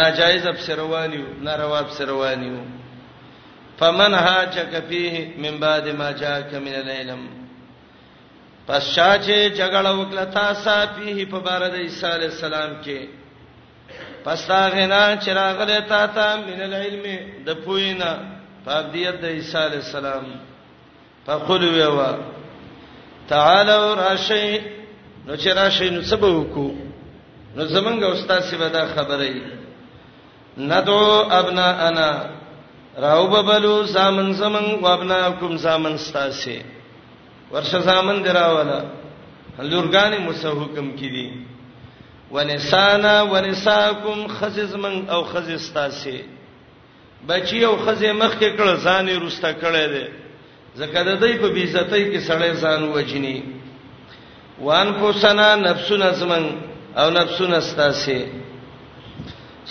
ناجایز 0.00 0.46
اب 0.46 0.56
سروانیو 0.66 1.24
ناروا 1.42 1.78
اب 1.78 1.88
سروانیو 1.98 2.56
فمن 3.82 4.14
هاجك 4.14 4.84
فيه 4.88 5.28
من 5.38 5.58
بعد 5.60 5.88
ما 5.88 6.12
جاءك 6.12 6.54
من 6.54 6.74
العلم 6.74 7.26
پس 8.68 8.82
شاچې 8.96 9.40
جګړه 9.58 9.92
وکړه 10.00 10.24
تاسو 10.34 10.70
په 10.96 11.26
په 11.30 11.38
بار 11.46 11.62
د 11.70 11.74
عیسی 11.74 12.06
علی 12.06 12.24
السلام 12.34 12.70
کې 12.84 13.00
پس 14.24 14.50
هغه 14.50 14.86
نه 14.86 15.02
چې 15.22 15.28
راغله 15.30 15.80
تا 15.88 16.06
ته 16.06 16.36
من 16.46 16.60
العلم 16.68 17.04
د 17.46 17.50
پوینا 17.64 18.10
په 18.64 18.74
دې 18.92 19.06
د 19.22 19.24
عیسی 19.24 19.58
علی 19.58 19.76
السلام 19.76 20.24
فقل 21.26 21.62
ویوا 21.68 22.10
تعالوا 23.28 23.94
راشی 24.04 24.58
نو 25.26 25.34
چې 25.36 25.48
راشی 25.60 25.90
نو 25.90 26.02
سبا 26.02 26.28
وکړو 26.38 26.70
نو 27.56 27.62
زمونږ 27.74 28.02
استاد 28.14 28.40
سی 28.50 28.56
ودا 28.56 28.82
خبرې 28.94 29.34
ندعو 30.58 31.30
ابناءنا 31.40 32.10
راو 32.98 33.26
ببلو 33.26 33.84
سامن 33.86 34.32
سمن 34.34 34.64
وابناکم 34.82 35.56
سامن 35.56 35.96
ساسه 35.96 36.62
ورشه 37.52 37.80
سامن 37.82 38.22
دراوالا 38.24 38.80
لورګانی 39.58 40.18
موسی 40.26 40.48
حکم 40.48 40.90
کړي 40.98 41.28
ونسانا 42.30 43.22
ونساکم 43.22 44.26
خزز 44.28 44.74
من 44.76 45.08
او 45.08 45.22
خزز 45.24 45.72
تاسه 45.74 46.20
بچي 47.28 47.64
او 47.66 47.76
خزې 47.76 48.12
مخ 48.12 48.38
کې 48.38 48.56
کړه 48.58 48.76
ځانې 48.84 49.10
روسته 49.24 49.52
کړه 49.60 49.86
دې 49.94 50.08
زکه 50.76 51.02
د 51.04 51.20
دې 51.20 51.32
په 51.40 51.48
بیزتۍ 51.48 52.04
کې 52.12 52.20
سړې 52.28 52.50
ځان 52.60 52.84
وجني 52.92 53.42
وان 54.60 54.92
پوسنا 54.94 55.56
نفسنا 55.56 56.10
زمن 56.10 56.44
او 56.96 57.10
نفسنا 57.10 57.56
استاسه 57.58 58.26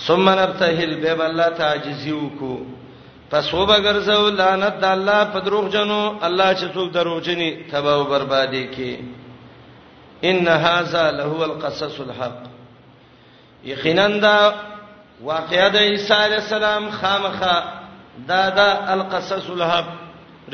ثم 0.07 0.30
نبتهل 0.30 0.95
به 1.02 1.26
الله 1.27 1.49
تعجزي 1.57 2.11
وکړو 2.11 2.81
پس 3.32 3.48
وبګرځو 3.60 4.22
لعنت 4.40 4.76
د 4.84 4.86
الله 4.95 5.20
په 5.34 5.40
دروغ 5.48 5.66
جنو 5.76 5.99
الله 6.28 6.53
چې 6.53 6.66
څوک 6.74 6.88
دروغجني 6.98 7.49
تباہ 7.72 7.94
او 7.98 8.03
بربادي 8.12 8.64
کوي 8.76 8.98
ان 10.30 10.48
هاذا 10.48 11.03
له 11.20 11.45
القصص 11.45 11.99
الحق 12.06 12.38
یقینا 13.68 14.08
دا 14.26 14.38
واقعه 15.22 15.68
د 15.76 15.88
عیسی 15.91 16.14
علی 16.16 16.36
السلام 16.38 16.90
خامخه 17.02 17.53
دا 18.32 18.41
دا 18.58 18.70
القصص 18.95 19.48
الحق 19.53 19.91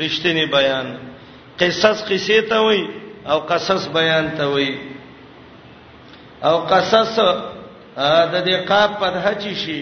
رښتینی 0.02 0.44
بیان 0.52 0.92
قصص 1.62 1.98
قصې 2.10 2.48
ته 2.50 2.58
وای 2.66 2.84
او 3.30 3.38
قصص 3.54 3.88
بیان 3.96 4.28
ته 4.36 4.46
وای 4.46 4.70
او 6.44 6.54
قصص 6.74 7.18
د 7.96 8.36
دې 8.46 8.68
قاب 8.70 8.90
په 9.02 9.10
دحچی 9.14 9.54
شي 9.64 9.80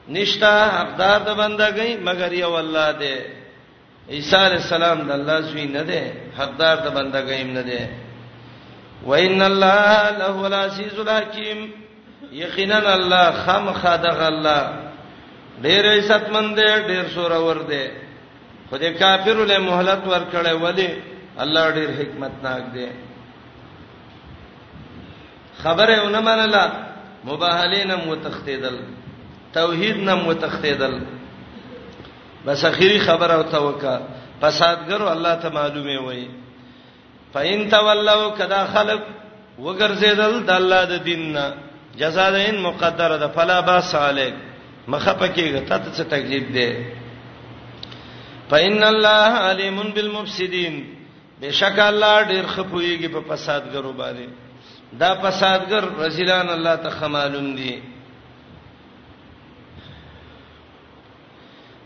نشتا 0.09 0.53
حقدار 0.79 1.19
د 1.27 1.35
بندګۍ 1.41 1.91
مگر 2.07 2.33
یو 2.33 2.55
الله 2.55 2.91
دی 2.99 3.15
عیسی 4.15 4.35
علی 4.35 4.55
السلام 4.63 4.99
د 5.07 5.11
الله 5.11 5.41
سوی 5.51 5.65
نه 5.65 5.83
دی 5.89 6.01
حقدار 6.39 6.77
د 6.77 6.87
بندګۍ 6.95 7.43
نه 7.57 7.61
دی 7.69 7.81
وان 9.05 9.41
الله 9.41 10.09
له 10.21 10.35
العزیز 10.49 10.99
الحکیم 10.99 11.59
یقینا 12.33 12.77
الله 12.97 13.31
خامخا 13.45 13.95
دغه 13.97 14.27
الله 14.27 14.61
ډیر 15.61 15.85
عزتمن 15.97 16.55
دی 16.57 16.67
ډیر 16.89 17.07
سور 17.15 17.31
ور 17.31 17.63
دی 17.71 17.83
خو 18.69 18.77
دې 18.77 18.89
کافر 18.99 19.45
له 19.53 19.57
مهلت 19.69 20.07
ور 20.07 20.23
کړې 20.33 20.51
ودی 20.61 20.89
الله 21.39 21.69
ډېر 21.71 21.89
حکمت 21.99 22.31
ناک 22.43 22.63
دی 22.73 22.85
خبره 25.63 26.01
ونه 26.03 26.19
منله 26.19 26.71
مباهلین 27.23 27.91
متختیدل 28.07 28.77
توحید 29.53 29.97
نه 29.97 30.15
متختیدل 30.15 30.95
بس 32.45 32.65
اخیری 32.65 32.99
خبره 32.99 33.35
او 33.35 33.43
توکا 33.43 33.99
فسادګرو 34.41 35.07
الله 35.15 35.35
ته 35.35 35.49
معلومه 35.49 35.99
وای 36.03 36.27
فین 37.33 37.69
تولوا 37.69 38.29
کدا 38.35 38.65
خلق 38.73 39.01
وګرځیدل 39.59 40.43
د 40.45 40.49
الله 40.49 40.85
د 40.85 41.03
دیننا 41.03 41.53
جزاءین 41.99 42.61
مقدره 42.61 43.17
ده 43.17 43.27
فلا 43.27 43.61
باس 43.61 43.95
علیک 43.95 44.33
مخه 44.87 45.13
پکېږي 45.13 45.59
ته 45.69 45.79
څه 45.95 46.03
تکلیف 46.03 46.51
ده 46.51 46.75
فإن 48.49 48.83
الله 48.83 49.29
عليم 49.49 49.79
بالمفسدين 49.95 51.00
بشک 51.41 51.79
الله 51.91 52.15
ډیر 52.29 52.45
خپويږي 52.53 53.07
په 53.15 53.21
فسادګرو 53.29 53.91
باندې 54.01 54.27
دا 55.03 55.11
فسادګر 55.21 55.85
رزلان 56.01 56.49
الله 56.55 56.75
ته 56.83 56.89
خمالون 56.99 57.47
دي 57.55 57.73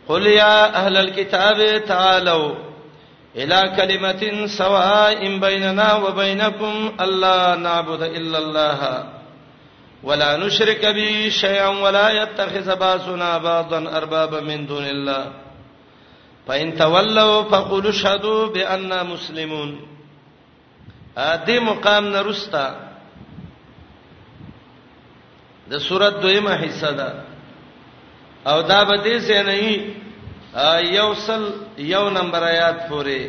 قل 0.08 0.28
يا 0.32 0.56
اهل 0.80 0.98
الكتاب 0.98 1.62
تعالوا 1.94 2.52
الى 3.36 3.62
كلمه 3.78 4.48
سواء 4.58 5.20
بيننا 5.40 5.88
وبينكم 5.94 6.92
الا 7.08 7.56
نعبد 7.56 8.02
الا 8.02 8.38
الله 8.38 9.04
ولا 10.04 10.38
نشرك 10.44 10.86
به 11.00 11.30
شيئا 11.40 11.68
ولا 11.68 12.10
يتخذ 12.22 12.76
بعضنا 12.76 13.38
بعضا 13.50 13.84
اربابا 14.02 14.40
من 14.52 14.68
دون 14.68 14.86
الله 14.86 15.45
فإن 16.48 16.76
تولوا 16.78 17.44
فقولوا 17.44 17.92
شهدوا 17.92 18.48
بأننا 18.48 19.04
مسلمون 19.04 19.78
ا 21.18 21.46
دې 21.48 21.60
مقام 21.62 22.06
نه 22.14 22.22
رستا 22.22 22.66
د 25.72 25.80
سورۃ 25.88 26.16
دویمه 26.24 26.56
حصہ 26.64 26.90
ده 26.92 27.10
او 28.50 28.58
دا 28.72 28.80
به 28.90 28.98
دې 29.04 29.18
سه 29.28 29.44
نه 29.50 29.58
یو 30.98 31.08
سل 31.28 31.44
یو 31.92 32.04
نمبر 32.18 32.42
آیات 32.48 32.80
پورې 32.90 33.22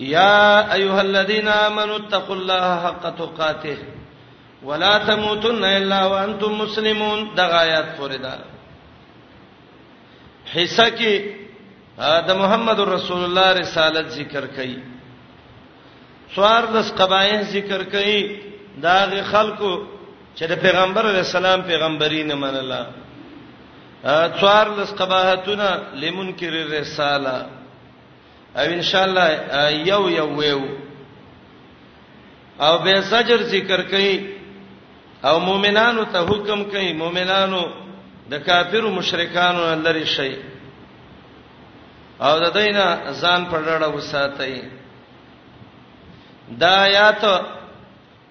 یا 0.00 0.72
ایها 0.74 1.00
الذين 1.06 1.48
امنوا 1.54 1.96
اتقوا 1.96 2.36
الله 2.36 2.76
حق 2.86 3.04
تقاته 3.22 3.78
ولا 4.62 4.94
تموتن 5.08 5.64
الا 5.72 6.04
وانتم 6.12 6.58
مسلمون 6.64 7.28
دا 7.36 7.46
آیات 7.62 7.88
پورې 7.98 8.18
ده 8.26 8.57
حصہ 10.56 10.82
کې 10.98 12.24
د 12.28 12.38
محمد 12.42 12.78
رسول 12.94 13.24
الله 13.24 13.48
رسالت 13.60 14.06
ذکر 14.20 14.44
کړي 14.56 14.76
څوار 16.34 16.62
لس 16.74 16.92
قبایل 17.00 17.42
ذکر 17.56 17.80
کړي 17.92 18.40
دا 18.84 18.96
غ 19.12 19.22
خلکو 19.32 19.72
چې 20.36 20.44
د 20.50 20.60
پیغمبر 20.62 21.04
علیه 21.10 21.24
السلام 21.28 21.62
پیغمبري 21.70 22.22
نه 22.22 22.34
منله 22.34 22.80
څوار 24.40 24.66
لس 24.78 24.90
قباحتونه 25.00 25.68
لمنکر 26.02 26.48
الرساله 26.64 27.36
او 28.56 28.64
ان 28.76 28.82
شاء 28.82 29.04
الله 29.04 29.28
یو 29.90 30.08
یو 30.10 30.26
ویو 30.36 30.62
او 32.60 32.78
به 32.84 33.00
سجر 33.10 33.42
ذکر 33.42 33.82
کړي 33.82 34.20
او 35.28 35.40
مؤمنانو 35.40 36.04
ته 36.04 36.18
حکم 36.26 36.64
کوي 36.70 36.92
مؤمنانو 36.92 37.62
د 38.30 38.34
کافرو 38.48 38.90
مشرکانو 39.00 39.64
لری 39.84 40.04
شي 40.14 40.32
او 42.26 42.32
د 42.44 42.46
دینه 42.58 42.86
ځان 43.20 43.40
پرړه 43.50 43.88
وساتای 43.96 44.54
دا 46.62 46.72
آیات 46.88 47.22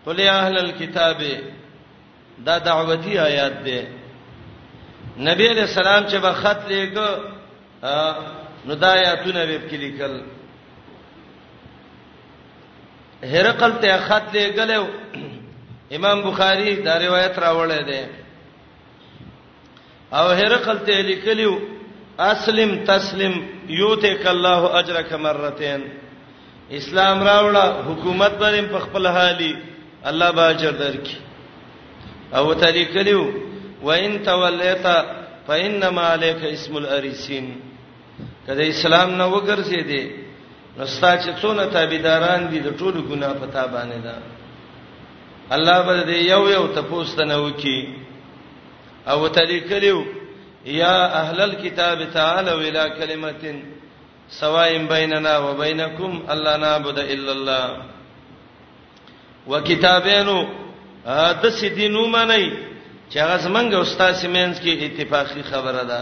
قل 0.06 0.18
یا 0.28 0.34
اهل 0.42 0.58
الكتاب 0.64 1.20
دا 2.48 2.56
دعوتی 2.68 3.14
آیات 3.30 3.56
ده 3.66 3.80
نبی 5.18 5.48
علیہ 5.52 5.68
السلام 5.72 6.04
چې 6.10 6.18
به 6.26 6.34
خط 6.42 6.62
لګو 6.72 7.12
نو 8.70 8.74
دا 8.84 8.90
آیاتونه 9.00 9.46
به 9.46 9.60
کې 9.70 9.78
لیکل 9.84 10.24
هرقل 13.34 13.74
ته 13.86 13.98
خط 14.08 14.32
لګلو 14.36 14.88
امام 16.02 16.22
بخاری 16.30 16.76
دا 16.88 16.98
روایت 17.00 17.36
راوړل 17.46 17.84
دی 17.92 18.02
او 20.14 20.28
هرقل 20.30 20.78
ته 20.88 21.00
لیکلیو 21.10 21.54
اسلم 22.32 22.72
تسلم 22.90 23.34
یوتک 23.82 24.24
الله 24.34 24.62
اجرک 24.80 25.12
مرتين 25.14 25.82
اسلام 26.80 27.24
راوړه 27.24 27.66
حکومت 27.88 28.34
باندې 28.42 28.72
په 28.72 28.80
خپل 28.80 29.08
حالي 29.08 29.56
الله 30.12 30.32
به 30.32 30.50
اجر 30.50 30.72
درکې 30.80 31.16
او 32.38 32.54
ته 32.54 32.70
لیکلیو 32.72 33.22
وان 33.84 34.18
تولیت 34.24 34.88
فانما 35.48 36.04
عليك 36.12 36.44
اسم 36.44 36.76
الارسين 36.78 37.52
کله 38.48 38.68
اسلام 38.70 39.10
نه 39.18 39.28
وګرځې 39.32 39.82
دي 39.92 40.12
نستا 40.80 41.16
چې 41.18 41.30
څونه 41.42 41.66
تابعداران 41.78 42.50
دي 42.52 42.60
د 42.60 42.80
ټولو 42.80 43.02
ګناه 43.12 43.34
پتا 43.34 43.66
باندې 43.66 44.02
ده 44.04 44.16
الله 45.56 45.82
به 45.88 46.04
دې 46.04 46.30
یو 46.32 46.50
یو 46.50 46.68
تپوستنه 46.68 47.38
وکي 47.46 48.07
او 49.08 49.28
تلیکلو 49.28 50.06
یا 50.66 51.06
اهل 51.22 51.42
الكتاب 51.42 52.12
تعالوا 52.14 52.62
الى 52.68 52.84
كلمه 53.00 53.64
سواء 54.30 54.78
بيننا 54.92 55.38
وبينكم 55.38 56.22
الا 56.34 56.58
نعبد 56.58 57.00
الا 57.00 57.32
الله 57.32 57.82
وكتابانو 59.48 60.40
د 61.44 61.50
سیدینو 61.50 62.08
منئ 62.08 62.50
چې 63.12 63.18
هغه 63.18 63.38
زمنګ 63.38 63.74
استاد 63.74 64.14
سیمنس 64.14 64.60
کې 64.62 64.84
اتفاقی 64.86 65.44
خبره 65.52 65.84
ده 65.84 66.02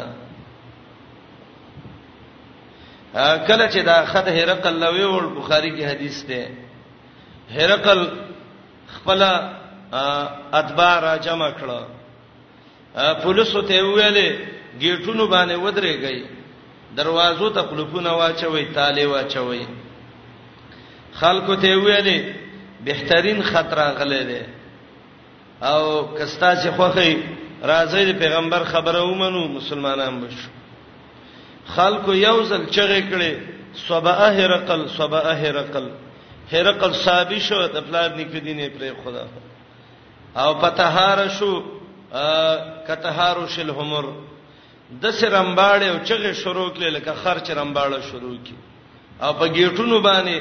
کله 3.47 3.69
چې 3.71 3.77
دا 3.85 4.05
خط 4.05 4.27
هرقل 4.27 4.79
لوی 4.83 5.03
ول 5.03 5.29
بخاری 5.35 5.69
کې 5.79 5.83
حدیث 5.91 6.23
ده 6.23 6.49
هرقل 7.53 8.07
خپل 8.95 9.21
اتباع 10.59 10.99
را 10.99 11.17
جمع 11.17 11.51
کړه 11.51 11.79
پولیسو 12.95 13.61
ته 13.69 13.79
ویلې 13.83 14.27
گیټونو 14.79 15.27
باندې 15.27 15.55
ودرېږي 15.55 16.25
دروازو 16.97 17.49
ته 17.49 17.61
قلوبونه 17.61 18.11
واچوي 18.19 18.65
تاله 18.75 19.07
واچوي 19.13 19.65
خلکو 21.21 21.55
ته 21.55 21.75
ویلې 21.75 22.33
بهترین 22.87 23.41
خطر 23.43 23.77
غلې 23.99 24.23
ده 24.23 24.47
او 25.71 25.81
کستا 26.17 26.55
چې 26.55 26.67
خوخی 26.75 27.23
راځي 27.63 28.13
پیغمبر 28.19 28.63
خبره 28.63 29.03
ومنو 29.03 29.47
مسلمانان 29.57 30.19
بشو 30.21 30.49
خلکو 31.75 32.13
یو 32.13 32.37
ځل 32.45 32.65
چغې 32.69 33.03
کړي 33.11 33.37
صبا 33.87 34.11
اهرقل 34.27 34.87
صبا 34.97 35.19
اهرقل 35.31 35.87
هرقل 36.51 36.93
صابی 36.93 37.39
شو 37.39 37.67
د 37.67 37.81
پلان 37.89 38.17
نکدینه 38.19 38.67
پر 38.69 38.93
خدا 39.03 39.25
او 40.43 40.53
پتهار 40.59 41.27
شو 41.37 41.53
کتهارو 42.87 43.45
شل 43.55 43.69
همر 43.79 44.05
د 45.01 45.05
سرمباړې 45.21 45.87
او 45.93 45.97
چغې 46.07 46.31
شروع 46.41 46.67
کړي 46.75 46.89
لکه 46.97 47.13
خرچ 47.23 47.47
رمباړه 47.59 47.99
شروع 48.09 48.35
کړي 48.43 48.57
او 49.25 49.31
په 49.39 49.45
گیټونو 49.55 49.97
باندې 50.07 50.35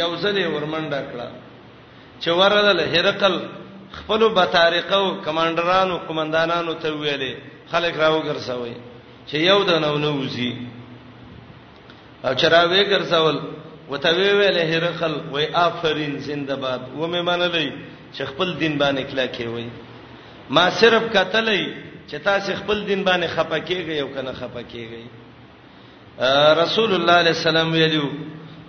یو 0.00 0.10
ځلې 0.24 0.44
ورمنډه 0.54 1.00
کړه 1.10 1.28
چې 2.20 2.28
ورغل 2.40 2.80
هرقل 2.94 3.36
خپل 3.98 4.20
بطارقو 4.38 5.04
کمانډرانو 5.26 5.96
قومندانانو 6.08 6.72
ته 6.84 6.88
ویلې 6.88 7.34
خلک 7.72 7.94
راو 8.04 8.20
ګرځوي 8.22 8.74
چې 9.28 9.36
یو 9.50 9.58
د 9.70 9.80
نو 9.86 9.94
نوځي 10.04 10.52
او 12.24 12.34
چرواې 12.42 12.82
ګرځول 12.92 13.36
وته 13.90 14.10
ویلې 14.12 14.64
هرقل 14.72 15.14
وای 15.32 15.46
آفرین 15.64 16.18
زنده‌باد 16.28 16.80
و 16.98 17.06
مې 17.06 17.22
منلې 17.28 17.72
چې 18.16 18.22
خپل 18.30 18.54
دین 18.60 18.78
باندې 18.78 19.02
کلا 19.10 19.26
کې 19.36 19.44
وای 19.52 19.68
ما 20.50 20.68
صرف 20.80 21.02
کتلې 21.12 21.72
چې 22.10 22.14
تاسو 22.24 22.52
خپل 22.58 22.84
دین 22.86 23.02
باندې 23.04 23.26
خپکیږئ 23.28 24.00
او 24.00 24.08
کنه 24.08 24.32
خپکیږئ 24.32 25.04
رسول 26.62 26.94
الله 26.94 27.12
علیه 27.20 27.34
السلام 27.38 27.72
ویلو 27.72 28.08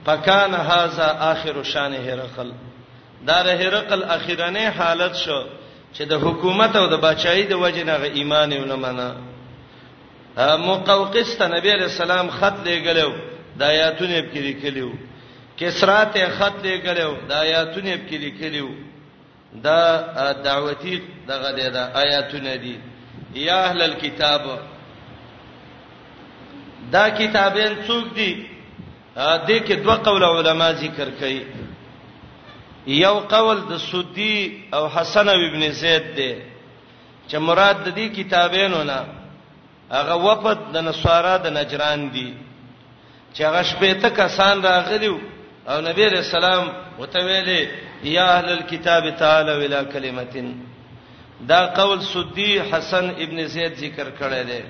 فکان 0.05 0.53
هاذا 0.53 1.07
اخر 1.31 1.63
شان 1.63 1.93
هرقل 1.93 2.51
دا 3.27 3.39
هرقل 3.59 4.03
اخیرانه 4.03 4.69
حالت 4.77 5.15
شو 5.15 5.43
چې 5.93 6.01
د 6.09 6.13
حکومت 6.23 6.75
او 6.75 6.87
د 6.89 6.97
بچای 7.01 7.43
د 7.43 7.53
وجه 7.53 7.83
نه 7.83 7.93
ایمان 8.13 8.51
یې 8.51 8.65
نه 8.67 8.75
منه 8.75 9.15
مقوقس 10.67 11.37
ته 11.37 11.47
نبی 11.47 11.71
علیہ 11.71 11.83
السلام 11.91 12.29
خط 12.29 12.55
لېګلو 12.65 13.11
د 13.59 13.63
آیاتونه 13.63 14.21
په 14.21 14.27
کې 14.33 14.41
لیکلو 14.47 14.89
کسرا 15.57 16.03
ته 16.03 16.29
خط 16.29 16.55
لېګلو 16.63 17.27
د 17.27 17.31
آیاتونه 17.33 17.91
په 17.97 18.09
کې 18.09 18.13
لیکلو 18.23 18.67
دا 19.63 20.31
دعوتی 20.47 21.01
دغه 21.27 21.49
د 21.75 21.77
آیاتونه 22.01 22.55
دي 22.55 22.77
یا 23.35 23.63
اهل 23.65 23.81
الكتاب 23.81 24.41
دا 26.91 27.09
کتابین 27.09 27.73
څوک 27.87 28.05
دي 28.15 28.47
دې 29.47 29.59
کې 29.65 29.73
دوه 29.83 29.95
قول 29.95 30.23
علما 30.23 30.71
ذکر 30.71 31.09
کړي 31.19 31.43
یو 32.87 33.19
قول 33.19 33.61
د 33.69 33.77
سودی 33.77 34.67
او 34.73 34.87
حسن 34.87 35.29
ابن 35.29 35.71
زید 35.71 36.15
دی 36.15 36.35
چې 37.29 37.37
مراد 37.37 37.75
د 37.85 37.95
دې 37.95 38.15
کتابینو 38.15 38.83
نه 38.83 39.05
هغه 39.91 40.15
وفد 40.15 40.57
د 40.73 40.77
نصارا 40.77 41.37
د 41.37 41.47
نجران 41.57 42.09
دی 42.11 42.33
چې 43.33 43.41
هغه 43.45 43.61
شپېته 43.63 44.09
کسان 44.09 44.61
راغلیو 44.63 45.17
او 45.69 45.81
نبی 45.81 46.05
رسول 46.05 46.43
الله 46.43 46.73
وتویلې 46.99 47.84
یا 48.03 48.29
اهل 48.37 48.49
الكتاب 48.49 49.15
تعالوا 49.17 49.65
الى 49.65 49.85
کلمتين 49.93 50.55
دا 51.41 51.65
قول 51.73 52.01
سدی 52.01 52.59
حسن 52.61 53.09
ابن 53.09 53.45
زید 53.47 53.73
ذکر 53.77 54.09
کړی 54.19 54.43
دی 54.47 54.61